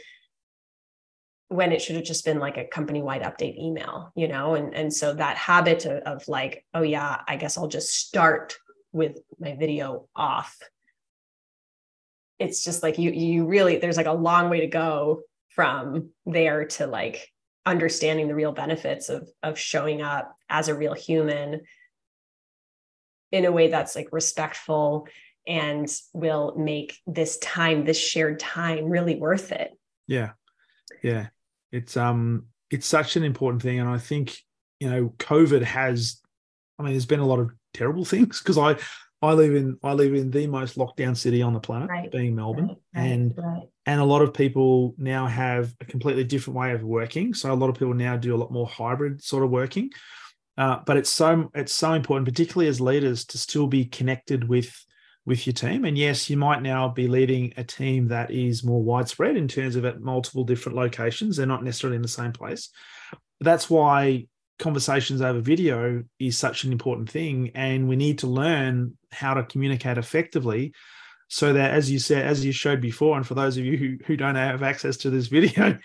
when 1.49 1.73
it 1.73 1.81
should 1.81 1.97
have 1.97 2.05
just 2.05 2.25
been 2.25 2.39
like 2.39 2.59
a 2.59 2.65
company 2.65 3.03
wide 3.03 3.23
update 3.23 3.59
email, 3.59 4.13
you 4.15 4.29
know? 4.29 4.55
And, 4.55 4.75
and 4.75 4.93
so 4.93 5.15
that 5.15 5.37
habit 5.39 5.87
of, 5.87 6.03
of 6.03 6.29
like, 6.29 6.65
oh, 6.75 6.83
yeah, 6.83 7.23
I 7.27 7.37
guess 7.37 7.57
I'll 7.57 7.69
just 7.69 7.95
start 7.95 8.57
with 8.93 9.19
my 9.41 9.57
video 9.57 10.09
off. 10.15 10.57
It's 12.39 12.63
just 12.63 12.83
like 12.83 12.99
you, 12.99 13.11
you 13.11 13.47
really, 13.47 13.79
there's 13.79 13.97
like 13.97 14.07
a 14.07 14.13
long 14.13 14.51
way 14.51 14.61
to 14.61 14.67
go 14.67 15.23
from 15.49 16.11
there 16.27 16.67
to 16.67 16.87
like 16.87 17.27
understanding 17.65 18.29
the 18.29 18.35
real 18.35 18.53
benefits 18.53 19.09
of, 19.09 19.29
of 19.43 19.59
showing 19.59 20.03
up 20.03 20.37
as 20.51 20.69
a 20.69 20.75
real 20.75 20.95
human 20.95 21.63
in 23.33 23.45
a 23.47 23.53
way 23.53 23.69
that's 23.69 23.97
like 23.97 24.09
respectful 24.13 25.09
and 25.47 25.91
will 26.13 26.55
make 26.59 26.99
this 27.07 27.39
time, 27.39 27.85
this 27.85 27.99
shared 27.99 28.39
time 28.39 28.91
really 28.91 29.17
worth 29.17 29.51
it. 29.51 29.71
Yeah. 30.07 30.33
Yeah 31.03 31.29
it's 31.73 31.97
um 31.97 32.47
it's 32.71 32.87
such 32.87 33.17
an 33.17 33.25
important 33.25 33.63
thing, 33.63 33.81
and 33.81 33.89
I 33.89 33.99
think 33.99 34.39
you 34.81 34.91
know 34.91 35.15
COVID 35.19 35.63
has. 35.63 36.21
I 36.79 36.85
mean, 36.85 36.93
there's 36.93 37.07
been 37.07 37.21
a 37.21 37.27
lot 37.27 37.41
of 37.41 37.51
terrible 37.75 38.05
things 38.05 38.39
because 38.39 38.59
I 38.59 38.77
I 39.21 39.33
live 39.33 39.55
in 39.55 39.79
I 39.83 39.93
live 39.95 40.15
in 40.15 40.31
the 40.31 40.47
most 40.47 40.77
lockdown 40.77 41.17
city 41.17 41.43
on 41.43 41.53
the 41.53 41.61
planet, 41.61 41.91
right. 41.91 42.11
being 42.11 42.35
Melbourne, 42.35 42.77
right. 42.95 43.03
and 43.03 43.35
right. 43.37 43.69
and 43.87 44.01
a 44.01 44.05
lot 44.05 44.23
of 44.23 44.33
people 44.33 44.95
now 44.97 45.27
have 45.27 45.75
a 45.81 45.85
completely 45.85 46.25
different 46.25 46.57
way 46.59 46.73
of 46.73 46.83
working. 46.83 47.35
So 47.35 47.53
a 47.53 47.55
lot 47.55 47.69
of 47.69 47.75
people 47.77 47.95
now 47.95 48.17
do 48.17 48.35
a 48.35 48.39
lot 48.39 48.53
more 48.53 48.67
hybrid 48.67 49.23
sort 49.23 49.45
of 49.45 49.51
working. 49.51 49.91
Uh, 50.57 50.81
but 50.87 50.97
it's 50.97 51.11
so 51.11 51.51
it's 51.55 51.73
so 51.73 51.95
important, 51.95 52.29
particularly 52.29 52.69
as 52.69 52.81
leaders, 52.81 53.25
to 53.27 53.39
still 53.39 53.67
be 53.67 53.85
connected 53.85 54.49
with 54.49 54.85
with 55.29 55.47
your 55.47 55.53
team. 55.53 55.85
And 55.85 55.97
yes, 55.97 56.29
you 56.29 56.37
might 56.37 56.63
now 56.63 56.89
be 56.89 57.07
leading 57.07 57.53
a 57.57 57.63
team 57.63 58.09
that 58.09 58.31
is 58.31 58.65
more 58.65 58.83
widespread 58.83 59.37
in 59.37 59.47
terms 59.47 59.77
of 59.77 59.85
at 59.85 60.01
multiple 60.01 60.43
different 60.43 60.77
locations. 60.77 61.37
They're 61.37 61.47
not 61.47 61.63
necessarily 61.63 61.97
in 61.97 62.03
the 62.03 62.09
same 62.09 62.33
place. 62.33 62.71
That's 63.41 63.71
why 63.71 64.27
conversations 64.59 65.21
over 65.21 65.41
video 65.41 66.03
is 66.19 66.37
such 66.37 66.65
an 66.65 66.73
important 66.73 67.11
thing. 67.11 67.53
And 67.55 67.89
we 67.89 67.95
need 67.95 68.21
to 68.21 68.27
learn 68.27 68.97
how 69.13 69.35
to 69.35 69.45
communicate 69.45 69.99
effectively 69.99 70.73
so 71.29 71.53
that 71.53 71.73
as 71.73 71.91
you 71.91 71.99
said 71.99 72.27
as 72.27 72.43
you 72.43 72.53
showed 72.53 72.81
before 72.81 73.17
and 73.17 73.27
for 73.27 73.35
those 73.35 73.59
of 73.59 73.65
you 73.65 73.77
who, 73.77 73.99
who 74.07 74.17
don't 74.17 74.35
have 74.35 74.63
access 74.63 74.97
to 74.97 75.11
this 75.11 75.27
video 75.29 75.79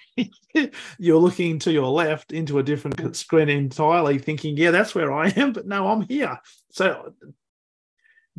you're 0.97 1.19
looking 1.19 1.59
to 1.59 1.71
your 1.71 1.89
left 1.89 2.31
into 2.31 2.59
a 2.59 2.63
different 2.63 3.15
screen 3.15 3.49
entirely 3.49 4.17
thinking 4.17 4.55
yeah 4.55 4.71
that's 4.71 4.95
where 4.95 5.11
i 5.11 5.27
am 5.31 5.51
but 5.51 5.67
no 5.67 5.87
i'm 5.87 6.03
here 6.03 6.39
so 6.71 7.13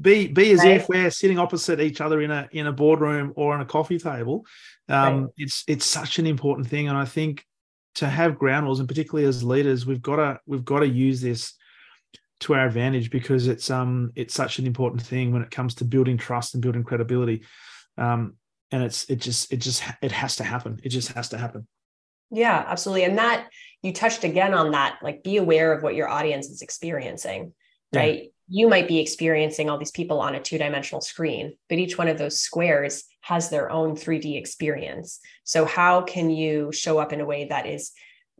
be 0.01 0.27
be 0.27 0.53
as 0.53 0.61
right. 0.61 0.77
if 0.77 0.89
we're 0.89 1.11
sitting 1.11 1.39
opposite 1.39 1.81
each 1.81 2.01
other 2.01 2.21
in 2.21 2.31
a 2.31 2.49
in 2.53 2.67
a 2.67 2.73
boardroom 2.73 3.33
or 3.37 3.55
on 3.55 3.61
a 3.61 3.65
coffee 3.65 3.99
table. 3.99 4.45
Um, 4.89 5.23
right. 5.23 5.31
It's 5.39 5.65
it's 5.69 5.87
such 5.87 6.19
an 6.19 6.27
important 6.27 6.69
thing, 6.69 6.89
and 6.89 6.97
I 6.97 7.05
think 7.05 7.45
to 7.97 8.09
have 8.09 8.39
ground 8.39 8.67
rules, 8.67 8.81
and 8.81 8.89
particularly 8.89 9.29
as 9.29 9.45
leaders, 9.45 9.87
we've 9.87 10.03
got 10.03 10.17
to 10.17 10.41
we've 10.47 10.65
got 10.65 10.81
to 10.81 10.89
use 10.89 11.21
this 11.21 11.55
to 12.41 12.55
our 12.55 12.67
advantage 12.67 13.11
because 13.11 13.47
it's 13.47 13.71
um 13.71 14.13
it's 14.17 14.35
such 14.35 14.59
an 14.59 14.67
important 14.67 15.03
thing 15.03 15.33
when 15.33 15.43
it 15.43 15.51
comes 15.51 15.77
to 15.77 15.85
building 15.85 16.17
trust 16.17 16.55
and 16.55 16.63
building 16.63 16.83
credibility. 16.83 17.45
Um, 17.97 18.35
and 18.73 18.83
it's 18.83 19.09
it 19.09 19.21
just 19.21 19.53
it 19.53 19.59
just 19.59 19.85
it 20.03 20.11
has 20.11 20.37
to 20.37 20.45
happen. 20.45 20.81
It 20.83 20.89
just 20.89 21.13
has 21.13 21.29
to 21.29 21.39
happen. 21.39 21.69
Yeah, 22.31 22.65
absolutely. 22.67 23.05
And 23.05 23.19
that 23.19 23.49
you 23.83 23.93
touched 23.93 24.25
again 24.25 24.55
on 24.55 24.73
that, 24.73 24.99
like 25.03 25.23
be 25.23 25.37
aware 25.37 25.73
of 25.73 25.83
what 25.85 25.95
your 25.95 26.09
audience 26.09 26.49
is 26.49 26.63
experiencing, 26.63 27.53
right? 27.95 28.33
You 28.49 28.69
might 28.69 28.89
be 28.89 28.99
experiencing 28.99 29.71
all 29.71 29.79
these 29.79 29.91
people 29.91 30.21
on 30.21 30.35
a 30.35 30.41
two 30.41 30.59
dimensional 30.59 31.01
screen, 31.01 31.57
but 31.69 31.79
each 31.79 31.97
one 31.97 32.09
of 32.09 32.19
those 32.19 32.41
squares 32.41 33.05
has 33.23 33.49
their 33.49 33.71
own 33.71 33.97
3D 33.97 34.37
experience. 34.37 35.21
So, 35.45 35.65
how 35.65 36.03
can 36.03 36.31
you 36.31 36.71
show 36.73 36.99
up 36.99 37.13
in 37.13 37.21
a 37.21 37.27
way 37.27 37.47
that 37.47 37.67
is 37.67 37.93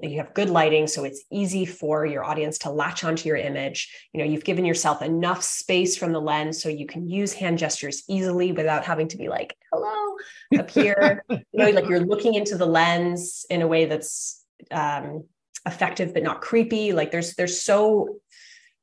you 0.03 0.19
have 0.19 0.35
good 0.35 0.51
lighting 0.51 0.89
so 0.89 1.05
it's 1.05 1.23
easy 1.31 1.65
for 1.65 2.05
your 2.05 2.25
audience 2.25 2.59
to 2.59 2.71
latch 2.71 3.05
onto 3.05 3.29
your 3.29 3.39
image? 3.39 3.91
You 4.13 4.21
know 4.21 4.31
you've 4.31 4.45
given 4.45 4.65
yourself 4.65 5.01
enough 5.01 5.43
space 5.43 5.97
from 5.97 6.13
the 6.13 6.21
lens 6.21 6.63
so 6.63 6.69
you 6.69 6.87
can 6.87 7.09
use 7.09 7.33
hand 7.33 7.59
gestures 7.59 8.03
easily 8.09 8.53
without 8.53 8.85
having 8.85 9.09
to 9.09 9.17
be 9.17 9.29
like 9.29 9.57
hello 9.73 10.17
up 10.59 10.71
here. 10.71 11.25
You 11.31 11.41
know 11.53 11.71
like 11.71 11.89
you're 11.89 12.01
looking 12.01 12.35
into 12.35 12.59
the 12.59 12.67
lens 12.67 13.47
in 13.49 13.63
a 13.63 13.67
way 13.67 13.87
that's 13.87 14.45
um, 14.71 15.25
effective 15.67 16.13
but 16.13 16.23
not 16.23 16.41
creepy. 16.41 16.93
Like 16.93 17.11
there's 17.11 17.35
there's 17.37 17.63
so 17.63 18.17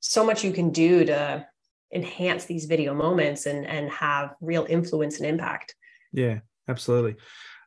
so 0.01 0.25
much 0.25 0.43
you 0.43 0.51
can 0.51 0.71
do 0.71 1.05
to 1.05 1.45
enhance 1.93 2.45
these 2.45 2.65
video 2.65 2.93
moments 2.93 3.45
and 3.45 3.65
and 3.65 3.89
have 3.89 4.33
real 4.41 4.65
influence 4.69 5.19
and 5.19 5.27
impact. 5.27 5.75
Yeah 6.11 6.39
absolutely. 6.67 7.15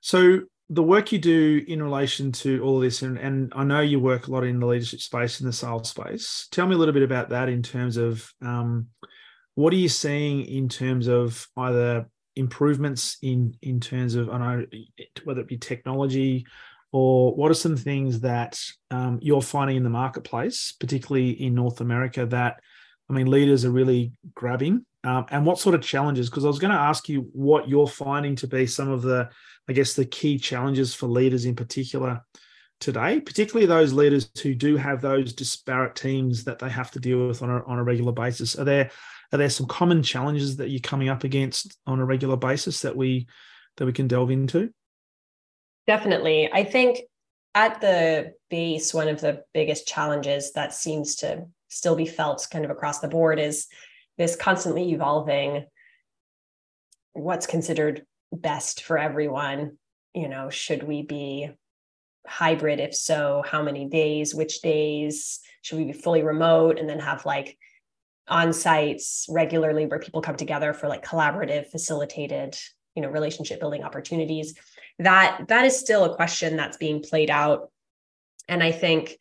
So 0.00 0.40
the 0.70 0.82
work 0.82 1.12
you 1.12 1.18
do 1.18 1.62
in 1.68 1.82
relation 1.82 2.32
to 2.32 2.62
all 2.62 2.76
of 2.76 2.82
this 2.82 3.02
and, 3.02 3.18
and 3.18 3.52
i 3.54 3.62
know 3.62 3.82
you 3.82 4.00
work 4.00 4.26
a 4.26 4.30
lot 4.30 4.44
in 4.44 4.58
the 4.58 4.66
leadership 4.66 5.00
space 5.00 5.40
in 5.40 5.46
the 5.46 5.52
sales 5.52 5.90
space. 5.90 6.48
Tell 6.50 6.66
me 6.66 6.74
a 6.74 6.78
little 6.78 6.94
bit 6.94 7.02
about 7.02 7.30
that 7.30 7.48
in 7.48 7.62
terms 7.62 7.96
of 7.96 8.30
um, 8.40 8.88
what 9.54 9.72
are 9.72 9.76
you 9.76 9.88
seeing 9.88 10.44
in 10.46 10.68
terms 10.68 11.06
of 11.06 11.46
either 11.56 12.06
improvements 12.36 13.18
in 13.22 13.54
in 13.62 13.78
terms 13.78 14.16
of 14.16 14.28
i 14.28 14.38
know 14.38 14.66
whether 15.22 15.40
it 15.40 15.46
be 15.46 15.56
technology 15.56 16.44
or 16.94 17.34
what 17.34 17.50
are 17.50 17.54
some 17.54 17.76
things 17.76 18.20
that 18.20 18.56
um, 18.92 19.18
you're 19.20 19.42
finding 19.42 19.76
in 19.76 19.82
the 19.82 19.90
marketplace, 19.90 20.70
particularly 20.78 21.30
in 21.30 21.52
North 21.52 21.80
America, 21.80 22.24
that 22.26 22.60
I 23.10 23.14
mean 23.14 23.28
leaders 23.28 23.64
are 23.64 23.72
really 23.72 24.12
grabbing, 24.36 24.86
um, 25.02 25.26
and 25.32 25.44
what 25.44 25.58
sort 25.58 25.74
of 25.74 25.82
challenges? 25.82 26.30
Because 26.30 26.44
I 26.44 26.48
was 26.48 26.60
going 26.60 26.72
to 26.72 26.78
ask 26.78 27.08
you 27.08 27.28
what 27.32 27.68
you're 27.68 27.88
finding 27.88 28.36
to 28.36 28.46
be 28.46 28.68
some 28.68 28.88
of 28.88 29.02
the, 29.02 29.28
I 29.68 29.72
guess, 29.72 29.94
the 29.94 30.04
key 30.04 30.38
challenges 30.38 30.94
for 30.94 31.08
leaders 31.08 31.46
in 31.46 31.56
particular 31.56 32.22
today, 32.78 33.18
particularly 33.18 33.66
those 33.66 33.92
leaders 33.92 34.30
who 34.40 34.54
do 34.54 34.76
have 34.76 35.00
those 35.00 35.32
disparate 35.32 35.96
teams 35.96 36.44
that 36.44 36.60
they 36.60 36.68
have 36.68 36.92
to 36.92 37.00
deal 37.00 37.26
with 37.26 37.42
on 37.42 37.50
a, 37.50 37.64
on 37.64 37.80
a 37.80 37.82
regular 37.82 38.12
basis. 38.12 38.56
Are 38.56 38.64
there 38.64 38.92
are 39.32 39.38
there 39.38 39.50
some 39.50 39.66
common 39.66 40.04
challenges 40.04 40.58
that 40.58 40.70
you're 40.70 40.78
coming 40.78 41.08
up 41.08 41.24
against 41.24 41.76
on 41.88 41.98
a 41.98 42.04
regular 42.04 42.36
basis 42.36 42.82
that 42.82 42.96
we 42.96 43.26
that 43.78 43.86
we 43.86 43.92
can 43.92 44.06
delve 44.06 44.30
into? 44.30 44.72
Definitely. 45.86 46.50
I 46.52 46.64
think 46.64 47.00
at 47.54 47.80
the 47.80 48.32
base, 48.50 48.92
one 48.92 49.08
of 49.08 49.20
the 49.20 49.44
biggest 49.52 49.86
challenges 49.86 50.52
that 50.52 50.74
seems 50.74 51.16
to 51.16 51.46
still 51.68 51.96
be 51.96 52.06
felt 52.06 52.46
kind 52.50 52.64
of 52.64 52.70
across 52.70 53.00
the 53.00 53.08
board 53.08 53.38
is 53.38 53.66
this 54.16 54.36
constantly 54.36 54.92
evolving 54.92 55.66
what's 57.12 57.46
considered 57.46 58.04
best 58.32 58.82
for 58.82 58.98
everyone. 58.98 59.78
You 60.14 60.28
know, 60.28 60.50
should 60.50 60.82
we 60.82 61.02
be 61.02 61.50
hybrid? 62.26 62.80
If 62.80 62.94
so, 62.94 63.42
how 63.46 63.62
many 63.62 63.88
days? 63.88 64.34
Which 64.34 64.62
days? 64.62 65.40
Should 65.62 65.78
we 65.78 65.84
be 65.84 65.92
fully 65.92 66.22
remote 66.22 66.78
and 66.78 66.88
then 66.88 67.00
have 67.00 67.26
like 67.26 67.58
on 68.28 68.52
sites 68.52 69.26
regularly 69.28 69.86
where 69.86 69.98
people 69.98 70.22
come 70.22 70.36
together 70.36 70.72
for 70.72 70.88
like 70.88 71.04
collaborative, 71.04 71.70
facilitated, 71.70 72.56
you 72.94 73.02
know, 73.02 73.08
relationship 73.08 73.60
building 73.60 73.82
opportunities? 73.82 74.54
That 74.98 75.44
that 75.48 75.64
is 75.64 75.78
still 75.78 76.04
a 76.04 76.16
question 76.16 76.56
that's 76.56 76.76
being 76.76 77.02
played 77.02 77.30
out. 77.30 77.70
And 78.48 78.62
i 78.62 78.72
think 78.72 79.18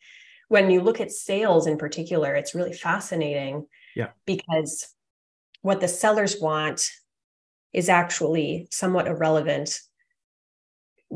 when 0.48 0.70
you 0.70 0.80
look 0.82 1.00
at 1.00 1.10
sales 1.10 1.66
in 1.66 1.78
particular 1.78 2.34
it's 2.34 2.54
really 2.54 2.74
fascinating 2.74 3.66
yeah. 3.96 4.08
because 4.26 4.94
what 5.62 5.80
the 5.80 5.88
sellers 5.88 6.38
want 6.40 6.86
is 7.72 7.88
actually 7.88 8.68
somewhat 8.70 9.08
irrelevant 9.08 9.80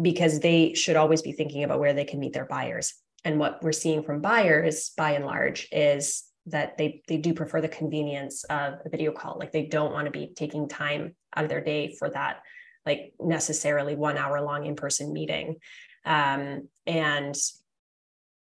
because 0.01 0.41
they 0.41 0.75
should 0.75 0.97
always 0.97 1.23
be 1.23 1.33
thinking 1.33 1.65
about 1.65 1.81
where 1.81 1.93
they 1.93 2.05
can 2.05 2.21
meet 2.21 2.33
their 2.33 2.47
buyers. 2.47 2.95
And 3.25 3.39
what 3.39 3.63
we're 3.63 3.73
seeing 3.73 4.03
from 4.03 4.21
buyers 4.21 4.93
by 4.97 5.13
and 5.13 5.27
large 5.27 5.69
is 5.71 6.25
that 6.47 6.79
they 6.79 7.03
they 7.09 7.19
do 7.19 7.35
prefer 7.35 7.61
the 7.61 7.69
convenience 7.69 8.45
of 8.45 8.75
a 8.85 8.89
video 8.89 9.13
call. 9.13 9.37
Like 9.39 9.53
they 9.53 9.67
don't 9.67 9.93
want 9.93 10.07
to 10.07 10.11
be 10.11 10.33
taking 10.35 10.69
time 10.69 11.15
out 11.37 11.45
of 11.45 11.51
their 11.51 11.63
day 11.63 11.95
for 11.99 12.09
that 12.11 12.41
like 12.87 13.13
necessarily 13.21 13.95
one 13.95 14.17
hour 14.17 14.41
long 14.41 14.67
in-person 14.67 15.13
meeting. 15.13 15.57
Um, 16.05 16.69
and 16.87 17.37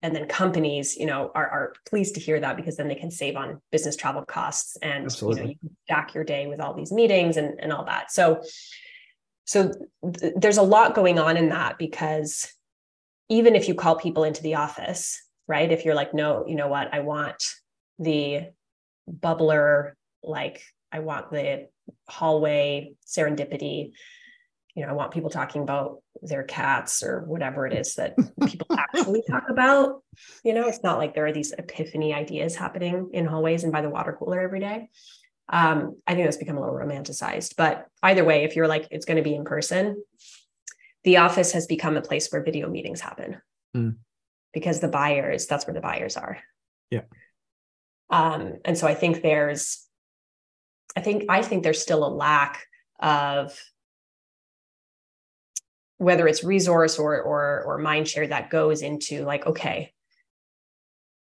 and 0.01 0.15
then 0.15 0.27
companies 0.27 0.95
you 0.95 1.07
know 1.07 1.31
are, 1.33 1.49
are 1.49 1.73
pleased 1.89 2.13
to 2.15 2.21
hear 2.21 2.39
that 2.39 2.57
because 2.57 2.77
then 2.77 2.87
they 2.87 2.95
can 2.95 3.09
save 3.09 3.35
on 3.35 3.59
business 3.71 3.95
travel 3.95 4.23
costs 4.23 4.77
and 4.83 5.05
Absolutely. 5.05 5.41
you 5.41 5.43
know 5.43 5.49
you 5.51 5.59
can 5.59 5.77
stack 5.85 6.13
your 6.13 6.23
day 6.23 6.45
with 6.47 6.59
all 6.59 6.75
these 6.75 6.91
meetings 6.91 7.37
and, 7.37 7.59
and 7.59 7.73
all 7.73 7.85
that. 7.85 8.11
So 8.11 8.41
so 9.45 9.71
th- 10.19 10.33
there's 10.35 10.57
a 10.57 10.63
lot 10.63 10.95
going 10.95 11.19
on 11.19 11.37
in 11.37 11.49
that 11.49 11.77
because 11.77 12.51
even 13.29 13.55
if 13.55 13.67
you 13.67 13.73
call 13.73 13.95
people 13.95 14.23
into 14.23 14.43
the 14.43 14.55
office 14.55 15.21
right 15.47 15.71
if 15.71 15.85
you're 15.85 15.95
like 15.95 16.13
no 16.13 16.45
you 16.47 16.55
know 16.55 16.67
what? 16.67 16.93
I 16.93 16.99
want 16.99 17.43
the 17.99 18.47
bubbler 19.09 19.93
like 20.23 20.63
i 20.91 20.99
want 20.99 21.31
the 21.31 21.67
hallway 22.09 22.93
serendipity 23.05 23.91
you 24.75 24.85
know, 24.85 24.89
I 24.89 24.93
want 24.93 25.11
people 25.11 25.29
talking 25.29 25.61
about 25.61 26.01
their 26.21 26.43
cats 26.43 27.01
or 27.01 27.21
whatever 27.21 27.65
it 27.65 27.73
is 27.73 27.95
that 27.95 28.15
people 28.45 28.67
actually 28.77 29.23
talk 29.29 29.43
about. 29.49 30.03
You 30.43 30.53
know, 30.53 30.67
it's 30.67 30.83
not 30.83 30.97
like 30.97 31.15
there 31.15 31.25
are 31.25 31.31
these 31.31 31.53
epiphany 31.53 32.13
ideas 32.13 32.55
happening 32.55 33.09
in 33.13 33.25
hallways 33.25 33.63
and 33.63 33.71
by 33.71 33.81
the 33.81 33.89
water 33.89 34.15
cooler 34.17 34.41
every 34.41 34.59
day. 34.59 34.89
Um, 35.47 35.97
I 36.05 36.13
think 36.13 36.25
that's 36.25 36.37
become 36.37 36.57
a 36.57 36.59
little 36.59 36.75
romanticized. 36.75 37.55
But 37.55 37.85
either 38.03 38.25
way, 38.25 38.43
if 38.43 38.55
you're 38.55 38.67
like, 38.67 38.87
it's 38.91 39.05
going 39.05 39.17
to 39.17 39.23
be 39.23 39.35
in 39.35 39.45
person, 39.45 40.03
the 41.03 41.17
office 41.17 41.53
has 41.53 41.67
become 41.67 41.95
a 41.95 42.01
place 42.01 42.29
where 42.29 42.43
video 42.43 42.67
meetings 42.67 42.99
happen. 42.99 43.41
mm. 43.75 43.95
because 44.53 44.81
the 44.81 44.87
buyers, 44.89 45.45
that's 45.45 45.65
where 45.67 45.73
the 45.73 45.81
buyers 45.81 46.17
are. 46.17 46.39
Yeah. 46.89 47.03
Um, 48.09 48.55
and 48.65 48.77
so 48.77 48.87
I 48.87 48.95
think 48.95 49.21
there's, 49.21 49.85
I 50.97 51.01
think, 51.01 51.25
I 51.29 51.41
think 51.41 51.63
there's 51.63 51.81
still 51.81 52.05
a 52.05 52.09
lack 52.09 52.65
of 52.99 53.57
whether 55.97 56.27
it's 56.27 56.43
resource 56.43 56.99
or 56.99 57.21
or 57.21 57.63
or 57.63 57.77
mind 57.77 58.07
share 58.07 58.27
that 58.27 58.49
goes 58.49 58.81
into 58.81 59.23
like 59.23 59.45
okay 59.45 59.93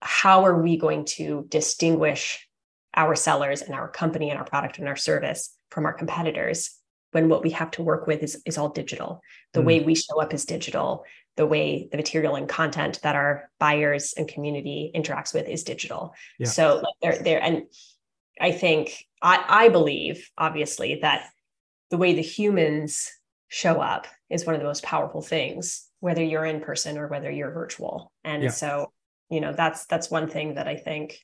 how 0.01 0.45
are 0.45 0.61
we 0.61 0.77
going 0.77 1.05
to 1.05 1.45
distinguish 1.49 2.47
our 2.93 3.15
sellers 3.15 3.61
and 3.61 3.73
our 3.73 3.87
company 3.87 4.29
and 4.29 4.37
our 4.37 4.45
product 4.45 4.77
and 4.77 4.87
our 4.87 4.95
service 4.95 5.55
from 5.69 5.85
our 5.85 5.93
competitors 5.93 6.71
when 7.11 7.29
what 7.29 7.41
we 7.41 7.51
have 7.51 7.71
to 7.71 7.81
work 7.81 8.05
with 8.05 8.21
is, 8.21 8.41
is 8.45 8.57
all 8.57 8.69
digital 8.69 9.21
the 9.53 9.61
mm. 9.61 9.65
way 9.65 9.79
we 9.79 9.95
show 9.95 10.21
up 10.21 10.33
is 10.33 10.45
digital 10.45 11.03
the 11.37 11.45
way 11.45 11.87
the 11.91 11.97
material 11.97 12.35
and 12.35 12.49
content 12.49 12.99
that 13.03 13.15
our 13.15 13.49
buyers 13.59 14.13
and 14.17 14.27
community 14.27 14.91
interacts 14.93 15.33
with 15.33 15.47
is 15.47 15.63
digital 15.63 16.13
yeah. 16.39 16.47
so 16.47 16.81
like 16.83 16.95
they're 17.01 17.23
there 17.23 17.41
and 17.41 17.63
i 18.41 18.51
think 18.51 19.05
i 19.21 19.43
i 19.47 19.69
believe 19.69 20.29
obviously 20.37 20.99
that 21.01 21.29
the 21.89 21.97
way 21.97 22.13
the 22.13 22.21
humans 22.21 23.11
show 23.49 23.79
up 23.79 24.07
is 24.29 24.45
one 24.45 24.55
of 24.55 24.61
the 24.61 24.67
most 24.67 24.83
powerful 24.83 25.21
things 25.21 25.87
whether 25.99 26.23
you're 26.23 26.45
in 26.45 26.61
person 26.61 26.97
or 26.97 27.07
whether 27.07 27.31
you're 27.31 27.51
virtual 27.51 28.11
and 28.23 28.43
yeah. 28.43 28.49
so 28.49 28.91
you 29.29 29.41
know 29.41 29.53
that's 29.53 29.85
that's 29.85 30.11
one 30.11 30.27
thing 30.27 30.55
that 30.55 30.67
i 30.67 30.75
think 30.75 31.19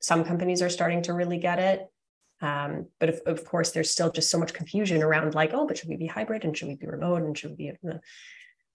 some 0.00 0.24
companies 0.24 0.62
are 0.62 0.70
starting 0.70 1.02
to 1.02 1.12
really 1.12 1.38
get 1.38 1.58
it 1.58 1.86
um, 2.42 2.88
but 3.00 3.08
of, 3.08 3.20
of 3.24 3.44
course 3.46 3.70
there's 3.70 3.90
still 3.90 4.12
just 4.12 4.30
so 4.30 4.38
much 4.38 4.52
confusion 4.52 5.02
around 5.02 5.34
like 5.34 5.52
oh 5.54 5.66
but 5.66 5.78
should 5.78 5.88
we 5.88 5.96
be 5.96 6.06
hybrid 6.06 6.44
and 6.44 6.56
should 6.56 6.68
we 6.68 6.74
be 6.74 6.86
remote 6.86 7.22
and 7.22 7.36
should 7.36 7.50
we 7.50 7.56
be 7.56 7.72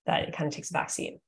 that 0.07 0.27
it 0.27 0.35
kind 0.35 0.47
of 0.47 0.53
takes 0.53 0.71
a 0.71 0.73
backseat 0.73 1.19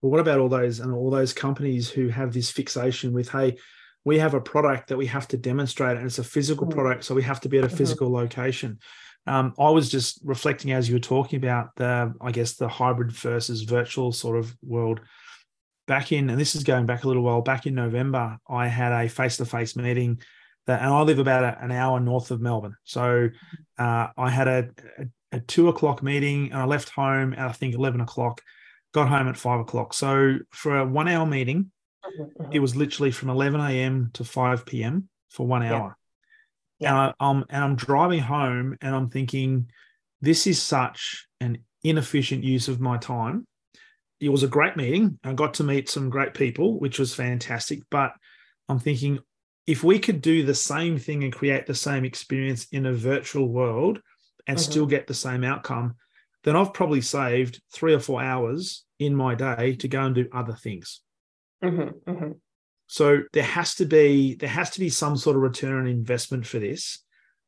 well 0.00 0.10
what 0.10 0.20
about 0.20 0.38
all 0.38 0.48
those 0.48 0.78
and 0.80 0.92
all 0.92 1.10
those 1.10 1.32
companies 1.32 1.90
who 1.90 2.08
have 2.08 2.32
this 2.32 2.50
fixation 2.50 3.12
with 3.12 3.30
hey 3.30 3.56
we 4.04 4.18
have 4.18 4.34
a 4.34 4.40
product 4.40 4.88
that 4.88 4.96
we 4.96 5.06
have 5.06 5.26
to 5.28 5.36
demonstrate 5.36 5.96
and 5.96 6.06
it's 6.06 6.18
a 6.18 6.24
physical 6.24 6.66
mm-hmm. 6.66 6.78
product 6.78 7.04
so 7.04 7.14
we 7.14 7.22
have 7.22 7.40
to 7.40 7.48
be 7.48 7.58
at 7.58 7.64
a 7.64 7.66
mm-hmm. 7.66 7.76
physical 7.76 8.06
mm-hmm. 8.06 8.16
location 8.16 8.78
um, 9.26 9.54
I 9.58 9.70
was 9.70 9.90
just 9.90 10.20
reflecting 10.24 10.72
as 10.72 10.88
you 10.88 10.94
were 10.94 11.00
talking 11.00 11.36
about 11.36 11.74
the, 11.76 12.14
I 12.20 12.32
guess, 12.32 12.54
the 12.54 12.68
hybrid 12.68 13.12
versus 13.12 13.62
virtual 13.62 14.12
sort 14.12 14.38
of 14.38 14.54
world. 14.62 15.00
Back 15.86 16.12
in, 16.12 16.30
and 16.30 16.40
this 16.40 16.54
is 16.54 16.64
going 16.64 16.86
back 16.86 17.04
a 17.04 17.08
little 17.08 17.22
while, 17.22 17.42
back 17.42 17.66
in 17.66 17.74
November, 17.74 18.38
I 18.48 18.68
had 18.68 18.92
a 18.92 19.08
face 19.08 19.36
to 19.38 19.44
face 19.44 19.76
meeting 19.76 20.20
that, 20.66 20.80
and 20.82 20.90
I 20.90 21.02
live 21.02 21.18
about 21.18 21.62
an 21.62 21.72
hour 21.72 22.00
north 22.00 22.30
of 22.30 22.40
Melbourne. 22.40 22.76
So 22.84 23.28
uh, 23.78 24.08
I 24.16 24.30
had 24.30 24.48
a, 24.48 24.68
a, 24.98 25.36
a 25.36 25.40
two 25.40 25.68
o'clock 25.68 26.02
meeting 26.02 26.52
and 26.52 26.60
I 26.60 26.64
left 26.64 26.90
home 26.90 27.32
at, 27.34 27.40
I 27.40 27.52
think, 27.52 27.74
11 27.74 28.00
o'clock, 28.00 28.40
got 28.92 29.08
home 29.08 29.28
at 29.28 29.36
five 29.36 29.60
o'clock. 29.60 29.92
So 29.92 30.38
for 30.50 30.78
a 30.78 30.86
one 30.86 31.08
hour 31.08 31.26
meeting, 31.26 31.70
mm-hmm. 32.04 32.52
it 32.52 32.60
was 32.60 32.76
literally 32.76 33.10
from 33.10 33.28
11 33.30 33.60
a.m. 33.60 34.10
to 34.14 34.24
5 34.24 34.64
p.m. 34.64 35.08
for 35.28 35.46
one 35.46 35.62
hour. 35.62 35.96
Yeah. 36.80 36.90
And, 36.90 37.14
I, 37.20 37.30
am 37.30 37.44
and 37.48 37.64
I'm 37.64 37.76
driving 37.76 38.20
home 38.20 38.76
and 38.80 38.94
I'm 38.94 39.10
thinking, 39.10 39.70
this 40.20 40.46
is 40.46 40.60
such 40.60 41.26
an 41.40 41.58
inefficient 41.84 42.44
use 42.44 42.68
of 42.68 42.80
my 42.80 42.96
time. 42.98 43.46
It 44.20 44.28
was 44.28 44.42
a 44.42 44.48
great 44.48 44.76
meeting. 44.76 45.18
I 45.24 45.32
got 45.32 45.54
to 45.54 45.64
meet 45.64 45.88
some 45.88 46.10
great 46.10 46.34
people, 46.34 46.78
which 46.78 46.98
was 46.98 47.14
fantastic. 47.14 47.80
But 47.90 48.12
I'm 48.68 48.78
thinking, 48.78 49.18
if 49.66 49.82
we 49.82 49.98
could 49.98 50.20
do 50.20 50.42
the 50.42 50.54
same 50.54 50.98
thing 50.98 51.24
and 51.24 51.32
create 51.32 51.66
the 51.66 51.74
same 51.74 52.04
experience 52.04 52.66
in 52.72 52.86
a 52.86 52.92
virtual 52.92 53.48
world 53.48 54.00
and 54.46 54.58
mm-hmm. 54.58 54.70
still 54.70 54.86
get 54.86 55.06
the 55.06 55.14
same 55.14 55.44
outcome, 55.44 55.94
then 56.44 56.56
I've 56.56 56.74
probably 56.74 57.00
saved 57.00 57.62
three 57.72 57.94
or 57.94 58.00
four 58.00 58.22
hours 58.22 58.84
in 58.98 59.14
my 59.14 59.34
day 59.34 59.76
to 59.76 59.88
go 59.88 60.02
and 60.02 60.14
do 60.14 60.28
other 60.32 60.54
things. 60.54 61.00
Mm-hmm, 61.62 62.10
mm-hmm. 62.10 62.32
So 62.90 63.22
there 63.32 63.44
has 63.44 63.76
to 63.76 63.86
be 63.86 64.34
there 64.34 64.48
has 64.48 64.70
to 64.70 64.80
be 64.80 64.88
some 64.88 65.16
sort 65.16 65.36
of 65.36 65.42
return 65.42 65.78
on 65.78 65.86
investment 65.86 66.44
for 66.44 66.58
this. 66.58 66.98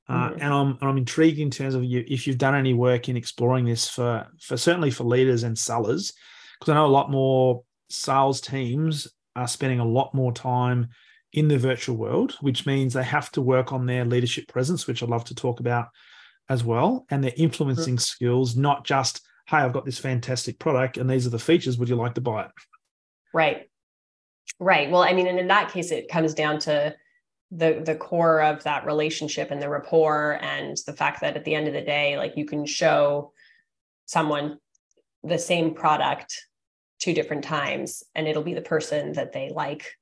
Uh, 0.08 0.30
mm. 0.30 0.34
and 0.34 0.54
I'm 0.54 0.78
I'm 0.80 0.98
intrigued 0.98 1.40
in 1.40 1.50
terms 1.50 1.74
of 1.74 1.82
you 1.82 2.04
if 2.06 2.28
you've 2.28 2.38
done 2.38 2.54
any 2.54 2.74
work 2.74 3.08
in 3.08 3.16
exploring 3.16 3.64
this 3.64 3.88
for 3.88 4.28
for 4.40 4.56
certainly 4.56 4.92
for 4.92 5.02
leaders 5.02 5.42
and 5.42 5.58
sellers, 5.58 6.12
because 6.60 6.70
I 6.70 6.74
know 6.76 6.86
a 6.86 6.98
lot 6.98 7.10
more 7.10 7.64
sales 7.90 8.40
teams 8.40 9.08
are 9.34 9.48
spending 9.48 9.80
a 9.80 9.84
lot 9.84 10.14
more 10.14 10.32
time 10.32 10.90
in 11.32 11.48
the 11.48 11.58
virtual 11.58 11.96
world, 11.96 12.36
which 12.40 12.64
means 12.64 12.92
they 12.92 13.02
have 13.02 13.32
to 13.32 13.42
work 13.42 13.72
on 13.72 13.84
their 13.84 14.04
leadership 14.04 14.46
presence, 14.46 14.86
which 14.86 15.02
I'd 15.02 15.08
love 15.08 15.24
to 15.24 15.34
talk 15.34 15.58
about 15.58 15.88
as 16.48 16.62
well, 16.62 17.04
and 17.10 17.24
their 17.24 17.32
influencing 17.36 17.96
mm. 17.96 18.00
skills, 18.00 18.54
not 18.56 18.84
just 18.84 19.20
hey, 19.48 19.56
I've 19.56 19.72
got 19.72 19.84
this 19.84 19.98
fantastic 19.98 20.60
product 20.60 20.98
and 20.98 21.10
these 21.10 21.26
are 21.26 21.30
the 21.30 21.38
features. 21.38 21.78
Would 21.78 21.88
you 21.88 21.96
like 21.96 22.14
to 22.14 22.20
buy 22.20 22.44
it? 22.44 22.50
Right. 23.34 23.68
Right. 24.58 24.90
Well, 24.90 25.02
I 25.02 25.12
mean, 25.12 25.26
and 25.26 25.38
in 25.38 25.48
that 25.48 25.72
case, 25.72 25.90
it 25.90 26.08
comes 26.08 26.34
down 26.34 26.58
to 26.60 26.94
the 27.50 27.82
the 27.84 27.94
core 27.94 28.42
of 28.42 28.62
that 28.64 28.86
relationship 28.86 29.50
and 29.50 29.60
the 29.60 29.68
rapport 29.68 30.38
and 30.40 30.76
the 30.86 30.92
fact 30.92 31.20
that 31.20 31.36
at 31.36 31.44
the 31.44 31.54
end 31.54 31.68
of 31.68 31.74
the 31.74 31.82
day, 31.82 32.16
like 32.16 32.36
you 32.36 32.46
can 32.46 32.64
show 32.64 33.32
someone 34.06 34.58
the 35.22 35.38
same 35.38 35.74
product 35.74 36.46
two 36.98 37.12
different 37.12 37.44
times 37.44 38.02
and 38.14 38.26
it'll 38.26 38.42
be 38.42 38.54
the 38.54 38.62
person 38.62 39.12
that 39.12 39.32
they 39.32 39.50
like 39.54 39.98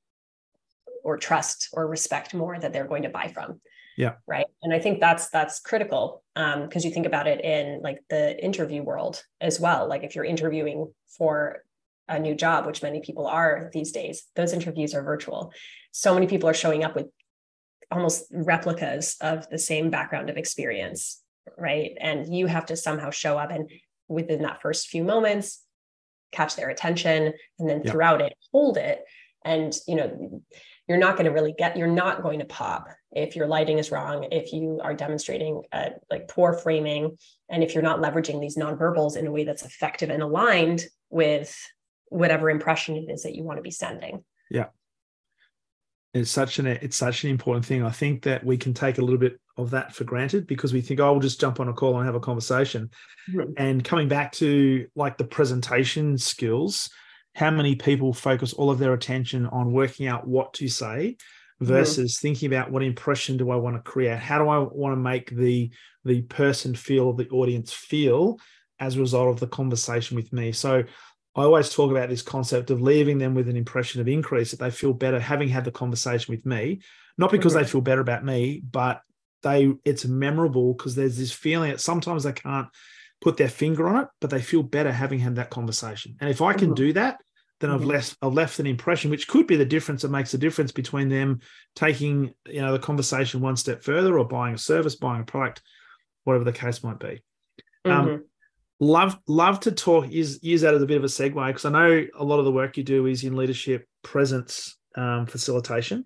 or 1.03 1.17
trust 1.17 1.69
or 1.73 1.87
respect 1.87 2.33
more 2.33 2.57
that 2.57 2.71
they're 2.71 2.87
going 2.87 3.03
to 3.03 3.09
buy 3.09 3.27
from. 3.27 3.59
Yeah. 3.97 4.13
Right. 4.25 4.45
And 4.63 4.73
i 4.73 4.79
think 4.79 4.99
that's 4.99 5.29
that's 5.29 5.59
critical 5.59 6.23
um 6.35 6.63
because 6.63 6.85
you 6.85 6.91
think 6.91 7.05
about 7.05 7.27
it 7.27 7.43
in 7.43 7.81
like 7.81 7.99
the 8.09 8.41
interview 8.43 8.81
world 8.83 9.23
as 9.41 9.59
well. 9.59 9.87
Like 9.87 10.03
if 10.03 10.15
you're 10.15 10.25
interviewing 10.25 10.91
for 11.17 11.63
a 12.07 12.19
new 12.19 12.35
job, 12.35 12.65
which 12.65 12.83
many 12.83 13.01
people 13.01 13.27
are 13.27 13.69
these 13.73 13.91
days, 13.91 14.23
those 14.35 14.53
interviews 14.53 14.93
are 14.93 15.03
virtual. 15.03 15.53
So 15.91 16.13
many 16.13 16.27
people 16.27 16.49
are 16.49 16.53
showing 16.53 16.83
up 16.83 16.95
with 16.95 17.07
almost 17.91 18.25
replicas 18.31 19.17
of 19.21 19.49
the 19.49 19.57
same 19.57 19.89
background 19.89 20.29
of 20.29 20.37
experience, 20.37 21.21
right? 21.57 21.91
And 21.99 22.33
you 22.33 22.47
have 22.47 22.65
to 22.67 22.75
somehow 22.75 23.09
show 23.09 23.37
up 23.37 23.51
and 23.51 23.69
within 24.07 24.41
that 24.43 24.61
first 24.61 24.87
few 24.87 25.03
moments, 25.03 25.61
catch 26.31 26.55
their 26.55 26.69
attention 26.69 27.33
and 27.59 27.69
then 27.69 27.81
yeah. 27.83 27.91
throughout 27.91 28.21
it, 28.21 28.33
hold 28.51 28.77
it. 28.77 29.03
And, 29.43 29.75
you 29.87 29.95
know, 29.95 30.41
you're 30.87 30.97
not 30.97 31.15
going 31.15 31.25
to 31.25 31.31
really 31.31 31.53
get, 31.57 31.77
you're 31.77 31.87
not 31.87 32.21
going 32.21 32.39
to 32.39 32.45
pop 32.45 32.87
if 33.11 33.35
your 33.35 33.47
lighting 33.47 33.79
is 33.79 33.91
wrong, 33.91 34.27
if 34.31 34.53
you 34.53 34.79
are 34.83 34.93
demonstrating 34.93 35.61
uh, 35.71 35.89
like 36.09 36.27
poor 36.27 36.53
framing, 36.53 37.17
and 37.49 37.63
if 37.63 37.73
you're 37.73 37.83
not 37.83 37.99
leveraging 37.99 38.39
these 38.39 38.57
nonverbals 38.57 39.17
in 39.17 39.27
a 39.27 39.31
way 39.31 39.43
that's 39.43 39.63
effective 39.63 40.09
and 40.09 40.23
aligned 40.23 40.83
with 41.09 41.57
whatever 42.11 42.49
impression 42.49 42.97
it 42.97 43.09
is 43.09 43.23
that 43.23 43.35
you 43.35 43.43
want 43.43 43.57
to 43.57 43.63
be 43.63 43.71
sending. 43.71 44.23
Yeah. 44.49 44.67
It's 46.13 46.29
such 46.29 46.59
an 46.59 46.67
it's 46.67 46.97
such 46.97 47.23
an 47.23 47.29
important 47.29 47.65
thing. 47.65 47.83
I 47.83 47.89
think 47.89 48.23
that 48.23 48.45
we 48.45 48.57
can 48.57 48.73
take 48.73 48.97
a 48.97 49.01
little 49.01 49.17
bit 49.17 49.39
of 49.57 49.71
that 49.71 49.95
for 49.95 50.03
granted 50.03 50.45
because 50.45 50.73
we 50.73 50.81
think, 50.81 50.99
oh, 50.99 51.13
we'll 51.13 51.21
just 51.21 51.39
jump 51.39 51.61
on 51.61 51.69
a 51.69 51.73
call 51.73 51.97
and 51.97 52.05
have 52.05 52.15
a 52.15 52.19
conversation. 52.19 52.89
Mm-hmm. 53.29 53.53
And 53.55 53.83
coming 53.83 54.09
back 54.09 54.33
to 54.33 54.87
like 54.93 55.17
the 55.17 55.23
presentation 55.23 56.17
skills, 56.17 56.89
how 57.33 57.49
many 57.49 57.75
people 57.75 58.13
focus 58.13 58.51
all 58.51 58.69
of 58.69 58.77
their 58.77 58.93
attention 58.93 59.45
on 59.47 59.71
working 59.71 60.07
out 60.07 60.27
what 60.27 60.53
to 60.55 60.67
say 60.67 61.15
versus 61.61 62.15
mm-hmm. 62.15 62.27
thinking 62.27 62.47
about 62.47 62.71
what 62.71 62.83
impression 62.83 63.37
do 63.37 63.49
I 63.49 63.55
want 63.55 63.77
to 63.77 63.89
create? 63.89 64.19
How 64.19 64.37
do 64.37 64.49
I 64.49 64.57
want 64.57 64.91
to 64.91 64.97
make 64.97 65.29
the 65.29 65.71
the 66.03 66.23
person 66.23 66.75
feel, 66.75 67.13
the 67.13 67.29
audience 67.29 67.71
feel 67.71 68.37
as 68.81 68.97
a 68.97 68.99
result 68.99 69.29
of 69.29 69.39
the 69.39 69.47
conversation 69.47 70.17
with 70.17 70.33
me? 70.33 70.51
So 70.51 70.83
I 71.35 71.43
always 71.43 71.69
talk 71.69 71.91
about 71.91 72.09
this 72.09 72.21
concept 72.21 72.71
of 72.71 72.81
leaving 72.81 73.17
them 73.17 73.33
with 73.33 73.47
an 73.47 73.55
impression 73.55 74.01
of 74.01 74.07
increase 74.07 74.51
that 74.51 74.59
they 74.59 74.71
feel 74.71 74.93
better 74.93 75.19
having 75.19 75.47
had 75.47 75.63
the 75.63 75.71
conversation 75.71 76.33
with 76.33 76.45
me, 76.45 76.81
not 77.17 77.31
because 77.31 77.53
mm-hmm. 77.53 77.63
they 77.63 77.69
feel 77.69 77.81
better 77.81 78.01
about 78.01 78.25
me, 78.25 78.61
but 78.69 79.01
they 79.43 79.71
it's 79.85 80.05
memorable 80.05 80.73
because 80.73 80.93
there's 80.95 81.17
this 81.17 81.31
feeling 81.31 81.71
that 81.71 81.79
sometimes 81.79 82.23
they 82.23 82.33
can't 82.33 82.67
put 83.21 83.37
their 83.37 83.49
finger 83.49 83.87
on 83.87 84.03
it, 84.03 84.07
but 84.19 84.29
they 84.29 84.41
feel 84.41 84.61
better 84.61 84.91
having 84.91 85.19
had 85.19 85.35
that 85.35 85.49
conversation. 85.49 86.17
And 86.19 86.29
if 86.29 86.41
I 86.41 86.53
can 86.53 86.69
mm-hmm. 86.69 86.73
do 86.75 86.93
that, 86.93 87.21
then 87.61 87.69
mm-hmm. 87.69 87.79
I've 87.79 87.85
left 87.85 88.17
I've 88.21 88.33
left 88.33 88.59
an 88.59 88.67
impression, 88.67 89.09
which 89.09 89.29
could 89.29 89.47
be 89.47 89.55
the 89.55 89.65
difference 89.65 90.01
that 90.01 90.11
makes 90.11 90.33
the 90.33 90.37
difference 90.37 90.73
between 90.73 91.07
them 91.07 91.39
taking 91.75 92.33
you 92.45 92.61
know 92.61 92.73
the 92.73 92.79
conversation 92.79 93.39
one 93.39 93.55
step 93.55 93.83
further 93.83 94.19
or 94.19 94.27
buying 94.27 94.55
a 94.55 94.57
service, 94.57 94.97
buying 94.97 95.21
a 95.21 95.25
product, 95.25 95.61
whatever 96.25 96.43
the 96.43 96.51
case 96.51 96.83
might 96.83 96.99
be. 96.99 97.21
Um, 97.85 97.91
mm-hmm 98.05 98.21
love 98.81 99.17
love 99.27 99.59
to 99.59 99.71
talk 99.71 100.11
use 100.11 100.39
use 100.41 100.61
that 100.61 100.73
as 100.73 100.81
a 100.81 100.87
bit 100.87 100.97
of 100.97 101.03
a 101.03 101.07
segue 101.07 101.47
because 101.47 101.65
I 101.65 101.69
know 101.69 102.07
a 102.17 102.23
lot 102.23 102.39
of 102.39 102.45
the 102.45 102.51
work 102.51 102.75
you 102.75 102.83
do 102.83 103.05
is 103.05 103.23
in 103.23 103.35
leadership 103.35 103.87
presence 104.03 104.75
um, 104.95 105.27
facilitation. 105.27 106.03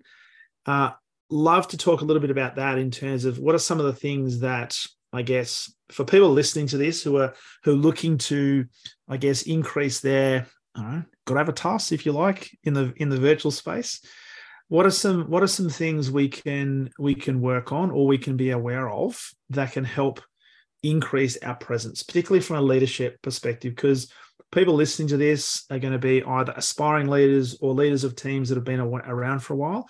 Uh, 0.66 0.90
love 1.30 1.66
to 1.68 1.78
talk 1.78 2.02
a 2.02 2.04
little 2.04 2.20
bit 2.20 2.30
about 2.30 2.56
that 2.56 2.78
in 2.78 2.90
terms 2.90 3.24
of 3.24 3.38
what 3.38 3.54
are 3.54 3.58
some 3.58 3.80
of 3.80 3.86
the 3.86 3.94
things 3.94 4.40
that 4.40 4.78
I 5.12 5.22
guess 5.22 5.72
for 5.90 6.04
people 6.04 6.30
listening 6.30 6.66
to 6.68 6.76
this 6.76 7.02
who 7.02 7.16
are 7.16 7.32
who 7.64 7.72
are 7.72 7.76
looking 7.76 8.18
to 8.18 8.66
I 9.08 9.16
guess 9.16 9.42
increase 9.42 10.00
their 10.00 10.46
know, 10.76 11.02
gravitas 11.26 11.92
if 11.92 12.04
you 12.04 12.12
like 12.12 12.50
in 12.64 12.74
the 12.74 12.92
in 12.96 13.08
the 13.08 13.18
virtual 13.18 13.50
space. 13.50 14.02
What 14.68 14.84
are 14.84 14.90
some 14.90 15.30
what 15.30 15.42
are 15.42 15.48
some 15.48 15.70
things 15.70 16.10
we 16.10 16.28
can 16.28 16.90
we 16.98 17.14
can 17.14 17.40
work 17.40 17.72
on 17.72 17.90
or 17.90 18.06
we 18.06 18.18
can 18.18 18.36
be 18.36 18.50
aware 18.50 18.90
of 18.90 19.18
that 19.50 19.72
can 19.72 19.84
help 19.84 20.20
increase 20.90 21.36
our 21.38 21.56
presence, 21.56 22.02
particularly 22.02 22.42
from 22.42 22.56
a 22.56 22.62
leadership 22.62 23.20
perspective, 23.22 23.74
because 23.74 24.12
people 24.52 24.74
listening 24.74 25.08
to 25.08 25.16
this 25.16 25.64
are 25.70 25.78
going 25.78 25.92
to 25.92 25.98
be 25.98 26.22
either 26.22 26.52
aspiring 26.56 27.08
leaders 27.08 27.58
or 27.60 27.74
leaders 27.74 28.04
of 28.04 28.16
teams 28.16 28.48
that 28.48 28.54
have 28.56 28.64
been 28.64 28.80
around 28.80 29.40
for 29.40 29.54
a 29.54 29.56
while 29.56 29.88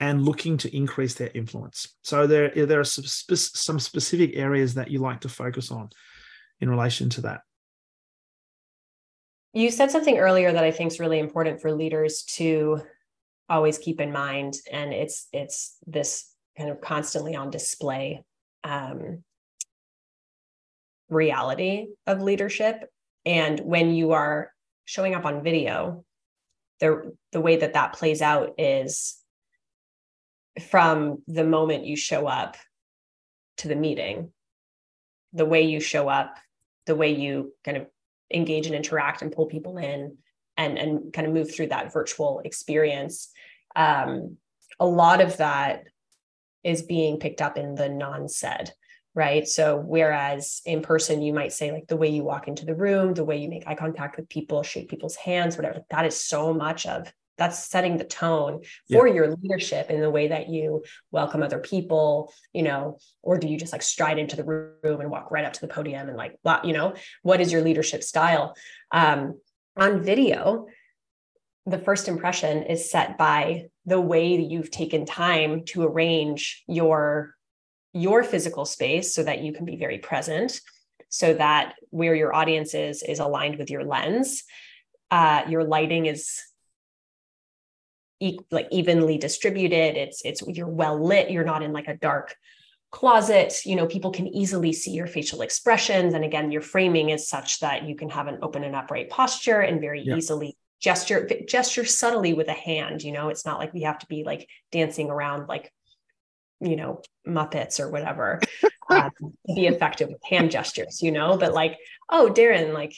and 0.00 0.24
looking 0.24 0.56
to 0.58 0.76
increase 0.76 1.14
their 1.14 1.30
influence. 1.34 1.94
So 2.02 2.26
there, 2.26 2.50
there 2.66 2.80
are 2.80 2.84
some, 2.84 3.78
specific 3.78 4.36
areas 4.36 4.74
that 4.74 4.90
you 4.90 4.98
like 4.98 5.20
to 5.20 5.28
focus 5.28 5.70
on 5.70 5.88
in 6.60 6.68
relation 6.68 7.08
to 7.10 7.22
that. 7.22 7.40
You 9.52 9.70
said 9.70 9.90
something 9.90 10.18
earlier 10.18 10.52
that 10.52 10.64
I 10.64 10.72
think 10.72 10.92
is 10.92 10.98
really 10.98 11.20
important 11.20 11.60
for 11.60 11.72
leaders 11.72 12.24
to 12.34 12.82
always 13.48 13.78
keep 13.78 14.00
in 14.00 14.10
mind, 14.10 14.54
and 14.72 14.92
it's 14.92 15.28
it's 15.32 15.76
this 15.86 16.28
kind 16.58 16.70
of 16.70 16.80
constantly 16.80 17.36
on 17.36 17.50
display 17.50 18.24
um, 18.64 19.22
reality 21.08 21.86
of 22.06 22.22
leadership. 22.22 22.88
And 23.24 23.60
when 23.60 23.94
you 23.94 24.12
are 24.12 24.52
showing 24.84 25.14
up 25.14 25.24
on 25.24 25.42
video, 25.42 26.04
the 26.80 27.16
the 27.32 27.40
way 27.40 27.56
that 27.56 27.74
that 27.74 27.94
plays 27.94 28.20
out 28.20 28.54
is 28.58 29.16
from 30.68 31.22
the 31.26 31.44
moment 31.44 31.86
you 31.86 31.96
show 31.96 32.26
up 32.26 32.56
to 33.58 33.68
the 33.68 33.76
meeting, 33.76 34.32
the 35.32 35.44
way 35.44 35.62
you 35.62 35.80
show 35.80 36.08
up, 36.08 36.36
the 36.86 36.94
way 36.94 37.14
you 37.14 37.54
kind 37.64 37.76
of 37.76 37.86
engage 38.32 38.66
and 38.66 38.74
interact 38.74 39.22
and 39.22 39.32
pull 39.32 39.46
people 39.46 39.78
in 39.78 40.16
and 40.56 40.78
and 40.78 41.12
kind 41.12 41.26
of 41.26 41.34
move 41.34 41.54
through 41.54 41.68
that 41.68 41.92
virtual 41.92 42.40
experience 42.44 43.30
um, 43.76 44.36
a 44.78 44.86
lot 44.86 45.20
of 45.20 45.36
that 45.38 45.84
is 46.62 46.82
being 46.82 47.18
picked 47.18 47.42
up 47.42 47.56
in 47.56 47.74
the 47.74 47.88
non-said 47.88 48.72
right 49.14 49.46
so 49.46 49.76
whereas 49.76 50.60
in 50.64 50.82
person 50.82 51.22
you 51.22 51.32
might 51.32 51.52
say 51.52 51.72
like 51.72 51.86
the 51.86 51.96
way 51.96 52.08
you 52.08 52.24
walk 52.24 52.48
into 52.48 52.64
the 52.64 52.74
room 52.74 53.14
the 53.14 53.24
way 53.24 53.36
you 53.36 53.48
make 53.48 53.66
eye 53.66 53.74
contact 53.74 54.16
with 54.16 54.28
people 54.28 54.62
shake 54.62 54.88
people's 54.88 55.16
hands 55.16 55.56
whatever 55.56 55.80
that 55.90 56.04
is 56.04 56.16
so 56.16 56.52
much 56.52 56.86
of 56.86 57.12
that's 57.36 57.58
setting 57.58 57.96
the 57.96 58.04
tone 58.04 58.62
for 58.90 59.08
yeah. 59.08 59.14
your 59.14 59.36
leadership 59.36 59.90
in 59.90 60.00
the 60.00 60.10
way 60.10 60.28
that 60.28 60.48
you 60.48 60.84
welcome 61.10 61.42
other 61.42 61.58
people 61.58 62.32
you 62.52 62.62
know 62.62 62.98
or 63.22 63.38
do 63.38 63.48
you 63.48 63.58
just 63.58 63.72
like 63.72 63.82
stride 63.82 64.18
into 64.18 64.36
the 64.36 64.44
room 64.44 65.00
and 65.00 65.10
walk 65.10 65.30
right 65.30 65.44
up 65.44 65.52
to 65.52 65.60
the 65.60 65.68
podium 65.68 66.08
and 66.08 66.16
like 66.16 66.38
you 66.64 66.72
know 66.72 66.94
what 67.22 67.40
is 67.40 67.52
your 67.52 67.62
leadership 67.62 68.02
style 68.02 68.54
um, 68.92 69.38
on 69.76 70.02
video 70.02 70.66
the 71.66 71.78
first 71.78 72.08
impression 72.08 72.64
is 72.64 72.90
set 72.90 73.16
by 73.16 73.64
the 73.86 74.00
way 74.00 74.36
that 74.36 74.50
you've 74.50 74.70
taken 74.70 75.06
time 75.06 75.64
to 75.64 75.82
arrange 75.82 76.62
your 76.66 77.34
your 77.94 78.22
physical 78.22 78.66
space 78.66 79.14
so 79.14 79.22
that 79.22 79.40
you 79.40 79.52
can 79.52 79.64
be 79.64 79.76
very 79.76 79.98
present 79.98 80.60
so 81.08 81.32
that 81.32 81.74
where 81.90 82.14
your 82.14 82.34
audience 82.34 82.74
is 82.74 83.02
is 83.02 83.20
aligned 83.20 83.56
with 83.56 83.70
your 83.70 83.84
lens 83.84 84.44
uh, 85.10 85.44
your 85.48 85.64
lighting 85.64 86.06
is 86.06 86.40
e- 88.20 88.38
like 88.50 88.68
evenly 88.70 89.18
distributed. 89.18 89.96
It's 89.96 90.22
it's 90.24 90.42
you're 90.46 90.68
well 90.68 91.02
lit. 91.02 91.30
You're 91.30 91.44
not 91.44 91.62
in 91.62 91.72
like 91.72 91.88
a 91.88 91.96
dark 91.96 92.34
closet. 92.90 93.64
You 93.64 93.76
know 93.76 93.86
people 93.86 94.10
can 94.10 94.26
easily 94.26 94.72
see 94.72 94.92
your 94.92 95.06
facial 95.06 95.42
expressions. 95.42 96.14
And 96.14 96.24
again 96.24 96.50
your 96.50 96.62
framing 96.62 97.10
is 97.10 97.28
such 97.28 97.60
that 97.60 97.84
you 97.84 97.94
can 97.96 98.10
have 98.10 98.26
an 98.26 98.38
open 98.42 98.64
and 98.64 98.74
upright 98.74 99.10
posture 99.10 99.60
and 99.60 99.80
very 99.80 100.02
yeah. 100.02 100.16
easily 100.16 100.56
gesture 100.80 101.28
gesture 101.46 101.84
subtly 101.84 102.32
with 102.34 102.48
a 102.48 102.52
hand. 102.52 103.02
You 103.02 103.12
know 103.12 103.28
it's 103.28 103.46
not 103.46 103.58
like 103.58 103.72
we 103.74 103.82
have 103.82 103.98
to 104.00 104.06
be 104.06 104.24
like 104.24 104.48
dancing 104.72 105.10
around 105.10 105.48
like 105.48 105.72
you 106.60 106.76
know 106.76 107.02
muppets 107.26 107.80
or 107.80 107.90
whatever 107.90 108.40
uh, 108.90 109.10
to 109.18 109.54
be 109.54 109.66
effective 109.66 110.08
with 110.08 110.22
hand 110.24 110.50
gestures 110.50 111.02
you 111.02 111.12
know? 111.12 111.36
But 111.36 111.52
like 111.52 111.78
oh 112.10 112.32
darren 112.34 112.72
like 112.72 112.94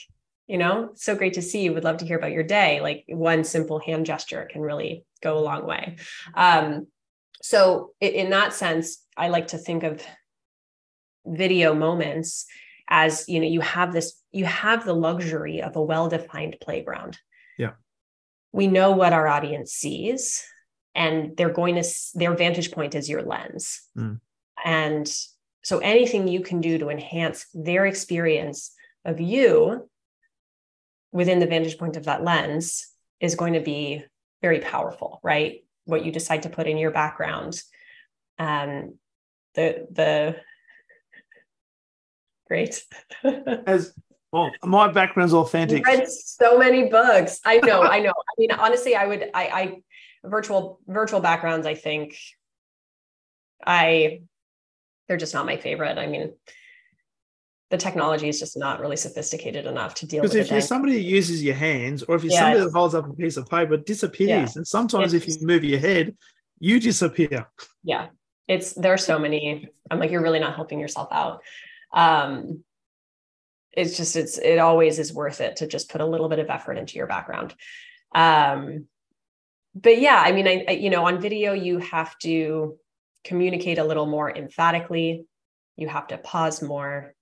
you 0.47 0.57
know 0.57 0.91
so 0.95 1.15
great 1.15 1.33
to 1.33 1.41
see 1.41 1.63
you. 1.63 1.73
Would 1.73 1.83
love 1.83 1.97
to 1.97 2.05
hear 2.05 2.17
about 2.17 2.31
your 2.31 2.43
day. 2.43 2.81
Like 2.81 3.03
one 3.07 3.43
simple 3.43 3.79
hand 3.79 4.05
gesture 4.05 4.47
can 4.51 4.61
really 4.61 5.05
go 5.21 5.37
a 5.37 5.41
long 5.41 5.65
way. 5.65 5.97
Um, 6.33 6.87
so 7.41 7.91
in 8.01 8.31
that 8.31 8.51
sense 8.51 9.05
i 9.15 9.27
like 9.27 9.47
to 9.49 9.59
think 9.59 9.83
of 9.83 10.03
video 11.23 11.73
moments 11.73 12.47
as 12.89 13.27
you 13.27 13.39
know 13.39 13.45
you 13.45 13.61
have 13.61 13.93
this 13.93 14.19
you 14.31 14.45
have 14.45 14.85
the 14.85 14.93
luxury 14.93 15.61
of 15.61 15.75
a 15.75 15.81
well 15.81 16.07
defined 16.09 16.57
playground. 16.61 17.17
Yeah. 17.57 17.71
We 18.51 18.67
know 18.67 18.91
what 18.91 19.13
our 19.13 19.27
audience 19.27 19.71
sees 19.73 20.45
and 20.97 21.37
they're 21.37 21.53
going 21.53 21.75
to 21.75 21.83
their 22.15 22.33
vantage 22.35 22.71
point 22.71 22.95
is 22.95 23.07
your 23.07 23.21
lens 23.21 23.81
mm. 23.97 24.19
and 24.65 25.07
so 25.63 25.79
anything 25.79 26.27
you 26.27 26.41
can 26.41 26.61
do 26.61 26.77
to 26.77 26.89
enhance 26.89 27.45
their 27.53 27.85
experience 27.85 28.71
of 29.05 29.19
you 29.19 29.89
within 31.11 31.39
the 31.39 31.47
vantage 31.47 31.77
point 31.77 31.97
of 31.97 32.05
that 32.05 32.23
lens 32.23 32.87
is 33.19 33.35
going 33.35 33.53
to 33.53 33.59
be 33.59 34.03
very 34.41 34.59
powerful, 34.59 35.19
right? 35.23 35.65
What 35.85 36.05
you 36.05 36.11
decide 36.11 36.43
to 36.43 36.49
put 36.49 36.67
in 36.67 36.77
your 36.77 36.91
background. 36.91 37.61
Um, 38.39 38.95
the 39.55 39.87
the 39.91 40.35
great. 42.47 42.83
As 43.65 43.93
well, 44.31 44.51
my 44.63 44.91
background's 44.91 45.33
authentic. 45.33 45.85
You 45.85 45.93
read 45.97 46.07
so 46.07 46.57
many 46.57 46.89
books. 46.89 47.39
I 47.45 47.57
know, 47.57 47.81
I 47.81 47.99
know. 47.99 48.11
I 48.11 48.33
mean, 48.37 48.51
honestly, 48.51 48.95
I 48.95 49.05
would 49.05 49.29
I 49.33 49.43
I 49.47 49.81
virtual 50.27 50.79
virtual 50.87 51.19
backgrounds, 51.19 51.65
I 51.65 51.73
think 51.73 52.17
I 53.65 54.21
they're 55.07 55.17
just 55.17 55.33
not 55.33 55.45
my 55.45 55.57
favorite. 55.57 55.97
I 55.97 56.07
mean, 56.07 56.33
the 57.69 57.77
technology 57.77 58.29
is 58.29 58.39
just 58.39 58.57
not 58.57 58.79
really 58.79 58.95
sophisticated 58.95 59.65
enough 59.65 59.95
to 59.95 60.05
deal 60.05 60.21
with. 60.21 60.31
Because 60.31 60.47
if 60.47 60.51
you're 60.51 60.61
somebody 60.61 60.93
who 60.93 60.99
uses 60.99 61.43
your 61.43 61.55
hands, 61.55 62.03
or 62.03 62.15
if 62.15 62.23
you're 62.23 62.33
yeah, 62.33 62.39
somebody 62.39 62.63
that 62.63 62.71
holds 62.71 62.95
up 62.95 63.09
a 63.09 63.13
piece 63.13 63.37
of 63.37 63.47
paper, 63.49 63.75
it 63.75 63.85
disappears. 63.85 64.29
Yeah. 64.29 64.47
And 64.55 64.67
sometimes 64.67 65.13
it's, 65.13 65.27
if 65.27 65.41
you 65.41 65.47
move 65.47 65.63
your 65.63 65.79
head, 65.79 66.15
you 66.59 66.79
disappear. 66.79 67.47
Yeah. 67.83 68.07
It's 68.47 68.73
there 68.73 68.93
are 68.93 68.97
so 68.97 69.19
many. 69.19 69.69
I'm 69.91 69.99
like, 69.99 70.11
you're 70.11 70.21
really 70.21 70.39
not 70.39 70.55
helping 70.55 70.79
yourself 70.79 71.09
out. 71.11 71.41
Um, 71.93 72.63
it's 73.73 73.97
just 73.97 74.15
it's 74.15 74.37
it 74.37 74.57
always 74.57 74.97
is 74.97 75.13
worth 75.13 75.41
it 75.41 75.57
to 75.57 75.67
just 75.67 75.89
put 75.89 76.01
a 76.01 76.05
little 76.05 76.29
bit 76.29 76.39
of 76.39 76.49
effort 76.49 76.77
into 76.77 76.97
your 76.97 77.07
background. 77.07 77.53
Um, 78.15 78.87
but 79.81 79.99
yeah, 79.99 80.21
I 80.25 80.31
mean, 80.31 80.47
I, 80.47 80.65
I 80.67 80.71
you 80.71 80.89
know, 80.89 81.05
on 81.05 81.19
video 81.19 81.53
you 81.53 81.79
have 81.79 82.17
to 82.19 82.77
communicate 83.23 83.77
a 83.77 83.83
little 83.83 84.05
more 84.05 84.35
emphatically. 84.35 85.25
You 85.75 85.87
have 85.87 86.07
to 86.07 86.17
pause 86.17 86.61
more 86.61 87.13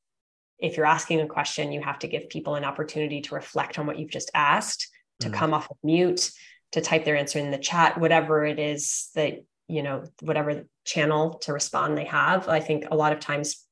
if 0.60 0.78
you're 0.78 0.86
asking 0.86 1.22
a 1.22 1.28
question, 1.28 1.72
you 1.72 1.82
have 1.82 1.99
to 1.99 2.08
give 2.08 2.30
people 2.30 2.56
an 2.56 2.64
opportunity 2.64 3.22
to 3.22 3.36
reflect 3.36 3.78
on 3.78 3.86
what 3.86 3.99
you've 3.99 4.12
just 4.12 4.32
asked, 4.34 4.88
to 5.20 5.28
mm-hmm. 5.28 5.36
come 5.36 5.53
off 5.53 5.70
of 5.70 5.78
mute, 5.84 6.32
to 6.72 6.82
type 6.82 7.06
their 7.06 7.18
answer 7.18 7.39
in 7.39 7.51
the 7.51 7.58
chat, 7.58 7.99
whatever 7.99 8.45
it 8.45 8.60
is 8.60 9.10
that, 9.16 9.43
you 9.68 9.84
know, 9.84 10.03
whatever 10.22 10.64
channel 10.86 11.36
to 11.39 11.53
respond 11.53 11.97
they 11.97 12.06
have. 12.06 12.47
I 12.47 12.60
think 12.60 12.86
a 12.89 12.95
lot 12.95 13.14
of 13.14 13.20
times 13.20 13.66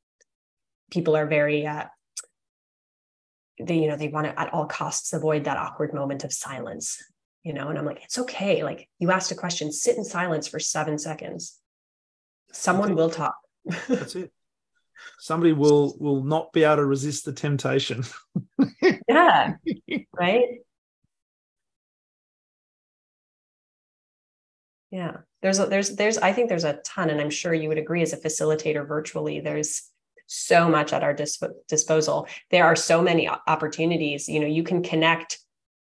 people 0.92 1.16
are 1.16 1.26
very, 1.26 1.66
uh, 1.66 1.86
they, 3.60 3.80
you 3.80 3.88
know, 3.88 3.96
they 3.96 4.10
want 4.10 4.28
to 4.28 4.40
at 4.40 4.54
all 4.54 4.66
costs 4.66 5.14
avoid 5.14 5.46
that 5.46 5.58
awkward 5.58 5.94
moment 5.94 6.24
of 6.24 6.34
silence, 6.34 7.02
you 7.44 7.54
know, 7.54 7.68
and 7.70 7.78
I'm 7.78 7.86
like, 7.86 8.04
it's 8.04 8.20
okay. 8.20 8.64
Like 8.64 8.90
you 9.00 9.12
asked 9.12 9.32
a 9.32 9.36
question, 9.36 9.72
sit 9.72 9.98
in 9.98 10.04
silence 10.04 10.48
for 10.48 10.60
seven 10.60 10.98
seconds. 10.98 11.60
Someone 12.52 12.96
will 12.96 13.10
talk. 13.10 13.36
That's 13.88 14.16
it. 14.16 14.32
Somebody 15.20 15.54
will 15.54 15.98
will 16.00 16.24
not 16.24 16.54
be 16.54 16.64
able 16.64 16.78
to 16.78 16.86
resist 16.86 17.26
the 17.26 17.34
temptation. 17.34 18.04
Yeah. 19.08 19.54
Right? 20.14 20.60
Yeah. 24.92 25.18
There's 25.42 25.60
a, 25.60 25.66
there's 25.66 25.96
there's 25.96 26.18
i 26.18 26.32
think 26.32 26.50
there's 26.50 26.64
a 26.64 26.80
ton 26.86 27.10
and 27.10 27.20
i'm 27.20 27.30
sure 27.30 27.54
you 27.54 27.68
would 27.68 27.78
agree 27.78 28.02
as 28.02 28.14
a 28.14 28.18
facilitator 28.18 28.88
virtually 28.88 29.40
there's 29.42 29.90
so 30.28 30.70
much 30.70 30.94
at 30.94 31.04
our 31.04 31.14
disp- 31.14 31.44
disposal. 31.68 32.28
There 32.50 32.66
are 32.66 32.76
so 32.76 33.02
many 33.02 33.30
opportunities. 33.48 34.28
You 34.28 34.40
know 34.40 34.48
you 34.48 34.64
can 34.64 34.84
connect 34.84 35.40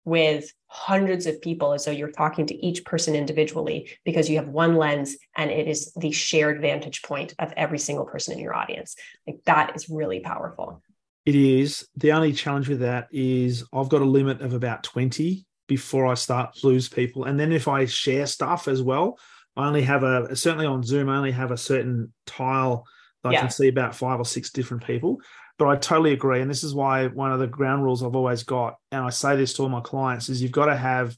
with 0.05 0.53
hundreds 0.69 1.27
of 1.27 1.41
people 1.41 1.73
as 1.73 1.85
though 1.85 1.91
you're 1.91 2.11
talking 2.11 2.47
to 2.47 2.67
each 2.67 2.85
person 2.85 3.15
individually 3.15 3.91
because 4.05 4.29
you 4.29 4.37
have 4.37 4.49
one 4.49 4.77
lens 4.77 5.17
and 5.37 5.51
it 5.51 5.69
is 5.69 5.93
the 5.95 6.11
shared 6.11 6.61
vantage 6.61 7.03
point 7.03 7.35
of 7.39 7.53
every 7.57 7.79
single 7.79 8.05
person 8.05 8.35
in 8.35 8.41
your 8.41 8.55
audience. 8.55 8.97
Like 9.27 9.39
that 9.47 9.77
is 9.77 9.89
really 9.89 10.21
powerful. 10.21 10.83
It 11.25 11.35
is. 11.35 11.87
The 11.97 12.13
only 12.13 12.33
challenge 12.33 12.69
with 12.69 12.81
that 12.81 13.09
is 13.11 13.65
I've 13.73 13.89
got 13.89 14.03
a 14.03 14.07
limit 14.07 14.41
of 14.41 14.53
about 14.53 14.83
20 14.85 15.45
before 15.67 16.07
I 16.07 16.15
start 16.15 16.63
lose 16.63 16.89
people. 16.89 17.25
And 17.25 17.39
then 17.39 17.53
if 17.53 17.69
I 17.69 17.87
share 17.87 18.27
stuff 18.27 18.69
as 18.69 18.83
well, 18.83 19.19
I 19.57 19.67
only 19.67 19.83
have 19.83 20.03
a 20.03 20.37
certainly 20.37 20.67
on 20.67 20.83
Zoom, 20.83 21.09
I 21.09 21.17
only 21.17 21.33
have 21.33 21.51
a 21.51 21.57
certain 21.57 22.13
tile 22.27 22.85
that 23.23 23.33
yeah. 23.33 23.39
I 23.39 23.43
can 23.43 23.51
see 23.51 23.69
about 23.69 23.95
five 23.95 24.21
or 24.21 24.25
six 24.25 24.51
different 24.51 24.85
people. 24.85 25.19
But 25.59 25.69
I 25.69 25.77
totally 25.77 26.13
agree. 26.13 26.43
And 26.43 26.51
this 26.51 26.63
is 26.63 26.75
why 26.75 27.07
one 27.07 27.33
of 27.33 27.39
the 27.39 27.47
ground 27.47 27.83
rules 27.83 28.03
I've 28.03 28.17
always 28.17 28.43
got, 28.43 28.77
and 28.93 29.03
I 29.03 29.11
say 29.11 29.37
this 29.37 29.55
to 29.55 29.63
all 29.63 29.69
my 29.69 29.81
clients, 29.81 30.29
is 30.29 30.43
you've 30.43 30.53
got 30.53 30.67
to 30.67 30.77
have 30.77 31.17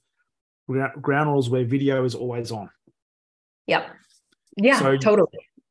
ground 1.00 1.30
rules 1.30 1.50
where 1.50 1.64
video 1.64 2.04
is 2.04 2.14
always 2.14 2.52
on. 2.52 2.70
Yep. 3.66 3.88
Yeah, 4.56 4.78
so 4.78 4.96
totally. 4.96 5.28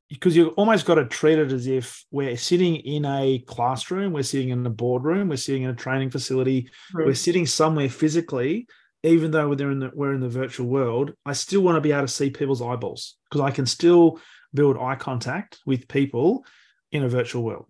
because 0.09 0.35
you've 0.35 0.53
almost 0.55 0.85
got 0.85 0.95
to 0.95 1.05
treat 1.05 1.39
it 1.39 1.51
as 1.51 1.67
if 1.67 2.05
we're 2.11 2.37
sitting 2.37 2.77
in 2.77 3.05
a 3.05 3.39
classroom, 3.39 4.13
we're 4.13 4.23
sitting 4.23 4.49
in 4.49 4.65
a 4.65 4.69
boardroom, 4.69 5.27
we're 5.27 5.35
sitting 5.35 5.63
in 5.63 5.69
a 5.69 5.75
training 5.75 6.09
facility, 6.09 6.63
mm-hmm. 6.63 7.05
we're 7.05 7.13
sitting 7.13 7.45
somewhere 7.45 7.89
physically, 7.89 8.65
even 9.03 9.31
though 9.31 9.49
we're 9.49 9.71
in 9.71 9.79
the 9.79 9.91
we're 9.93 10.13
in 10.13 10.21
the 10.21 10.29
virtual 10.29 10.67
world. 10.67 11.13
I 11.25 11.33
still 11.33 11.61
want 11.61 11.75
to 11.75 11.81
be 11.81 11.91
able 11.91 12.03
to 12.03 12.07
see 12.07 12.29
people's 12.29 12.61
eyeballs 12.61 13.17
because 13.29 13.41
I 13.41 13.51
can 13.51 13.65
still 13.65 14.19
build 14.53 14.77
eye 14.77 14.95
contact 14.95 15.59
with 15.65 15.87
people 15.89 16.45
in 16.91 17.03
a 17.03 17.09
virtual 17.09 17.43
world. 17.43 17.65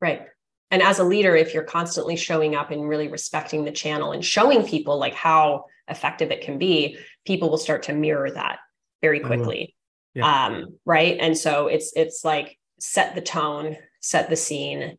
Right. 0.00 0.22
And 0.70 0.82
as 0.82 0.98
a 0.98 1.04
leader, 1.04 1.34
if 1.34 1.52
you're 1.52 1.64
constantly 1.64 2.16
showing 2.16 2.54
up 2.54 2.70
and 2.70 2.88
really 2.88 3.08
respecting 3.08 3.64
the 3.64 3.72
channel 3.72 4.12
and 4.12 4.24
showing 4.24 4.64
people 4.64 4.98
like 4.98 5.14
how 5.14 5.64
effective 5.88 6.30
it 6.30 6.42
can 6.42 6.58
be, 6.58 6.96
people 7.26 7.50
will 7.50 7.58
start 7.58 7.84
to 7.84 7.92
mirror 7.92 8.30
that 8.30 8.60
very 9.02 9.20
quickly. 9.20 9.74
Yeah. 10.14 10.46
Um, 10.46 10.78
right. 10.84 11.16
And 11.20 11.36
so 11.36 11.66
it's 11.66 11.92
it's 11.96 12.24
like 12.24 12.58
set 12.78 13.14
the 13.14 13.20
tone, 13.20 13.76
set 14.00 14.30
the 14.30 14.36
scene, 14.36 14.96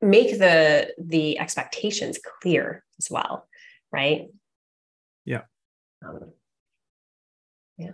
make 0.00 0.38
the 0.38 0.94
the 0.98 1.38
expectations 1.38 2.18
clear 2.40 2.82
as 2.98 3.10
well. 3.10 3.48
Right. 3.92 4.28
Yeah. 5.24 5.42
Um, 6.06 6.32
yeah. 7.76 7.92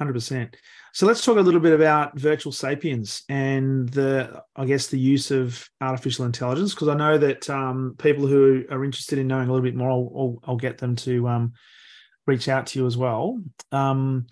100%. 0.00 0.54
So 0.92 1.06
let's 1.06 1.24
talk 1.24 1.36
a 1.36 1.42
little 1.42 1.60
bit 1.60 1.72
about 1.72 2.18
virtual 2.18 2.52
sapiens 2.52 3.22
and 3.28 3.88
the, 3.90 4.42
I 4.56 4.64
guess, 4.64 4.88
the 4.88 4.98
use 4.98 5.30
of 5.30 5.68
artificial 5.80 6.24
intelligence, 6.24 6.74
because 6.74 6.88
I 6.88 6.94
know 6.94 7.18
that 7.18 7.48
um, 7.48 7.94
people 7.98 8.26
who 8.26 8.64
are 8.70 8.84
interested 8.84 9.18
in 9.18 9.28
knowing 9.28 9.48
a 9.48 9.52
little 9.52 9.64
bit 9.64 9.76
more, 9.76 9.90
I'll, 9.90 10.40
I'll, 10.44 10.56
get 10.56 10.78
them 10.78 10.96
to 10.96 11.28
um, 11.28 11.52
reach 12.26 12.48
out 12.48 12.66
to 12.68 12.78
you 12.78 12.86
as 12.86 12.96
well. 12.96 13.40
Um, 13.72 14.26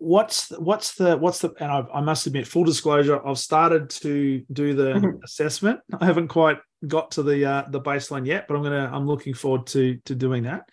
what's 0.00 0.50
what's 0.58 0.94
the 0.94 1.14
what's 1.18 1.40
the 1.40 1.52
and 1.60 1.70
I, 1.70 1.84
I, 1.92 2.00
must 2.00 2.26
admit 2.26 2.46
full 2.46 2.64
disclosure 2.64 3.20
i've 3.26 3.36
started 3.36 3.90
to 3.90 4.42
do 4.50 4.72
the 4.72 4.94
mm-hmm. 4.94 5.22
assessment 5.22 5.80
i 6.00 6.06
haven't 6.06 6.28
quite 6.28 6.56
got 6.86 7.10
to 7.12 7.22
the 7.22 7.44
uh, 7.44 7.64
the 7.68 7.82
baseline 7.82 8.26
yet 8.26 8.48
but 8.48 8.56
i'm 8.56 8.62
gonna 8.62 8.90
i'm 8.90 9.06
looking 9.06 9.34
forward 9.34 9.66
to 9.68 9.98
to 10.06 10.14
doing 10.14 10.44
that 10.44 10.70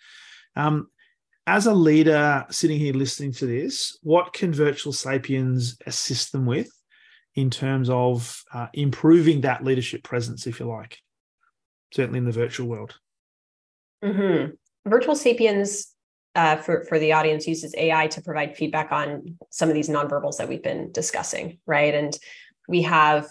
um, 0.56 0.88
as 1.48 1.64
a 1.64 1.72
leader 1.72 2.44
sitting 2.50 2.78
here 2.78 2.92
listening 2.92 3.32
to 3.32 3.46
this, 3.46 3.96
what 4.02 4.34
can 4.34 4.52
Virtual 4.52 4.92
Sapiens 4.92 5.78
assist 5.86 6.30
them 6.30 6.44
with 6.44 6.70
in 7.36 7.48
terms 7.48 7.88
of 7.88 8.44
uh, 8.52 8.66
improving 8.74 9.40
that 9.40 9.64
leadership 9.64 10.02
presence, 10.02 10.46
if 10.46 10.60
you 10.60 10.66
like, 10.66 10.98
certainly 11.94 12.18
in 12.18 12.26
the 12.26 12.32
virtual 12.32 12.68
world? 12.68 12.96
Mm-hmm. 14.04 14.50
Virtual 14.90 15.14
Sapiens, 15.14 15.94
uh, 16.34 16.56
for, 16.56 16.84
for 16.84 16.98
the 16.98 17.12
audience, 17.12 17.48
uses 17.48 17.74
AI 17.78 18.08
to 18.08 18.20
provide 18.20 18.54
feedback 18.54 18.92
on 18.92 19.38
some 19.48 19.70
of 19.70 19.74
these 19.74 19.88
nonverbals 19.88 20.36
that 20.36 20.50
we've 20.50 20.62
been 20.62 20.92
discussing, 20.92 21.58
right? 21.64 21.94
And 21.94 22.16
we 22.68 22.82
have 22.82 23.26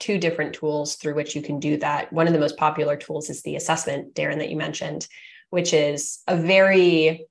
two 0.00 0.18
different 0.18 0.52
tools 0.52 0.96
through 0.96 1.14
which 1.14 1.36
you 1.36 1.42
can 1.42 1.60
do 1.60 1.76
that. 1.76 2.12
One 2.12 2.26
of 2.26 2.32
the 2.32 2.40
most 2.40 2.56
popular 2.56 2.96
tools 2.96 3.30
is 3.30 3.42
the 3.42 3.54
assessment, 3.54 4.14
Darren, 4.14 4.38
that 4.38 4.50
you 4.50 4.56
mentioned, 4.56 5.06
which 5.50 5.72
is 5.72 6.22
a 6.26 6.36
very 6.36 7.28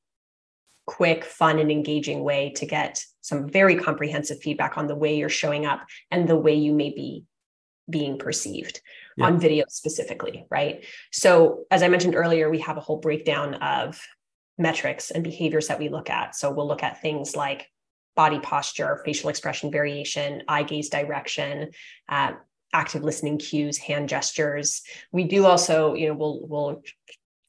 quick, 0.85 1.23
fun, 1.23 1.59
and 1.59 1.71
engaging 1.71 2.23
way 2.23 2.51
to 2.51 2.65
get 2.65 3.03
some 3.21 3.47
very 3.47 3.75
comprehensive 3.75 4.39
feedback 4.39 4.77
on 4.77 4.87
the 4.87 4.95
way 4.95 5.15
you're 5.15 5.29
showing 5.29 5.65
up 5.65 5.85
and 6.09 6.27
the 6.27 6.35
way 6.35 6.55
you 6.55 6.73
may 6.73 6.89
be 6.89 7.23
being 7.89 8.17
perceived 8.17 8.81
yeah. 9.17 9.25
on 9.25 9.39
video 9.39 9.65
specifically, 9.69 10.45
right? 10.49 10.85
So, 11.11 11.65
as 11.71 11.83
I 11.83 11.87
mentioned 11.87 12.15
earlier, 12.15 12.49
we 12.49 12.59
have 12.59 12.77
a 12.77 12.81
whole 12.81 12.97
breakdown 12.97 13.55
of 13.55 14.01
metrics 14.57 15.11
and 15.11 15.23
behaviors 15.23 15.67
that 15.67 15.79
we 15.79 15.89
look 15.89 16.09
at. 16.09 16.35
So, 16.35 16.51
we'll 16.51 16.67
look 16.67 16.83
at 16.83 17.01
things 17.01 17.35
like 17.35 17.67
body 18.15 18.39
posture, 18.39 19.01
facial 19.05 19.29
expression 19.29 19.71
variation, 19.71 20.43
eye 20.47 20.63
gaze 20.63 20.89
direction, 20.89 21.71
uh, 22.09 22.33
active 22.73 23.03
listening 23.03 23.37
cues, 23.37 23.77
hand 23.77 24.09
gestures. 24.09 24.81
We 25.11 25.25
do 25.25 25.45
also, 25.45 25.93
you 25.93 26.07
know, 26.07 26.13
we'll 26.15 26.39
we'll 26.47 26.83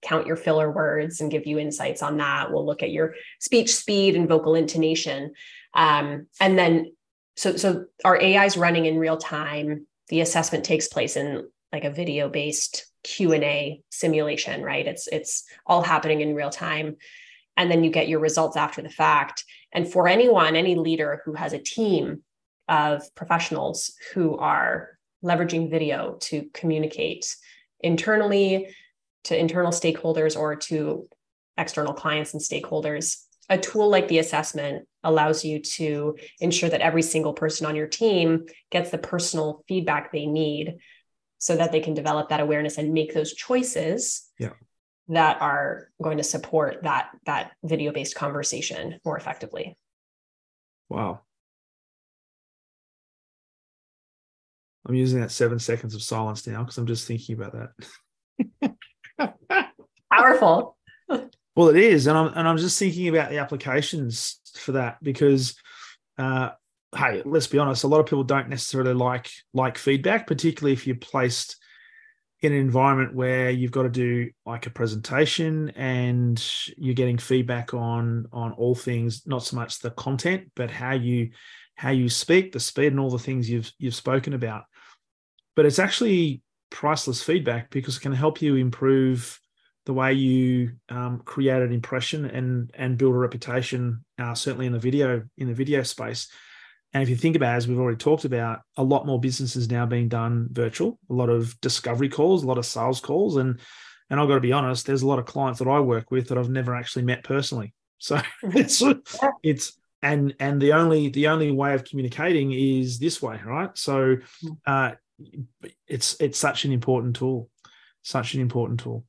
count 0.02 0.26
your 0.26 0.36
filler 0.36 0.70
words 0.70 1.20
and 1.20 1.30
give 1.30 1.46
you 1.46 1.58
insights 1.58 2.02
on 2.02 2.16
that. 2.18 2.52
We'll 2.52 2.66
look 2.66 2.82
at 2.82 2.90
your 2.90 3.14
speech 3.40 3.74
speed 3.74 4.16
and 4.16 4.28
vocal 4.28 4.54
intonation. 4.54 5.32
Um, 5.74 6.26
and 6.40 6.58
then, 6.58 6.92
so, 7.36 7.56
so 7.56 7.86
our 8.04 8.20
AI 8.20 8.44
is 8.44 8.56
running 8.56 8.86
in 8.86 8.98
real 8.98 9.16
time. 9.16 9.86
The 10.08 10.20
assessment 10.20 10.64
takes 10.64 10.88
place 10.88 11.16
in 11.16 11.48
like 11.72 11.84
a 11.84 11.90
video 11.90 12.28
based 12.28 12.86
Q&A 13.04 13.82
simulation, 13.90 14.62
right? 14.62 14.86
It's, 14.86 15.06
it's 15.08 15.44
all 15.66 15.82
happening 15.82 16.20
in 16.20 16.34
real 16.34 16.50
time. 16.50 16.96
And 17.56 17.70
then 17.70 17.84
you 17.84 17.90
get 17.90 18.08
your 18.08 18.20
results 18.20 18.56
after 18.56 18.82
the 18.82 18.90
fact. 18.90 19.44
And 19.72 19.90
for 19.90 20.08
anyone, 20.08 20.56
any 20.56 20.74
leader 20.74 21.22
who 21.24 21.34
has 21.34 21.52
a 21.52 21.58
team 21.58 22.22
of 22.68 23.02
professionals 23.14 23.92
who 24.14 24.36
are 24.36 24.90
leveraging 25.24 25.70
video 25.70 26.16
to 26.20 26.48
communicate 26.52 27.36
internally 27.80 28.74
to 29.24 29.38
internal 29.38 29.72
stakeholders 29.72 30.38
or 30.38 30.56
to 30.56 31.08
external 31.56 31.92
clients 31.92 32.32
and 32.34 32.42
stakeholders. 32.42 33.22
A 33.48 33.58
tool 33.58 33.90
like 33.90 34.08
the 34.08 34.18
assessment 34.18 34.86
allows 35.04 35.44
you 35.44 35.60
to 35.60 36.16
ensure 36.40 36.68
that 36.68 36.80
every 36.80 37.02
single 37.02 37.32
person 37.32 37.66
on 37.66 37.76
your 37.76 37.86
team 37.86 38.46
gets 38.70 38.90
the 38.90 38.98
personal 38.98 39.64
feedback 39.68 40.12
they 40.12 40.26
need 40.26 40.76
so 41.38 41.56
that 41.56 41.72
they 41.72 41.80
can 41.80 41.94
develop 41.94 42.28
that 42.28 42.40
awareness 42.40 42.78
and 42.78 42.92
make 42.92 43.12
those 43.12 43.34
choices 43.34 44.30
yeah. 44.38 44.52
that 45.08 45.42
are 45.42 45.88
going 46.00 46.18
to 46.18 46.22
support 46.22 46.84
that 46.84 47.10
that 47.26 47.50
video 47.64 47.92
based 47.92 48.14
conversation 48.14 49.00
more 49.04 49.16
effectively. 49.16 49.76
Wow. 50.88 51.20
I'm 54.86 54.94
using 54.94 55.20
that 55.20 55.30
seven 55.30 55.58
seconds 55.58 55.94
of 55.94 56.02
silence 56.02 56.46
now 56.46 56.62
because 56.62 56.78
I'm 56.78 56.86
just 56.86 57.06
thinking 57.06 57.34
about 57.34 57.52
that. 57.52 58.74
Powerful. 60.12 60.76
well, 61.56 61.68
it 61.68 61.76
is, 61.76 62.06
and 62.06 62.16
I'm 62.16 62.32
and 62.34 62.48
I'm 62.48 62.58
just 62.58 62.78
thinking 62.78 63.08
about 63.08 63.30
the 63.30 63.38
applications 63.38 64.40
for 64.54 64.72
that 64.72 64.98
because, 65.02 65.54
uh, 66.18 66.50
hey, 66.96 67.22
let's 67.24 67.46
be 67.46 67.58
honest, 67.58 67.84
a 67.84 67.88
lot 67.88 68.00
of 68.00 68.06
people 68.06 68.24
don't 68.24 68.48
necessarily 68.48 68.94
like 68.94 69.30
like 69.54 69.78
feedback, 69.78 70.26
particularly 70.26 70.72
if 70.72 70.86
you're 70.86 70.96
placed 70.96 71.56
in 72.42 72.52
an 72.52 72.58
environment 72.58 73.14
where 73.14 73.50
you've 73.50 73.70
got 73.70 73.84
to 73.84 73.88
do 73.88 74.28
like 74.44 74.66
a 74.66 74.70
presentation 74.70 75.70
and 75.76 76.44
you're 76.76 76.94
getting 76.94 77.18
feedback 77.18 77.72
on 77.72 78.26
on 78.32 78.52
all 78.52 78.74
things, 78.74 79.26
not 79.26 79.42
so 79.44 79.56
much 79.56 79.78
the 79.78 79.90
content, 79.92 80.50
but 80.56 80.70
how 80.70 80.92
you 80.92 81.30
how 81.76 81.90
you 81.90 82.08
speak, 82.08 82.52
the 82.52 82.60
speed, 82.60 82.88
and 82.88 83.00
all 83.00 83.10
the 83.10 83.18
things 83.18 83.48
you've 83.48 83.72
you've 83.78 83.94
spoken 83.94 84.34
about. 84.34 84.64
But 85.54 85.66
it's 85.66 85.78
actually 85.78 86.42
priceless 86.72 87.22
feedback 87.22 87.70
because 87.70 87.96
it 87.96 88.00
can 88.00 88.12
help 88.12 88.42
you 88.42 88.56
improve 88.56 89.38
the 89.86 89.92
way 89.92 90.12
you 90.12 90.72
um, 90.88 91.20
create 91.24 91.62
an 91.62 91.72
impression 91.72 92.24
and 92.24 92.70
and 92.74 92.98
build 92.98 93.14
a 93.14 93.18
reputation, 93.18 94.04
uh, 94.18 94.34
certainly 94.34 94.66
in 94.66 94.72
the 94.72 94.78
video 94.78 95.22
in 95.38 95.48
the 95.48 95.54
video 95.54 95.82
space. 95.82 96.28
And 96.94 97.02
if 97.02 97.08
you 97.08 97.16
think 97.16 97.36
about, 97.36 97.54
it, 97.54 97.56
as 97.56 97.68
we've 97.68 97.78
already 97.78 97.96
talked 97.96 98.26
about, 98.26 98.60
a 98.76 98.82
lot 98.82 99.06
more 99.06 99.18
businesses 99.18 99.70
now 99.70 99.86
being 99.86 100.08
done 100.08 100.48
virtual, 100.52 100.98
a 101.08 101.14
lot 101.14 101.30
of 101.30 101.58
discovery 101.60 102.10
calls, 102.10 102.42
a 102.42 102.46
lot 102.46 102.58
of 102.58 102.66
sales 102.66 103.00
calls, 103.00 103.36
and 103.36 103.60
and 104.10 104.20
I've 104.20 104.28
got 104.28 104.34
to 104.34 104.40
be 104.40 104.52
honest, 104.52 104.86
there's 104.86 105.02
a 105.02 105.06
lot 105.06 105.18
of 105.18 105.26
clients 105.26 105.58
that 105.58 105.68
I 105.68 105.80
work 105.80 106.10
with 106.10 106.28
that 106.28 106.38
I've 106.38 106.50
never 106.50 106.74
actually 106.74 107.04
met 107.04 107.24
personally. 107.24 107.74
So 108.02 108.20
it's 108.42 108.82
it's 109.44 109.78
and 110.02 110.34
and 110.40 110.60
the 110.60 110.72
only 110.72 111.08
the 111.08 111.28
only 111.28 111.52
way 111.52 111.74
of 111.74 111.84
communicating 111.84 112.50
is 112.50 112.98
this 112.98 113.22
way, 113.22 113.40
right? 113.44 113.70
So 113.78 114.16
hmm. 114.40 114.48
uh, 114.66 114.92
it's 115.86 116.16
it's 116.20 116.38
such 116.38 116.64
an 116.64 116.72
important 116.72 117.16
tool, 117.16 117.50
such 118.02 118.34
an 118.34 118.40
important 118.40 118.80
tool. 118.80 119.04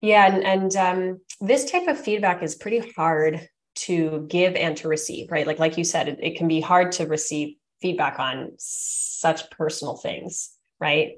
Yeah, 0.00 0.26
and, 0.26 0.44
and 0.44 0.76
um, 0.76 1.20
this 1.40 1.70
type 1.70 1.88
of 1.88 1.98
feedback 1.98 2.42
is 2.42 2.54
pretty 2.54 2.92
hard 2.94 3.48
to 3.76 4.26
give 4.28 4.54
and 4.54 4.76
to 4.78 4.88
receive, 4.88 5.30
right? 5.30 5.46
Like 5.46 5.58
like 5.58 5.78
you 5.78 5.84
said, 5.84 6.08
it, 6.08 6.18
it 6.22 6.36
can 6.36 6.48
be 6.48 6.60
hard 6.60 6.92
to 6.92 7.06
receive 7.06 7.56
feedback 7.80 8.18
on 8.18 8.52
such 8.58 9.50
personal 9.50 9.96
things, 9.96 10.50
right? 10.80 11.12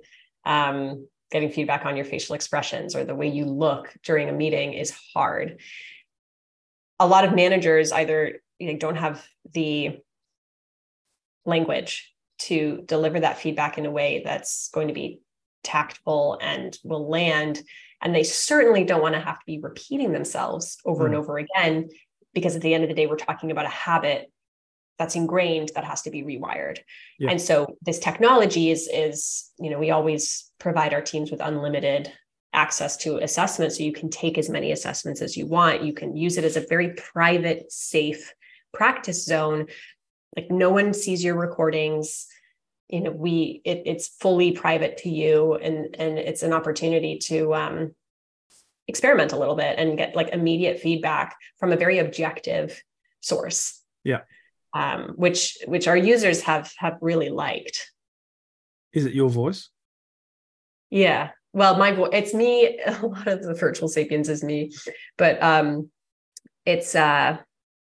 Um, 0.44 1.08
getting 1.30 1.50
feedback 1.50 1.84
on 1.84 1.96
your 1.96 2.04
facial 2.04 2.34
expressions 2.34 2.94
or 2.94 3.04
the 3.04 3.14
way 3.14 3.28
you 3.28 3.44
look 3.44 3.92
during 4.04 4.28
a 4.28 4.32
meeting 4.32 4.72
is 4.74 4.96
hard. 5.12 5.60
A 7.00 7.06
lot 7.06 7.24
of 7.24 7.34
managers 7.34 7.92
either 7.92 8.40
you 8.58 8.72
know, 8.72 8.78
don't 8.78 8.96
have 8.96 9.26
the 9.52 9.98
language 11.44 12.12
to 12.38 12.82
deliver 12.86 13.20
that 13.20 13.38
feedback 13.38 13.78
in 13.78 13.86
a 13.86 13.90
way 13.90 14.22
that's 14.24 14.68
going 14.70 14.88
to 14.88 14.94
be 14.94 15.20
tactful 15.64 16.38
and 16.40 16.78
will 16.84 17.08
land 17.08 17.62
and 18.02 18.14
they 18.14 18.22
certainly 18.22 18.84
don't 18.84 19.02
want 19.02 19.14
to 19.14 19.20
have 19.20 19.38
to 19.38 19.46
be 19.46 19.58
repeating 19.58 20.12
themselves 20.12 20.78
over 20.84 21.04
mm. 21.04 21.06
and 21.06 21.14
over 21.16 21.38
again, 21.38 21.88
because 22.34 22.54
at 22.54 22.62
the 22.62 22.74
end 22.74 22.84
of 22.84 22.88
the 22.88 22.94
day, 22.94 23.06
we're 23.06 23.16
talking 23.16 23.50
about 23.50 23.66
a 23.66 23.70
habit 23.70 24.30
that's 24.98 25.14
ingrained 25.16 25.70
that 25.74 25.84
has 25.84 26.02
to 26.02 26.10
be 26.10 26.22
rewired. 26.22 26.78
Yeah. 27.18 27.30
And 27.30 27.40
so 27.40 27.76
this 27.82 27.98
technology 27.98 28.70
is, 28.70 28.88
is, 28.92 29.50
you 29.58 29.70
know, 29.70 29.78
we 29.78 29.90
always 29.90 30.50
provide 30.58 30.94
our 30.94 31.02
teams 31.02 31.30
with 31.30 31.40
unlimited 31.40 32.10
access 32.52 32.96
to 32.98 33.18
assessments. 33.18 33.76
So 33.76 33.84
you 33.84 33.92
can 33.92 34.08
take 34.08 34.38
as 34.38 34.48
many 34.48 34.72
assessments 34.72 35.20
as 35.20 35.36
you 35.36 35.46
want. 35.46 35.82
You 35.82 35.92
can 35.92 36.16
use 36.16 36.38
it 36.38 36.44
as 36.44 36.56
a 36.56 36.66
very 36.66 36.94
private, 36.94 37.70
safe 37.70 38.32
practice 38.72 39.24
zone 39.24 39.66
like 40.36 40.50
no 40.50 40.70
one 40.70 40.92
sees 40.92 41.24
your 41.24 41.34
recordings. 41.34 42.26
You 42.88 43.00
know 43.00 43.10
we 43.10 43.62
it, 43.64 43.82
it's 43.86 44.06
fully 44.06 44.52
private 44.52 44.98
to 44.98 45.08
you 45.08 45.54
and 45.54 45.96
and 45.98 46.18
it's 46.18 46.44
an 46.44 46.52
opportunity 46.52 47.18
to 47.24 47.52
um 47.54 47.94
experiment 48.86 49.32
a 49.32 49.38
little 49.38 49.56
bit 49.56 49.76
and 49.78 49.98
get 49.98 50.14
like 50.14 50.28
immediate 50.28 50.78
feedback 50.78 51.34
from 51.58 51.72
a 51.72 51.76
very 51.76 51.98
objective 51.98 52.80
source. 53.20 53.82
Yeah. 54.04 54.20
Um 54.72 55.14
which 55.16 55.58
which 55.66 55.88
our 55.88 55.96
users 55.96 56.42
have 56.42 56.72
have 56.76 56.98
really 57.00 57.30
liked. 57.30 57.90
Is 58.92 59.04
it 59.04 59.14
your 59.14 59.30
voice? 59.30 59.70
Yeah. 60.90 61.30
Well 61.52 61.76
my 61.76 61.90
voice 61.90 62.10
it's 62.12 62.34
me 62.34 62.78
a 62.86 63.04
lot 63.04 63.26
of 63.26 63.42
the 63.42 63.54
virtual 63.54 63.88
sapiens 63.88 64.28
is 64.28 64.44
me 64.44 64.70
but 65.16 65.42
um 65.42 65.90
it's 66.64 66.94
uh 66.94 67.38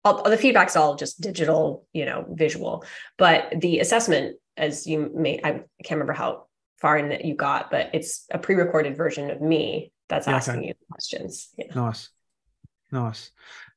all, 0.04 0.28
the 0.28 0.36
feedback's 0.36 0.76
all 0.76 0.96
just 0.96 1.20
digital 1.20 1.86
you 1.92 2.04
know 2.04 2.26
visual. 2.30 2.84
But 3.18 3.54
the 3.60 3.80
assessment 3.80 4.36
as 4.56 4.86
you 4.86 5.10
may 5.14 5.40
i 5.42 5.50
can't 5.50 5.92
remember 5.92 6.12
how 6.12 6.44
far 6.78 6.98
in 6.98 7.08
that 7.08 7.24
you 7.24 7.34
got 7.34 7.70
but 7.70 7.88
it's 7.94 8.26
a 8.30 8.38
pre-recorded 8.38 8.94
version 8.94 9.30
of 9.30 9.40
me 9.40 9.92
that's 10.12 10.26
yeah, 10.26 10.36
asking 10.36 10.58
okay. 10.58 10.66
you 10.68 10.74
questions. 10.90 11.48
Yeah. 11.56 11.74
nice. 11.74 12.10
Nice. 12.90 13.30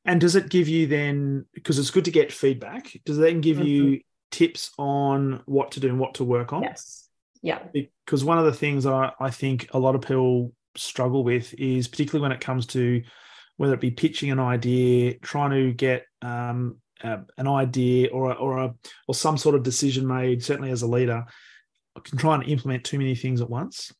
And 0.04 0.20
does 0.20 0.36
it 0.36 0.50
give 0.50 0.68
you 0.68 0.88
then 0.88 1.46
because 1.54 1.80
it's 1.80 1.92
good 1.92 2.06
to 2.06 2.12
get 2.12 2.32
feedback 2.32 2.92
does 3.06 3.18
it 3.18 3.22
then 3.22 3.42
give 3.42 3.58
mm-hmm. 3.58 3.68
you 3.68 4.02
tips 4.32 4.72
on 4.78 5.42
what 5.46 5.72
to 5.72 5.80
do 5.80 5.88
and 5.88 6.00
what 6.00 6.16
to 6.16 6.26
work 6.26 6.52
on? 6.52 6.64
Yes. 6.64 7.08
Yeah. 7.42 7.60
Because 7.72 8.26
one 8.26 8.38
of 8.38 8.46
the 8.46 8.54
things 8.54 8.86
I, 8.86 9.14
I 9.20 9.30
think 9.30 9.70
a 9.72 9.80
lot 9.80 9.96
of 9.96 10.02
people 10.02 10.52
struggle 10.76 11.24
with 11.24 11.54
is 11.54 11.88
particularly 11.88 12.22
when 12.22 12.34
it 12.34 12.42
comes 12.42 12.66
to 12.68 13.02
whether 13.56 13.74
it 13.74 13.80
be 13.80 13.92
pitching 13.92 14.32
an 14.32 14.40
idea, 14.40 15.18
trying 15.20 15.52
to 15.52 15.72
get 15.72 16.06
um, 16.26 16.78
uh, 17.04 17.18
an 17.38 17.48
idea 17.48 18.10
or 18.12 18.32
a, 18.32 18.34
or 18.34 18.58
a 18.58 18.74
or 19.08 19.16
some 19.16 19.38
sort 19.38 19.56
of 19.56 19.64
decision 19.64 20.08
made. 20.08 20.44
Certainly, 20.44 20.72
as 20.72 20.82
a 20.82 20.88
leader, 20.88 21.26
I 21.96 22.00
can 22.00 22.18
try 22.18 22.36
and 22.36 22.44
implement 22.44 22.84
too 22.84 22.98
many 22.98 23.16
things 23.16 23.42
at 23.42 23.50
once. 23.50 23.94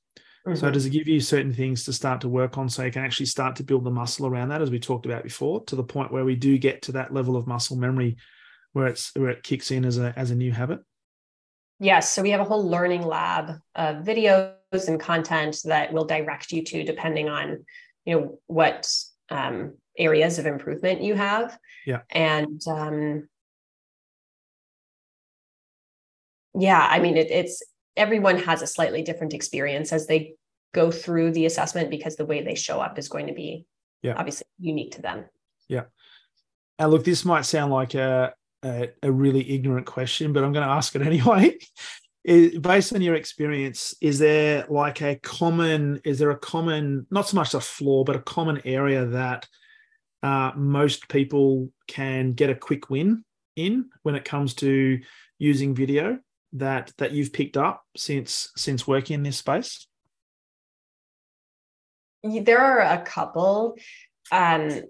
Mm-hmm. 0.48 0.58
So, 0.58 0.72
does 0.72 0.86
it 0.86 0.92
give 0.92 1.08
you 1.08 1.20
certain 1.20 1.54
things 1.54 1.84
to 1.86 1.94
start 1.94 2.22
to 2.22 2.30
work 2.30 2.58
on, 2.58 2.70
so 2.70 2.84
you 2.84 2.92
can 2.92 3.04
actually 3.04 3.26
start 3.28 3.56
to 3.58 3.64
build 3.64 3.84
the 3.84 3.92
muscle 3.92 4.28
around 4.28 4.50
that, 4.50 4.62
as 4.62 4.72
we 4.72 4.80
talked 4.80 5.06
about 5.06 5.24
before, 5.24 5.64
to 5.66 5.76
the 5.76 5.84
point 5.84 6.12
where 6.12 6.26
we 6.26 6.36
do 6.36 6.58
get 6.58 6.82
to 6.84 6.94
that 6.94 7.14
level 7.14 7.36
of 7.36 7.48
muscle 7.48 7.78
memory, 7.78 8.18
where 8.74 8.88
it's 8.88 9.12
where 9.16 9.30
it 9.30 9.44
kicks 9.44 9.72
in 9.72 9.86
as 9.86 9.98
a 9.98 10.14
as 10.18 10.32
a 10.32 10.36
new 10.36 10.52
habit. 10.52 10.80
Yes. 11.80 12.14
So 12.14 12.22
we 12.22 12.32
have 12.32 12.40
a 12.40 12.46
whole 12.46 12.64
learning 12.64 13.02
lab 13.02 13.60
of 13.76 14.06
videos 14.06 14.88
and 14.88 15.00
content 15.00 15.58
that 15.66 15.92
will 15.92 16.06
direct 16.06 16.54
you 16.54 16.64
to 16.64 16.84
depending 16.84 17.28
on, 17.28 17.66
you 18.06 18.16
know, 18.16 18.40
what 18.48 18.90
um, 19.30 19.74
areas 19.98 20.40
of 20.40 20.46
improvement 20.46 21.02
you 21.02 21.16
have. 21.16 21.58
Yeah. 21.86 22.02
And 22.10 22.62
um, 22.68 23.28
yeah, 26.58 26.88
I 26.90 27.00
mean, 27.00 27.18
it, 27.18 27.32
it's 27.32 27.64
everyone 27.98 28.38
has 28.40 28.62
a 28.62 28.68
slightly 28.68 29.02
different 29.02 29.34
experience 29.34 29.92
as 29.92 30.08
they 30.08 30.36
go 30.74 30.92
through 30.92 31.32
the 31.32 31.46
assessment 31.46 31.90
because 31.90 32.16
the 32.16 32.26
way 32.26 32.44
they 32.44 32.56
show 32.56 32.82
up 32.82 33.00
is 33.00 33.08
going 33.08 33.28
to 33.28 33.34
be 33.34 33.66
yeah. 34.02 34.16
obviously 34.18 34.48
unique 34.60 34.92
to 34.96 35.02
them. 35.02 35.26
Yeah. 35.68 35.84
And 36.78 36.92
look, 36.92 37.06
this 37.06 37.24
might 37.24 37.46
sound 37.46 37.72
like 37.72 37.94
a, 37.94 38.34
a, 38.64 38.90
a 39.02 39.12
really 39.12 39.50
ignorant 39.50 39.86
question, 39.86 40.34
but 40.34 40.44
I'm 40.44 40.52
going 40.52 40.68
to 40.68 40.74
ask 40.74 40.96
it 40.96 41.02
anyway. 41.08 41.58
is, 42.26 42.58
based 42.60 42.94
on 42.94 43.02
your 43.02 43.16
experience, 43.16 43.94
is 44.02 44.20
there 44.20 44.66
like 44.70 45.02
a 45.02 45.16
common, 45.16 46.02
is 46.04 46.20
there 46.20 46.32
a 46.32 46.38
common, 46.38 47.08
not 47.10 47.30
so 47.30 47.36
much 47.36 47.54
a 47.54 47.62
flaw, 47.62 48.04
but 48.04 48.16
a 48.16 48.22
common 48.22 48.62
area 48.66 49.06
that 49.06 49.48
uh, 50.26 50.52
most 50.56 51.08
people 51.08 51.70
can 51.88 52.32
get 52.32 52.50
a 52.50 52.56
quick 52.56 52.90
win 52.90 53.24
in 53.56 53.86
when 54.02 54.16
it 54.16 54.26
comes 54.26 54.56
to 54.56 55.00
using 55.38 55.76
video 55.76 56.18
that 56.54 56.92
that 56.98 57.12
you've 57.12 57.32
picked 57.32 57.58
up 57.58 57.84
since 57.96 58.52
since 58.58 58.88
working 58.88 59.14
in 59.14 59.24
this 59.24 59.38
space? 59.38 59.88
There 62.24 62.60
are 62.60 62.80
a 62.80 63.04
couple. 63.04 63.78
Um, 64.32 64.82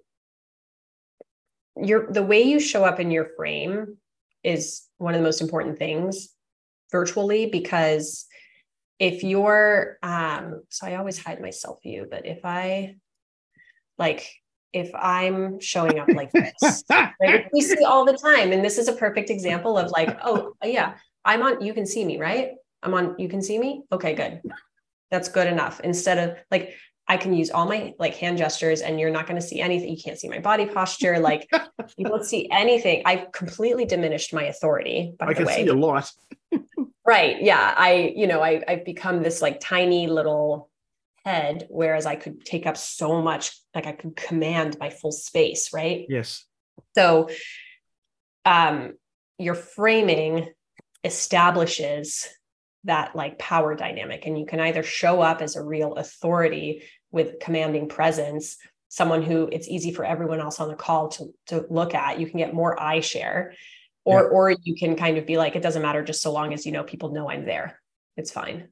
your 1.75 2.09
the 2.09 2.23
way 2.23 2.43
you 2.43 2.61
show 2.61 2.85
up 2.85 3.01
in 3.01 3.11
your 3.11 3.27
frame 3.35 3.97
is 4.41 4.87
one 4.99 5.15
of 5.15 5.19
the 5.19 5.25
most 5.25 5.41
important 5.41 5.77
things 5.77 6.29
virtually 6.93 7.47
because 7.47 8.25
if 8.99 9.21
you're 9.23 9.97
um 10.01 10.61
so 10.69 10.87
i 10.87 10.95
always 10.95 11.21
hide 11.21 11.41
my 11.41 11.51
view 11.83 12.07
but 12.09 12.25
if 12.25 12.39
i 12.45 12.95
like 13.97 14.31
if 14.75 14.93
i'm 14.93 15.59
showing 15.59 15.97
up 15.99 16.07
like 16.09 16.31
this 16.33 16.83
like 16.89 17.49
we 17.53 17.61
see 17.61 17.83
all 17.85 18.05
the 18.05 18.17
time 18.17 18.51
and 18.51 18.63
this 18.63 18.77
is 18.77 18.87
a 18.87 18.93
perfect 18.93 19.29
example 19.29 19.77
of 19.77 19.89
like 19.91 20.17
oh 20.23 20.53
yeah 20.63 20.95
i'm 21.23 21.41
on 21.41 21.61
you 21.61 21.73
can 21.73 21.85
see 21.85 22.03
me 22.03 22.19
right 22.19 22.51
i'm 22.83 22.93
on 22.93 23.15
you 23.17 23.29
can 23.29 23.41
see 23.41 23.57
me 23.57 23.83
okay 23.91 24.13
good 24.13 24.41
that's 25.09 25.29
good 25.29 25.47
enough 25.47 25.79
instead 25.79 26.17
of 26.17 26.37
like 26.51 26.75
I 27.07 27.17
can 27.17 27.33
use 27.33 27.51
all 27.51 27.67
my 27.67 27.93
like 27.99 28.15
hand 28.15 28.39
gestures 28.39 28.81
and 28.81 28.99
you're 28.99 29.11
not 29.11 29.27
going 29.27 29.39
to 29.39 29.47
see 29.47 29.61
anything. 29.61 29.89
You 29.89 30.01
can't 30.01 30.17
see 30.17 30.27
my 30.27 30.39
body 30.39 30.65
posture. 30.65 31.19
Like 31.19 31.47
you 31.97 32.07
don't 32.07 32.25
see 32.25 32.49
anything. 32.51 33.03
I've 33.05 33.31
completely 33.31 33.85
diminished 33.85 34.33
my 34.33 34.45
authority. 34.45 35.13
By 35.19 35.27
I 35.27 35.33
the 35.33 35.45
way. 35.45 35.55
see 35.55 35.67
a 35.67 35.75
lot. 35.75 36.09
right. 37.05 37.39
Yeah. 37.39 37.75
I, 37.77 38.11
you 38.15 38.25
know, 38.25 38.41
I, 38.41 38.63
I've 38.67 38.85
become 38.85 39.21
this 39.21 39.39
like 39.39 39.59
tiny 39.59 40.07
little 40.07 40.71
head, 41.25 41.67
whereas 41.69 42.05
I 42.05 42.15
could 42.15 42.45
take 42.45 42.67
up 42.67 42.77
so 42.77 43.21
much, 43.21 43.59
like 43.73 43.87
I 43.87 43.91
could 43.91 44.15
command 44.15 44.77
my 44.79 44.89
full 44.89 45.11
space. 45.11 45.73
Right. 45.73 46.05
Yes. 46.07 46.45
So 46.93 47.29
um 48.45 48.93
your 49.37 49.55
framing 49.55 50.49
establishes 51.03 52.27
that 52.83 53.15
like 53.15 53.39
power 53.39 53.75
dynamic 53.75 54.25
and 54.25 54.37
you 54.39 54.45
can 54.45 54.59
either 54.59 54.83
show 54.83 55.21
up 55.21 55.41
as 55.41 55.55
a 55.55 55.63
real 55.63 55.93
authority 55.95 56.83
with 57.11 57.39
commanding 57.39 57.87
presence 57.87 58.57
someone 58.89 59.23
who 59.23 59.49
it's 59.51 59.67
easy 59.67 59.91
for 59.91 60.05
everyone 60.05 60.39
else 60.39 60.59
on 60.59 60.69
the 60.69 60.75
call 60.75 61.09
to, 61.09 61.25
to 61.47 61.65
look 61.69 61.93
at 61.93 62.19
you 62.19 62.27
can 62.27 62.37
get 62.37 62.53
more 62.53 62.81
eye 62.81 62.99
share 62.99 63.53
or 64.03 64.21
yeah. 64.21 64.27
or 64.27 64.55
you 64.63 64.75
can 64.75 64.95
kind 64.95 65.17
of 65.17 65.25
be 65.25 65.37
like 65.37 65.55
it 65.55 65.63
doesn't 65.63 65.81
matter 65.81 66.03
just 66.03 66.21
so 66.21 66.31
long 66.31 66.53
as 66.53 66.65
you 66.65 66.71
know 66.71 66.83
people 66.83 67.11
know 67.11 67.29
i'm 67.29 67.45
there 67.45 67.79
it's 68.15 68.31
fine 68.31 68.67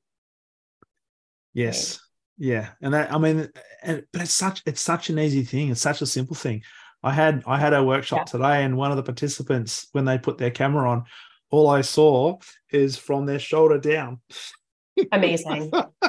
yes. 1.54 2.00
Yeah 2.38 2.70
and 2.82 2.94
that 2.94 3.12
i 3.12 3.18
mean 3.18 3.50
and, 3.84 4.04
but 4.12 4.22
it's 4.22 4.34
such 4.34 4.62
it's 4.66 4.82
such 4.82 5.10
an 5.10 5.20
easy 5.20 5.44
thing 5.44 5.70
it's 5.70 5.82
such 5.82 6.02
a 6.02 6.06
simple 6.06 6.36
thing 6.36 6.62
i 7.04 7.12
had 7.12 7.44
i 7.46 7.58
had 7.58 7.74
a 7.74 7.84
workshop 7.84 8.20
yeah. 8.20 8.24
today 8.24 8.64
and 8.64 8.76
one 8.76 8.92
of 8.92 8.98
the 8.98 9.04
participants 9.04 9.88
when 9.92 10.06
they 10.06 10.18
put 10.18 10.38
their 10.38 10.52
camera 10.52 10.90
on 10.90 11.04
all 11.54 11.70
I 11.70 11.82
saw 11.82 12.40
is 12.72 12.98
from 12.98 13.28
their 13.28 13.38
shoulder 13.38 13.78
down. 13.78 14.22
Amazing. 15.12 15.72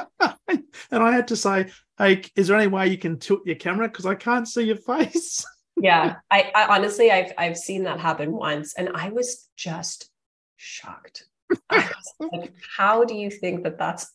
and 0.49 0.63
I 0.91 1.11
had 1.11 1.27
to 1.27 1.35
say, 1.35 1.67
hey, 1.99 2.23
is 2.35 2.47
there 2.47 2.57
any 2.57 2.65
way 2.65 2.87
you 2.87 2.97
can 2.97 3.19
tilt 3.19 3.41
your 3.45 3.55
camera? 3.55 3.87
Because 3.87 4.07
I 4.07 4.15
can't 4.15 4.47
see 4.47 4.63
your 4.63 4.75
face. 4.97 5.45
yeah. 5.77 6.15
I, 6.31 6.51
I, 6.55 6.75
honestly 6.75 7.11
I've 7.11 7.31
I've 7.37 7.57
seen 7.57 7.83
that 7.83 7.99
happen 7.99 8.31
once 8.31 8.73
and 8.73 8.89
I 8.95 9.09
was 9.09 9.47
just 9.55 10.09
shocked. 10.57 11.27
Was 11.69 12.13
like, 12.19 12.53
how 12.75 13.05
do 13.05 13.13
you 13.13 13.29
think 13.29 13.65
that 13.65 13.77
that's 13.77 14.11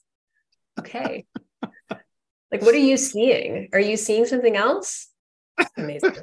okay? 0.80 1.26
Like 2.52 2.62
what 2.62 2.74
are 2.74 2.78
you 2.78 2.96
seeing? 2.96 3.68
Are 3.72 3.80
you 3.80 3.96
seeing 3.96 4.26
something 4.26 4.56
else? 4.56 5.08
Amazing 5.76 6.14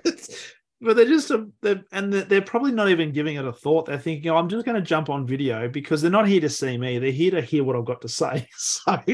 but 0.81 0.95
they're 0.95 1.05
just 1.05 1.31
a, 1.31 1.47
they're, 1.61 1.83
and 1.91 2.13
they're 2.13 2.41
probably 2.41 2.71
not 2.71 2.89
even 2.89 3.11
giving 3.11 3.35
it 3.35 3.45
a 3.45 3.51
thought. 3.51 3.87
They're 3.87 3.97
thinking, 3.97 4.29
oh, 4.29 4.37
I'm 4.37 4.49
just 4.49 4.65
going 4.65 4.75
to 4.75 4.81
jump 4.81 5.09
on 5.09 5.25
video 5.25 5.67
because 5.67 6.01
they're 6.01 6.11
not 6.11 6.27
here 6.27 6.41
to 6.41 6.49
see 6.49 6.77
me. 6.77 6.99
They're 6.99 7.11
here 7.11 7.31
to 7.31 7.41
hear 7.41 7.63
what 7.63 7.75
I've 7.75 7.85
got 7.85 8.01
to 8.01 8.09
say. 8.09 8.47
So 8.57 8.91
right, 8.91 9.07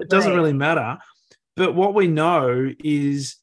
it 0.00 0.08
doesn't 0.08 0.30
right. 0.30 0.36
really 0.36 0.52
matter. 0.52 0.98
But 1.56 1.74
what 1.74 1.94
we 1.94 2.06
know 2.06 2.70
is 2.78 3.36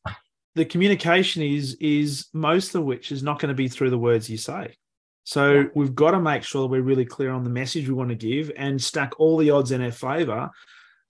the 0.56 0.66
communication 0.66 1.44
is 1.44 1.76
is 1.80 2.28
most 2.34 2.74
of 2.74 2.84
which 2.84 3.12
is 3.12 3.22
not 3.22 3.40
going 3.40 3.50
to 3.50 3.56
be 3.56 3.68
through 3.68 3.90
the 3.90 3.98
words 3.98 4.30
you 4.30 4.38
say. 4.38 4.76
So 5.24 5.52
yeah. 5.52 5.64
we've 5.76 5.94
got 5.94 6.12
to 6.12 6.22
make 6.22 6.44
sure 6.44 6.62
that 6.62 6.68
we're 6.68 6.82
really 6.82 7.06
clear 7.06 7.32
on 7.32 7.44
the 7.44 7.50
message 7.50 7.88
we 7.88 7.94
want 7.94 8.10
to 8.10 8.16
give 8.16 8.52
and 8.56 8.82
stack 8.82 9.20
all 9.20 9.38
the 9.38 9.52
odds 9.52 9.72
in 9.72 9.82
our 9.82 9.92
favor 9.92 10.50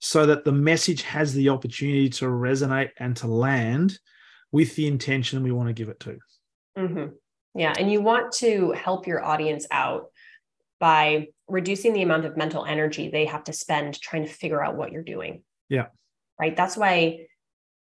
so 0.00 0.26
that 0.26 0.44
the 0.44 0.52
message 0.52 1.02
has 1.02 1.34
the 1.34 1.48
opportunity 1.48 2.08
to 2.08 2.26
resonate 2.26 2.90
and 2.98 3.16
to 3.16 3.26
land 3.26 3.98
with 4.52 4.74
the 4.76 4.86
intention 4.86 5.42
we 5.42 5.52
want 5.52 5.68
to 5.68 5.72
give 5.72 5.88
it 5.88 6.00
to. 6.00 6.18
Mm-hmm. 6.78 7.14
Yeah. 7.54 7.74
And 7.76 7.90
you 7.90 8.00
want 8.00 8.32
to 8.34 8.72
help 8.72 9.06
your 9.06 9.24
audience 9.24 9.66
out 9.70 10.06
by 10.78 11.28
reducing 11.48 11.92
the 11.92 12.02
amount 12.02 12.24
of 12.24 12.36
mental 12.36 12.64
energy 12.64 13.08
they 13.08 13.24
have 13.24 13.44
to 13.44 13.52
spend 13.52 14.00
trying 14.00 14.24
to 14.24 14.32
figure 14.32 14.62
out 14.62 14.76
what 14.76 14.92
you're 14.92 15.02
doing. 15.02 15.42
Yeah. 15.68 15.86
Right. 16.40 16.56
That's 16.56 16.76
why 16.76 17.26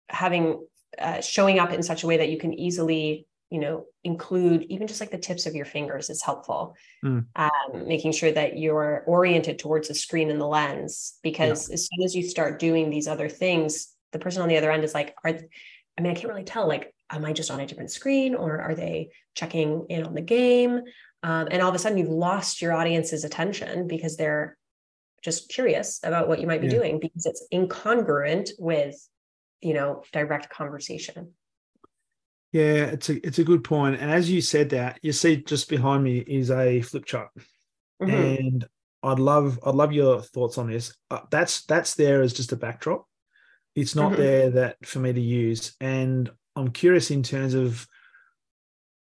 having 0.09 0.67
uh, 0.99 1.21
showing 1.21 1.59
up 1.59 1.73
in 1.73 1.83
such 1.83 2.03
a 2.03 2.07
way 2.07 2.17
that 2.17 2.31
you 2.31 2.39
can 2.39 2.55
easily 2.55 3.27
you 3.51 3.59
know 3.59 3.87
include 4.05 4.65
even 4.65 4.87
just 4.87 5.01
like 5.01 5.11
the 5.11 5.19
tips 5.19 5.47
of 5.47 5.55
your 5.55 5.65
fingers 5.65 6.11
is 6.11 6.23
helpful 6.23 6.77
mm. 7.05 7.25
um, 7.37 7.89
making 7.89 8.13
sure 8.13 8.31
that 8.31 8.59
you're 8.59 9.05
oriented 9.07 9.59
towards 9.59 9.89
the 9.89 9.95
screen 9.95 10.31
and 10.31 10.41
the 10.41 10.47
lens 10.47 11.19
because 11.23 11.69
yeah. 11.69 11.75
as 11.75 11.89
soon 11.89 12.05
as 12.05 12.15
you 12.15 12.23
start 12.23 12.59
doing 12.59 12.91
these 12.91 13.09
other 13.09 13.29
things 13.29 13.95
the 14.13 14.19
person 14.19 14.43
on 14.43 14.49
the 14.49 14.57
other 14.57 14.71
end 14.71 14.85
is 14.85 14.95
like 14.95 15.15
are 15.25 15.31
i 15.31 16.01
mean 16.01 16.13
i 16.13 16.15
can't 16.15 16.29
really 16.29 16.45
tell 16.45 16.69
like 16.69 16.95
am 17.11 17.25
I 17.25 17.33
just 17.33 17.51
on 17.51 17.61
a 17.61 17.67
different 17.67 17.91
screen 17.91 18.35
or 18.35 18.61
are 18.61 18.75
they 18.75 19.11
checking 19.35 19.87
in 19.89 20.05
on 20.05 20.15
the 20.15 20.21
game? 20.21 20.83
Um, 21.23 21.49
and 21.51 21.63
all 21.63 21.69
of 21.69 21.75
a 21.75 21.79
sudden, 21.79 21.99
you've 21.99 22.09
lost 22.09 22.63
your 22.63 22.73
audience's 22.73 23.25
attention 23.25 23.87
because 23.89 24.17
they're 24.17 24.57
just 25.23 25.49
curious 25.49 26.01
about 26.05 26.29
what 26.29 26.41
you 26.41 26.47
might 26.47 26.61
be 26.61 26.69
yeah. 26.69 26.75
doing 26.75 27.01
because 27.01 27.27
it's 27.27 27.47
incongruent 27.53 28.51
with, 28.59 28.97
you 29.61 29.75
know, 29.75 30.03
direct 30.13 30.49
conversation. 30.49 31.33
Yeah, 32.53 32.87
it's 32.87 33.11
a 33.11 33.27
it's 33.27 33.39
a 33.39 33.45
good 33.45 33.63
point. 33.63 34.01
And 34.01 34.11
as 34.11 34.31
you 34.31 34.41
said 34.41 34.71
that, 34.71 34.99
you 35.03 35.13
see 35.13 35.37
just 35.37 35.69
behind 35.69 36.03
me 36.03 36.19
is 36.19 36.51
a 36.51 36.81
flip 36.81 37.05
chart, 37.05 37.31
mm-hmm. 38.03 38.11
and 38.11 38.69
I'd 39.03 39.19
love 39.19 39.59
I'd 39.65 39.75
love 39.75 39.93
your 39.93 40.23
thoughts 40.23 40.57
on 40.57 40.71
this. 40.71 40.95
Uh, 41.11 41.21
that's 41.31 41.65
that's 41.67 41.95
there 41.95 42.23
as 42.23 42.33
just 42.33 42.53
a 42.53 42.57
backdrop. 42.57 43.07
It's 43.75 43.95
not 43.95 44.13
mm-hmm. 44.13 44.23
there 44.23 44.51
that 44.51 44.77
for 44.85 44.99
me 44.99 45.13
to 45.13 45.21
use, 45.21 45.75
and 45.81 46.31
I'm 46.57 46.71
curious 46.71 47.11
in 47.11 47.23
terms 47.23 47.55
of 47.55 47.87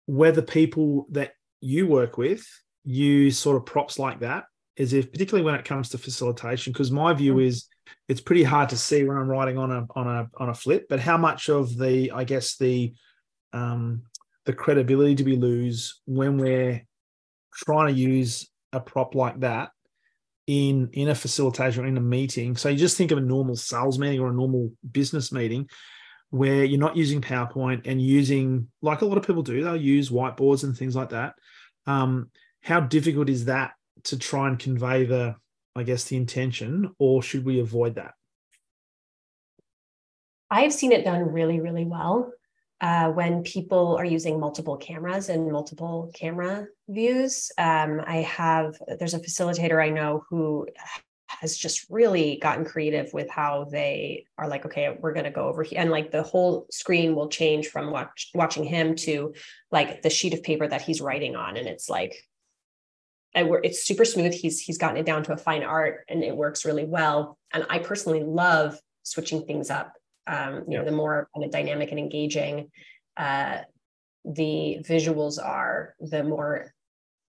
whether 0.06 0.42
people 0.42 1.06
that 1.10 1.32
you 1.60 1.86
work 1.86 2.18
with 2.18 2.46
use 2.84 3.38
sort 3.38 3.56
of 3.56 3.66
props 3.66 3.98
like 3.98 4.20
that, 4.20 4.44
as 4.78 4.92
if 4.92 5.10
particularly 5.10 5.44
when 5.44 5.56
it 5.56 5.64
comes 5.64 5.88
to 5.88 5.98
facilitation, 5.98 6.72
because 6.72 6.92
my 6.92 7.12
view 7.12 7.32
mm-hmm. 7.32 7.48
is 7.48 7.66
it's 8.08 8.20
pretty 8.20 8.44
hard 8.44 8.68
to 8.68 8.76
see 8.76 9.02
when 9.02 9.16
I'm 9.16 9.28
writing 9.28 9.58
on 9.58 9.72
a 9.72 9.86
on 9.96 10.06
a 10.06 10.28
on 10.38 10.50
a 10.50 10.54
flip, 10.54 10.86
but 10.88 11.00
how 11.00 11.16
much 11.16 11.48
of 11.48 11.76
the 11.76 12.12
I 12.12 12.22
guess 12.22 12.56
the 12.56 12.94
um, 13.54 14.02
the 14.44 14.52
credibility 14.52 15.14
do 15.14 15.24
we 15.24 15.36
lose 15.36 16.00
when 16.04 16.36
we're 16.36 16.84
trying 17.54 17.94
to 17.94 17.98
use 17.98 18.50
a 18.72 18.80
prop 18.80 19.14
like 19.14 19.40
that 19.40 19.70
in 20.46 20.90
in 20.92 21.08
a 21.08 21.14
facilitation 21.14 21.84
or 21.84 21.86
in 21.86 21.96
a 21.96 22.02
meeting. 22.02 22.56
So 22.56 22.68
you 22.68 22.76
just 22.76 22.98
think 22.98 23.10
of 23.10 23.18
a 23.18 23.22
normal 23.22 23.56
sales 23.56 23.98
meeting 23.98 24.20
or 24.20 24.28
a 24.28 24.34
normal 24.34 24.72
business 24.90 25.32
meeting 25.32 25.70
where 26.30 26.64
you're 26.64 26.80
not 26.80 26.96
using 26.96 27.20
powerpoint 27.20 27.86
and 27.86 28.02
using 28.02 28.68
like 28.82 29.00
a 29.00 29.06
lot 29.06 29.16
of 29.16 29.26
people 29.26 29.42
do 29.42 29.62
they'll 29.62 29.76
use 29.76 30.10
whiteboards 30.10 30.64
and 30.64 30.76
things 30.76 30.96
like 30.96 31.10
that. 31.10 31.34
Um, 31.86 32.30
how 32.60 32.80
difficult 32.80 33.28
is 33.28 33.46
that 33.46 33.72
to 34.04 34.18
try 34.18 34.48
and 34.48 34.58
convey 34.58 35.04
the 35.04 35.36
i 35.76 35.82
guess 35.82 36.04
the 36.04 36.16
intention 36.16 36.94
or 36.98 37.22
should 37.22 37.44
we 37.44 37.60
avoid 37.60 37.94
that? 37.94 38.14
I've 40.50 40.72
seen 40.72 40.92
it 40.92 41.04
done 41.04 41.32
really 41.32 41.60
really 41.60 41.84
well 41.84 42.32
uh, 42.80 43.08
when 43.10 43.42
people 43.42 43.96
are 43.96 44.04
using 44.04 44.38
multiple 44.38 44.76
cameras 44.76 45.28
and 45.28 45.50
multiple 45.50 46.10
camera 46.14 46.66
views. 46.88 47.50
Um, 47.56 48.00
I 48.06 48.18
have, 48.18 48.76
there's 48.98 49.14
a 49.14 49.20
facilitator 49.20 49.82
I 49.82 49.90
know 49.90 50.24
who 50.28 50.66
has 51.26 51.56
just 51.56 51.86
really 51.90 52.38
gotten 52.40 52.64
creative 52.64 53.12
with 53.12 53.28
how 53.30 53.64
they 53.70 54.26
are 54.38 54.48
like, 54.48 54.66
okay, 54.66 54.96
we're 55.00 55.12
going 55.12 55.24
to 55.24 55.30
go 55.30 55.48
over 55.48 55.62
here. 55.62 55.80
And 55.80 55.90
like 55.90 56.10
the 56.10 56.22
whole 56.22 56.66
screen 56.70 57.14
will 57.14 57.28
change 57.28 57.68
from 57.68 57.90
watch, 57.90 58.30
watching 58.34 58.64
him 58.64 58.94
to 58.96 59.34
like 59.70 60.02
the 60.02 60.10
sheet 60.10 60.34
of 60.34 60.42
paper 60.42 60.68
that 60.68 60.82
he's 60.82 61.00
writing 61.00 61.36
on. 61.36 61.56
And 61.56 61.66
it's 61.66 61.88
like, 61.88 62.16
it's 63.34 63.84
super 63.84 64.04
smooth. 64.04 64.32
He's 64.32 64.60
he's 64.60 64.78
gotten 64.78 64.96
it 64.96 65.06
down 65.06 65.24
to 65.24 65.32
a 65.32 65.36
fine 65.36 65.64
art, 65.64 66.04
and 66.08 66.22
it 66.22 66.36
works 66.36 66.64
really 66.64 66.84
well. 66.84 67.36
And 67.52 67.66
I 67.68 67.80
personally 67.80 68.22
love 68.22 68.78
switching 69.02 69.44
things 69.44 69.70
up 69.70 69.92
um, 70.26 70.64
you 70.68 70.78
know, 70.78 70.84
the 70.84 70.92
more 70.92 71.28
kind 71.34 71.44
of 71.44 71.50
dynamic 71.50 71.90
and 71.90 71.98
engaging 71.98 72.70
uh, 73.16 73.58
the 74.24 74.78
visuals 74.88 75.42
are, 75.42 75.94
the 76.00 76.22
more 76.22 76.72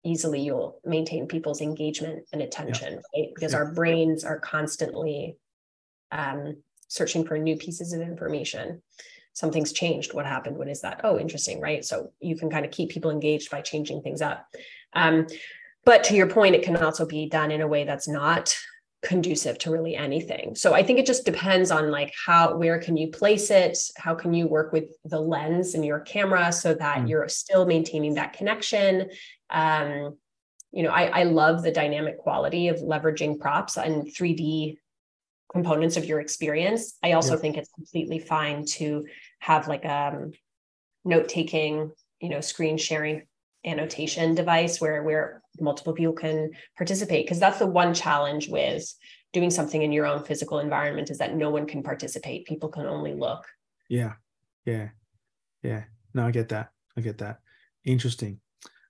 easily 0.05 0.41
you'll 0.41 0.80
maintain 0.84 1.26
people's 1.26 1.61
engagement 1.61 2.24
and 2.32 2.41
attention, 2.41 2.95
yeah. 2.95 3.20
right? 3.22 3.30
Because 3.34 3.53
yeah. 3.53 3.59
our 3.59 3.72
brains 3.72 4.24
are 4.24 4.39
constantly 4.39 5.36
um, 6.12 6.57
searching 6.89 7.26
for 7.26 7.36
new 7.36 7.57
pieces 7.57 7.93
of 7.93 8.01
information. 8.01 8.82
Something's 9.34 9.72
changed. 9.72 10.14
What 10.14 10.26
happened? 10.26 10.57
What 10.57 10.68
is 10.68 10.80
that? 10.80 11.03
Oh, 11.05 11.18
interesting, 11.18 11.61
right? 11.61 11.84
So 11.84 12.11
you 12.20 12.36
can 12.36 12.51
kind 12.51 12.64
of 12.64 12.72
keep 12.72 12.91
people 12.91 13.11
engaged 13.11 13.51
by 13.51 13.61
changing 13.61 14.03
things 14.03 14.22
up. 14.22 14.47
Um, 14.95 15.26
but 15.84 16.03
to 16.05 16.14
your 16.14 16.26
point, 16.26 16.55
it 16.55 16.62
can 16.62 16.76
also 16.76 17.07
be 17.07 17.28
done 17.28 17.51
in 17.51 17.61
a 17.61 17.68
way 17.68 17.84
that's 17.84 18.09
not 18.09 18.57
conducive 19.03 19.57
to 19.59 19.70
really 19.70 19.94
anything 19.94 20.57
so 20.57 20.74
i 20.74 20.82
think 20.82 20.99
it 20.99 21.07
just 21.07 21.24
depends 21.24 21.70
on 21.70 21.88
like 21.90 22.12
how 22.26 22.57
where 22.57 22.80
can 22.80 22.96
you 22.96 23.09
place 23.09 23.49
it 23.49 23.78
how 23.96 24.12
can 24.12 24.34
you 24.34 24.49
work 24.49 24.72
with 24.72 24.86
the 25.05 25.20
lens 25.20 25.74
in 25.76 25.84
your 25.84 26.01
camera 26.01 26.51
so 26.51 26.74
that 26.74 26.99
mm. 26.99 27.09
you're 27.09 27.28
still 27.28 27.64
maintaining 27.64 28.14
that 28.14 28.32
connection 28.32 29.09
um, 29.51 30.16
you 30.72 30.82
know 30.82 30.90
I, 30.90 31.20
I 31.20 31.22
love 31.22 31.62
the 31.62 31.70
dynamic 31.70 32.18
quality 32.18 32.68
of 32.68 32.78
leveraging 32.78 33.38
props 33.38 33.76
and 33.76 34.03
3d 34.03 34.78
components 35.53 35.96
of 35.96 36.05
your 36.05 36.20
experience 36.20 36.99
i 37.05 37.12
also 37.12 37.34
yeah. 37.34 37.40
think 37.40 37.57
it's 37.57 37.70
completely 37.70 38.18
fine 38.18 38.64
to 38.64 39.07
have 39.38 39.68
like 39.68 39.84
a 39.84 40.12
um, 40.16 40.32
note 41.05 41.28
taking 41.28 41.92
you 42.20 42.30
know 42.30 42.40
screen 42.40 42.76
sharing 42.76 43.22
annotation 43.64 44.34
device 44.34 44.80
where 44.80 45.03
where 45.05 45.40
multiple 45.61 45.93
people 45.93 46.13
can 46.13 46.51
participate 46.77 47.27
because 47.27 47.41
that's 47.41 47.59
the 47.59 47.67
one 47.67 47.95
challenge 47.95 48.49
with 48.49 48.85
doing 49.33 49.51
something 49.51 49.83
in 49.83 49.93
your 49.93 50.07
own 50.07 50.25
physical 50.25 50.59
environment 50.59 51.11
is 51.11 51.19
that 51.19 51.35
no 51.35 51.51
one 51.51 51.67
can 51.67 51.83
participate. 51.83 52.47
People 52.47 52.69
can 52.69 52.87
only 52.87 53.15
look. 53.15 53.47
Yeah. 53.89 54.15
Yeah. 54.65 54.89
Yeah. 55.63 55.85
No 56.15 56.27
i 56.27 56.31
get 56.31 56.49
that. 56.51 56.71
I 56.97 57.01
get 57.01 57.19
that. 57.19 57.39
Interesting. 57.85 58.41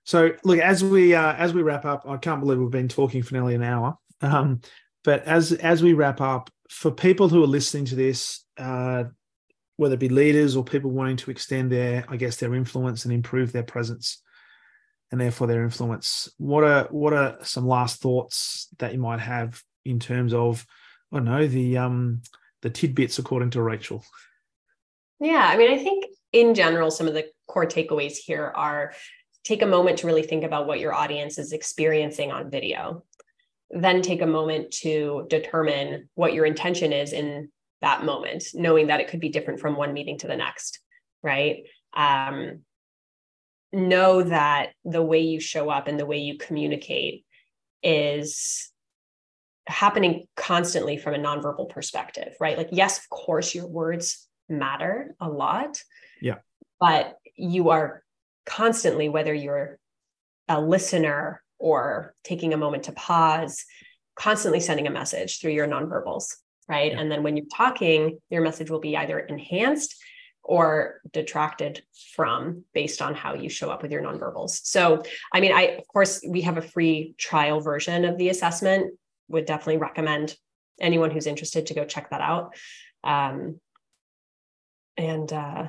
So 0.05 0.31
look 0.43 0.59
as 0.59 0.83
we 0.83 1.13
uh, 1.13 1.33
as 1.33 1.53
we 1.53 1.61
wrap 1.61 1.85
up 1.85 2.05
i 2.07 2.17
can't 2.17 2.39
believe 2.39 2.57
we've 2.57 2.71
been 2.71 2.87
talking 2.87 3.21
for 3.21 3.33
nearly 3.33 3.55
an 3.55 3.63
hour. 3.63 3.97
Um, 4.21 4.61
but 5.03 5.23
as 5.23 5.51
as 5.53 5.81
we 5.81 5.93
wrap 5.93 6.21
up 6.21 6.49
for 6.69 6.91
people 6.91 7.29
who 7.29 7.43
are 7.43 7.47
listening 7.47 7.85
to 7.85 7.95
this 7.95 8.45
uh, 8.57 9.05
whether 9.77 9.93
it 9.93 9.99
be 9.99 10.09
leaders 10.09 10.55
or 10.55 10.63
people 10.63 10.91
wanting 10.91 11.15
to 11.17 11.31
extend 11.31 11.71
their 11.71 12.05
i 12.09 12.17
guess 12.17 12.35
their 12.37 12.53
influence 12.53 13.05
and 13.05 13.13
improve 13.13 13.51
their 13.51 13.63
presence 13.63 14.21
and 15.11 15.19
therefore 15.19 15.47
their 15.47 15.63
influence. 15.63 16.29
What 16.37 16.63
are 16.63 16.87
what 16.91 17.13
are 17.13 17.37
some 17.41 17.67
last 17.67 18.01
thoughts 18.01 18.67
that 18.79 18.93
you 18.93 18.99
might 18.99 19.19
have 19.19 19.61
in 19.85 19.99
terms 19.99 20.33
of 20.33 20.65
I 21.11 21.17
don't 21.17 21.25
know 21.25 21.47
the 21.47 21.77
um 21.77 22.21
the 22.61 22.69
tidbits 22.69 23.19
according 23.19 23.51
to 23.51 23.61
Rachel? 23.61 24.03
Yeah, 25.19 25.45
I 25.47 25.57
mean, 25.57 25.71
I 25.71 25.77
think 25.77 26.05
in 26.31 26.53
general, 26.53 26.91
some 26.91 27.07
of 27.07 27.13
the 27.13 27.25
core 27.47 27.65
takeaways 27.65 28.17
here 28.17 28.45
are 28.55 28.93
take 29.43 29.61
a 29.61 29.67
moment 29.67 29.99
to 29.99 30.07
really 30.07 30.23
think 30.23 30.43
about 30.43 30.67
what 30.67 30.79
your 30.79 30.93
audience 30.93 31.37
is 31.37 31.53
experiencing 31.53 32.31
on 32.31 32.51
video. 32.51 33.03
Then 33.71 34.01
take 34.01 34.21
a 34.21 34.27
moment 34.27 34.71
to 34.81 35.25
determine 35.29 36.09
what 36.15 36.33
your 36.33 36.45
intention 36.45 36.93
is 36.93 37.13
in 37.13 37.49
that 37.81 38.03
moment, 38.03 38.43
knowing 38.53 38.87
that 38.87 38.99
it 38.99 39.07
could 39.07 39.19
be 39.19 39.29
different 39.29 39.59
from 39.59 39.75
one 39.75 39.93
meeting 39.93 40.17
to 40.19 40.27
the 40.27 40.35
next, 40.35 40.79
right? 41.23 41.63
Um, 41.95 42.61
know 43.71 44.23
that 44.23 44.71
the 44.83 45.03
way 45.03 45.19
you 45.19 45.39
show 45.39 45.69
up 45.69 45.87
and 45.87 45.99
the 45.99 46.05
way 46.05 46.17
you 46.17 46.37
communicate 46.37 47.25
is 47.83 48.71
happening 49.67 50.25
constantly 50.35 50.97
from 50.97 51.13
a 51.13 51.19
nonverbal 51.19 51.69
perspective, 51.69 52.35
right? 52.39 52.57
Like, 52.57 52.69
yes, 52.71 52.97
of 52.97 53.09
course, 53.09 53.53
your 53.53 53.67
words 53.67 54.27
matter 54.49 55.15
a 55.19 55.29
lot. 55.29 55.81
Yeah. 56.21 56.37
But 56.79 57.15
you 57.35 57.69
are 57.69 58.03
constantly, 58.45 59.09
whether 59.09 59.33
you're 59.33 59.77
a 60.47 60.59
listener 60.59 61.43
or 61.59 62.15
taking 62.23 62.53
a 62.53 62.57
moment 62.57 62.83
to 62.83 62.91
pause, 62.93 63.63
constantly 64.15 64.59
sending 64.59 64.87
a 64.87 64.91
message 64.91 65.39
through 65.39 65.51
your 65.51 65.67
nonverbals, 65.67 66.35
right? 66.67 66.91
Yeah. 66.91 66.99
And 66.99 67.11
then 67.11 67.21
when 67.21 67.37
you're 67.37 67.45
talking, 67.53 68.19
your 68.29 68.41
message 68.41 68.71
will 68.71 68.79
be 68.79 68.97
either 68.97 69.19
enhanced 69.19 69.95
or 70.43 71.01
detracted 71.11 71.83
from 72.15 72.63
based 72.73 73.01
on 73.01 73.13
how 73.13 73.33
you 73.33 73.49
show 73.49 73.69
up 73.69 73.81
with 73.81 73.91
your 73.91 74.01
nonverbals. 74.01 74.61
So, 74.63 75.03
I 75.33 75.41
mean, 75.41 75.51
I, 75.51 75.61
of 75.77 75.87
course, 75.87 76.21
we 76.27 76.41
have 76.41 76.57
a 76.57 76.61
free 76.61 77.13
trial 77.17 77.59
version 77.61 78.05
of 78.05 78.17
the 78.17 78.29
assessment, 78.29 78.97
would 79.27 79.45
definitely 79.45 79.77
recommend 79.77 80.35
anyone 80.81 81.11
who's 81.11 81.27
interested 81.27 81.67
to 81.67 81.73
go 81.73 81.85
check 81.85 82.09
that 82.09 82.21
out. 82.21 82.55
Um, 83.03 83.59
and 84.97 85.31
uh, 85.31 85.67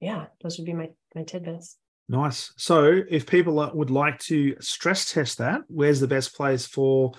yeah, 0.00 0.26
those 0.42 0.58
would 0.58 0.66
be 0.66 0.74
my, 0.74 0.90
my 1.14 1.22
tidbits. 1.22 1.76
Nice. 2.08 2.52
So, 2.56 3.02
if 3.08 3.26
people 3.26 3.70
would 3.72 3.90
like 3.90 4.18
to 4.20 4.56
stress 4.60 5.12
test 5.12 5.38
that, 5.38 5.60
where's 5.68 6.00
the 6.00 6.08
best 6.08 6.34
place 6.36 6.66
for 6.66 7.12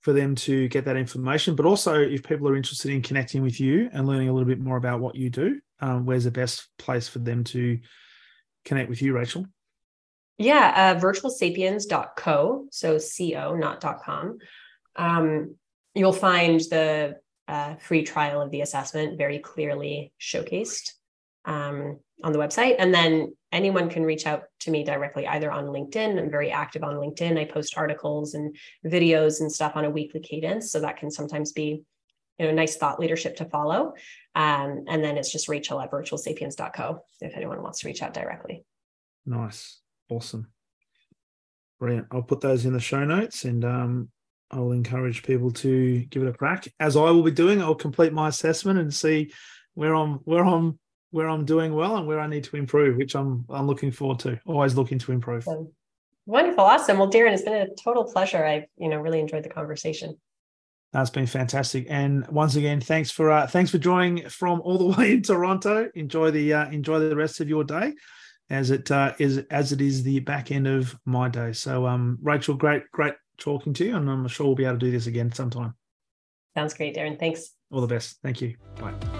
for 0.00 0.14
them 0.14 0.34
to 0.34 0.66
get 0.68 0.86
that 0.86 0.96
information? 0.96 1.54
But 1.54 1.66
also, 1.66 2.00
if 2.00 2.22
people 2.22 2.48
are 2.48 2.56
interested 2.56 2.90
in 2.90 3.02
connecting 3.02 3.42
with 3.42 3.60
you 3.60 3.90
and 3.92 4.08
learning 4.08 4.30
a 4.30 4.32
little 4.32 4.48
bit 4.48 4.58
more 4.58 4.78
about 4.78 5.00
what 5.00 5.14
you 5.14 5.28
do, 5.28 5.60
um, 5.80 6.06
where's 6.06 6.24
the 6.24 6.30
best 6.30 6.68
place 6.78 7.08
for 7.08 7.18
them 7.18 7.44
to 7.44 7.78
connect 8.64 8.88
with 8.88 9.02
you, 9.02 9.12
Rachel? 9.12 9.46
Yeah, 10.38 10.94
uh, 10.96 11.00
virtualsapiens.co, 11.00 12.66
so 12.70 12.98
co, 12.98 13.56
not 13.56 14.02
.com. 14.02 14.38
Um, 14.96 15.56
you'll 15.94 16.12
find 16.12 16.60
the 16.60 17.16
uh, 17.46 17.74
free 17.76 18.02
trial 18.02 18.40
of 18.40 18.50
the 18.50 18.60
assessment 18.60 19.18
very 19.18 19.38
clearly 19.38 20.12
showcased 20.20 20.92
um, 21.44 21.98
on 22.22 22.32
the 22.32 22.38
website. 22.38 22.76
And 22.78 22.94
then 22.94 23.34
anyone 23.52 23.90
can 23.90 24.04
reach 24.04 24.26
out 24.26 24.44
to 24.60 24.70
me 24.70 24.84
directly, 24.84 25.26
either 25.26 25.50
on 25.50 25.66
LinkedIn. 25.66 26.18
I'm 26.18 26.30
very 26.30 26.50
active 26.50 26.84
on 26.84 26.94
LinkedIn. 26.94 27.38
I 27.38 27.44
post 27.44 27.76
articles 27.76 28.34
and 28.34 28.56
videos 28.86 29.40
and 29.40 29.50
stuff 29.50 29.72
on 29.74 29.84
a 29.84 29.90
weekly 29.90 30.20
cadence. 30.20 30.70
So 30.70 30.80
that 30.80 30.96
can 30.96 31.10
sometimes 31.10 31.52
be 31.52 31.82
you 32.40 32.46
know, 32.46 32.52
nice 32.52 32.76
thought 32.76 32.98
leadership 32.98 33.36
to 33.36 33.44
follow. 33.44 33.92
Um, 34.34 34.84
and 34.88 35.04
then 35.04 35.18
it's 35.18 35.30
just 35.30 35.46
Rachel 35.46 35.78
at 35.80 35.90
virtualsapiens.co 35.90 37.04
if 37.20 37.36
anyone 37.36 37.62
wants 37.62 37.80
to 37.80 37.86
reach 37.86 38.02
out 38.02 38.14
directly. 38.14 38.64
Nice. 39.26 39.78
Awesome. 40.08 40.48
Brilliant. 41.78 42.06
I'll 42.10 42.22
put 42.22 42.40
those 42.40 42.64
in 42.64 42.72
the 42.72 42.80
show 42.80 43.04
notes 43.04 43.44
and 43.44 43.62
um, 43.62 44.08
I'll 44.50 44.72
encourage 44.72 45.22
people 45.22 45.50
to 45.52 46.00
give 46.06 46.22
it 46.22 46.28
a 46.28 46.32
crack. 46.32 46.66
As 46.80 46.96
I 46.96 47.10
will 47.10 47.22
be 47.22 47.30
doing, 47.30 47.60
I'll 47.60 47.74
complete 47.74 48.14
my 48.14 48.28
assessment 48.28 48.78
and 48.78 48.92
see 48.92 49.32
where 49.74 49.94
I'm 49.94 50.14
where 50.24 50.44
I'm 50.44 50.78
where 51.10 51.28
I'm 51.28 51.44
doing 51.44 51.74
well 51.74 51.96
and 51.96 52.06
where 52.06 52.20
I 52.20 52.26
need 52.26 52.44
to 52.44 52.56
improve, 52.56 52.96
which 52.96 53.14
I'm 53.14 53.44
I'm 53.50 53.66
looking 53.66 53.92
forward 53.92 54.20
to. 54.20 54.40
Always 54.46 54.76
looking 54.76 54.98
to 55.00 55.12
improve. 55.12 55.46
Wonderful, 56.26 56.64
awesome. 56.64 56.98
Well, 56.98 57.10
Darren, 57.10 57.32
it's 57.32 57.42
been 57.42 57.54
a 57.54 57.68
total 57.82 58.04
pleasure. 58.04 58.44
I've 58.44 58.64
you 58.76 58.88
know 58.88 58.98
really 58.98 59.20
enjoyed 59.20 59.44
the 59.44 59.50
conversation. 59.50 60.16
That's 60.92 61.10
been 61.10 61.26
fantastic, 61.26 61.86
and 61.88 62.26
once 62.28 62.56
again, 62.56 62.80
thanks 62.80 63.12
for 63.12 63.30
uh, 63.30 63.46
thanks 63.46 63.70
for 63.70 63.78
joining 63.78 64.28
from 64.28 64.60
all 64.62 64.76
the 64.76 64.84
way 64.98 65.12
in 65.12 65.22
Toronto. 65.22 65.88
Enjoy 65.94 66.30
the 66.30 66.52
uh, 66.52 66.70
enjoy 66.70 66.98
the 66.98 67.14
rest 67.14 67.40
of 67.40 67.48
your 67.48 67.62
day, 67.62 67.94
as 68.50 68.70
it 68.70 68.90
uh, 68.90 69.14
is 69.18 69.38
as 69.50 69.70
it 69.70 69.80
is 69.80 70.02
the 70.02 70.18
back 70.20 70.50
end 70.50 70.66
of 70.66 70.96
my 71.04 71.28
day. 71.28 71.52
So, 71.52 71.86
um, 71.86 72.18
Rachel, 72.22 72.54
great 72.54 72.90
great 72.90 73.14
talking 73.38 73.72
to 73.74 73.84
you, 73.84 73.96
and 73.96 74.10
I'm 74.10 74.26
sure 74.26 74.46
we'll 74.46 74.56
be 74.56 74.64
able 74.64 74.74
to 74.74 74.86
do 74.86 74.90
this 74.90 75.06
again 75.06 75.30
sometime. 75.32 75.74
Sounds 76.56 76.74
great, 76.74 76.96
Darren. 76.96 77.18
Thanks. 77.18 77.50
All 77.70 77.80
the 77.80 77.86
best. 77.86 78.18
Thank 78.22 78.40
you. 78.40 78.56
Bye. 78.80 79.19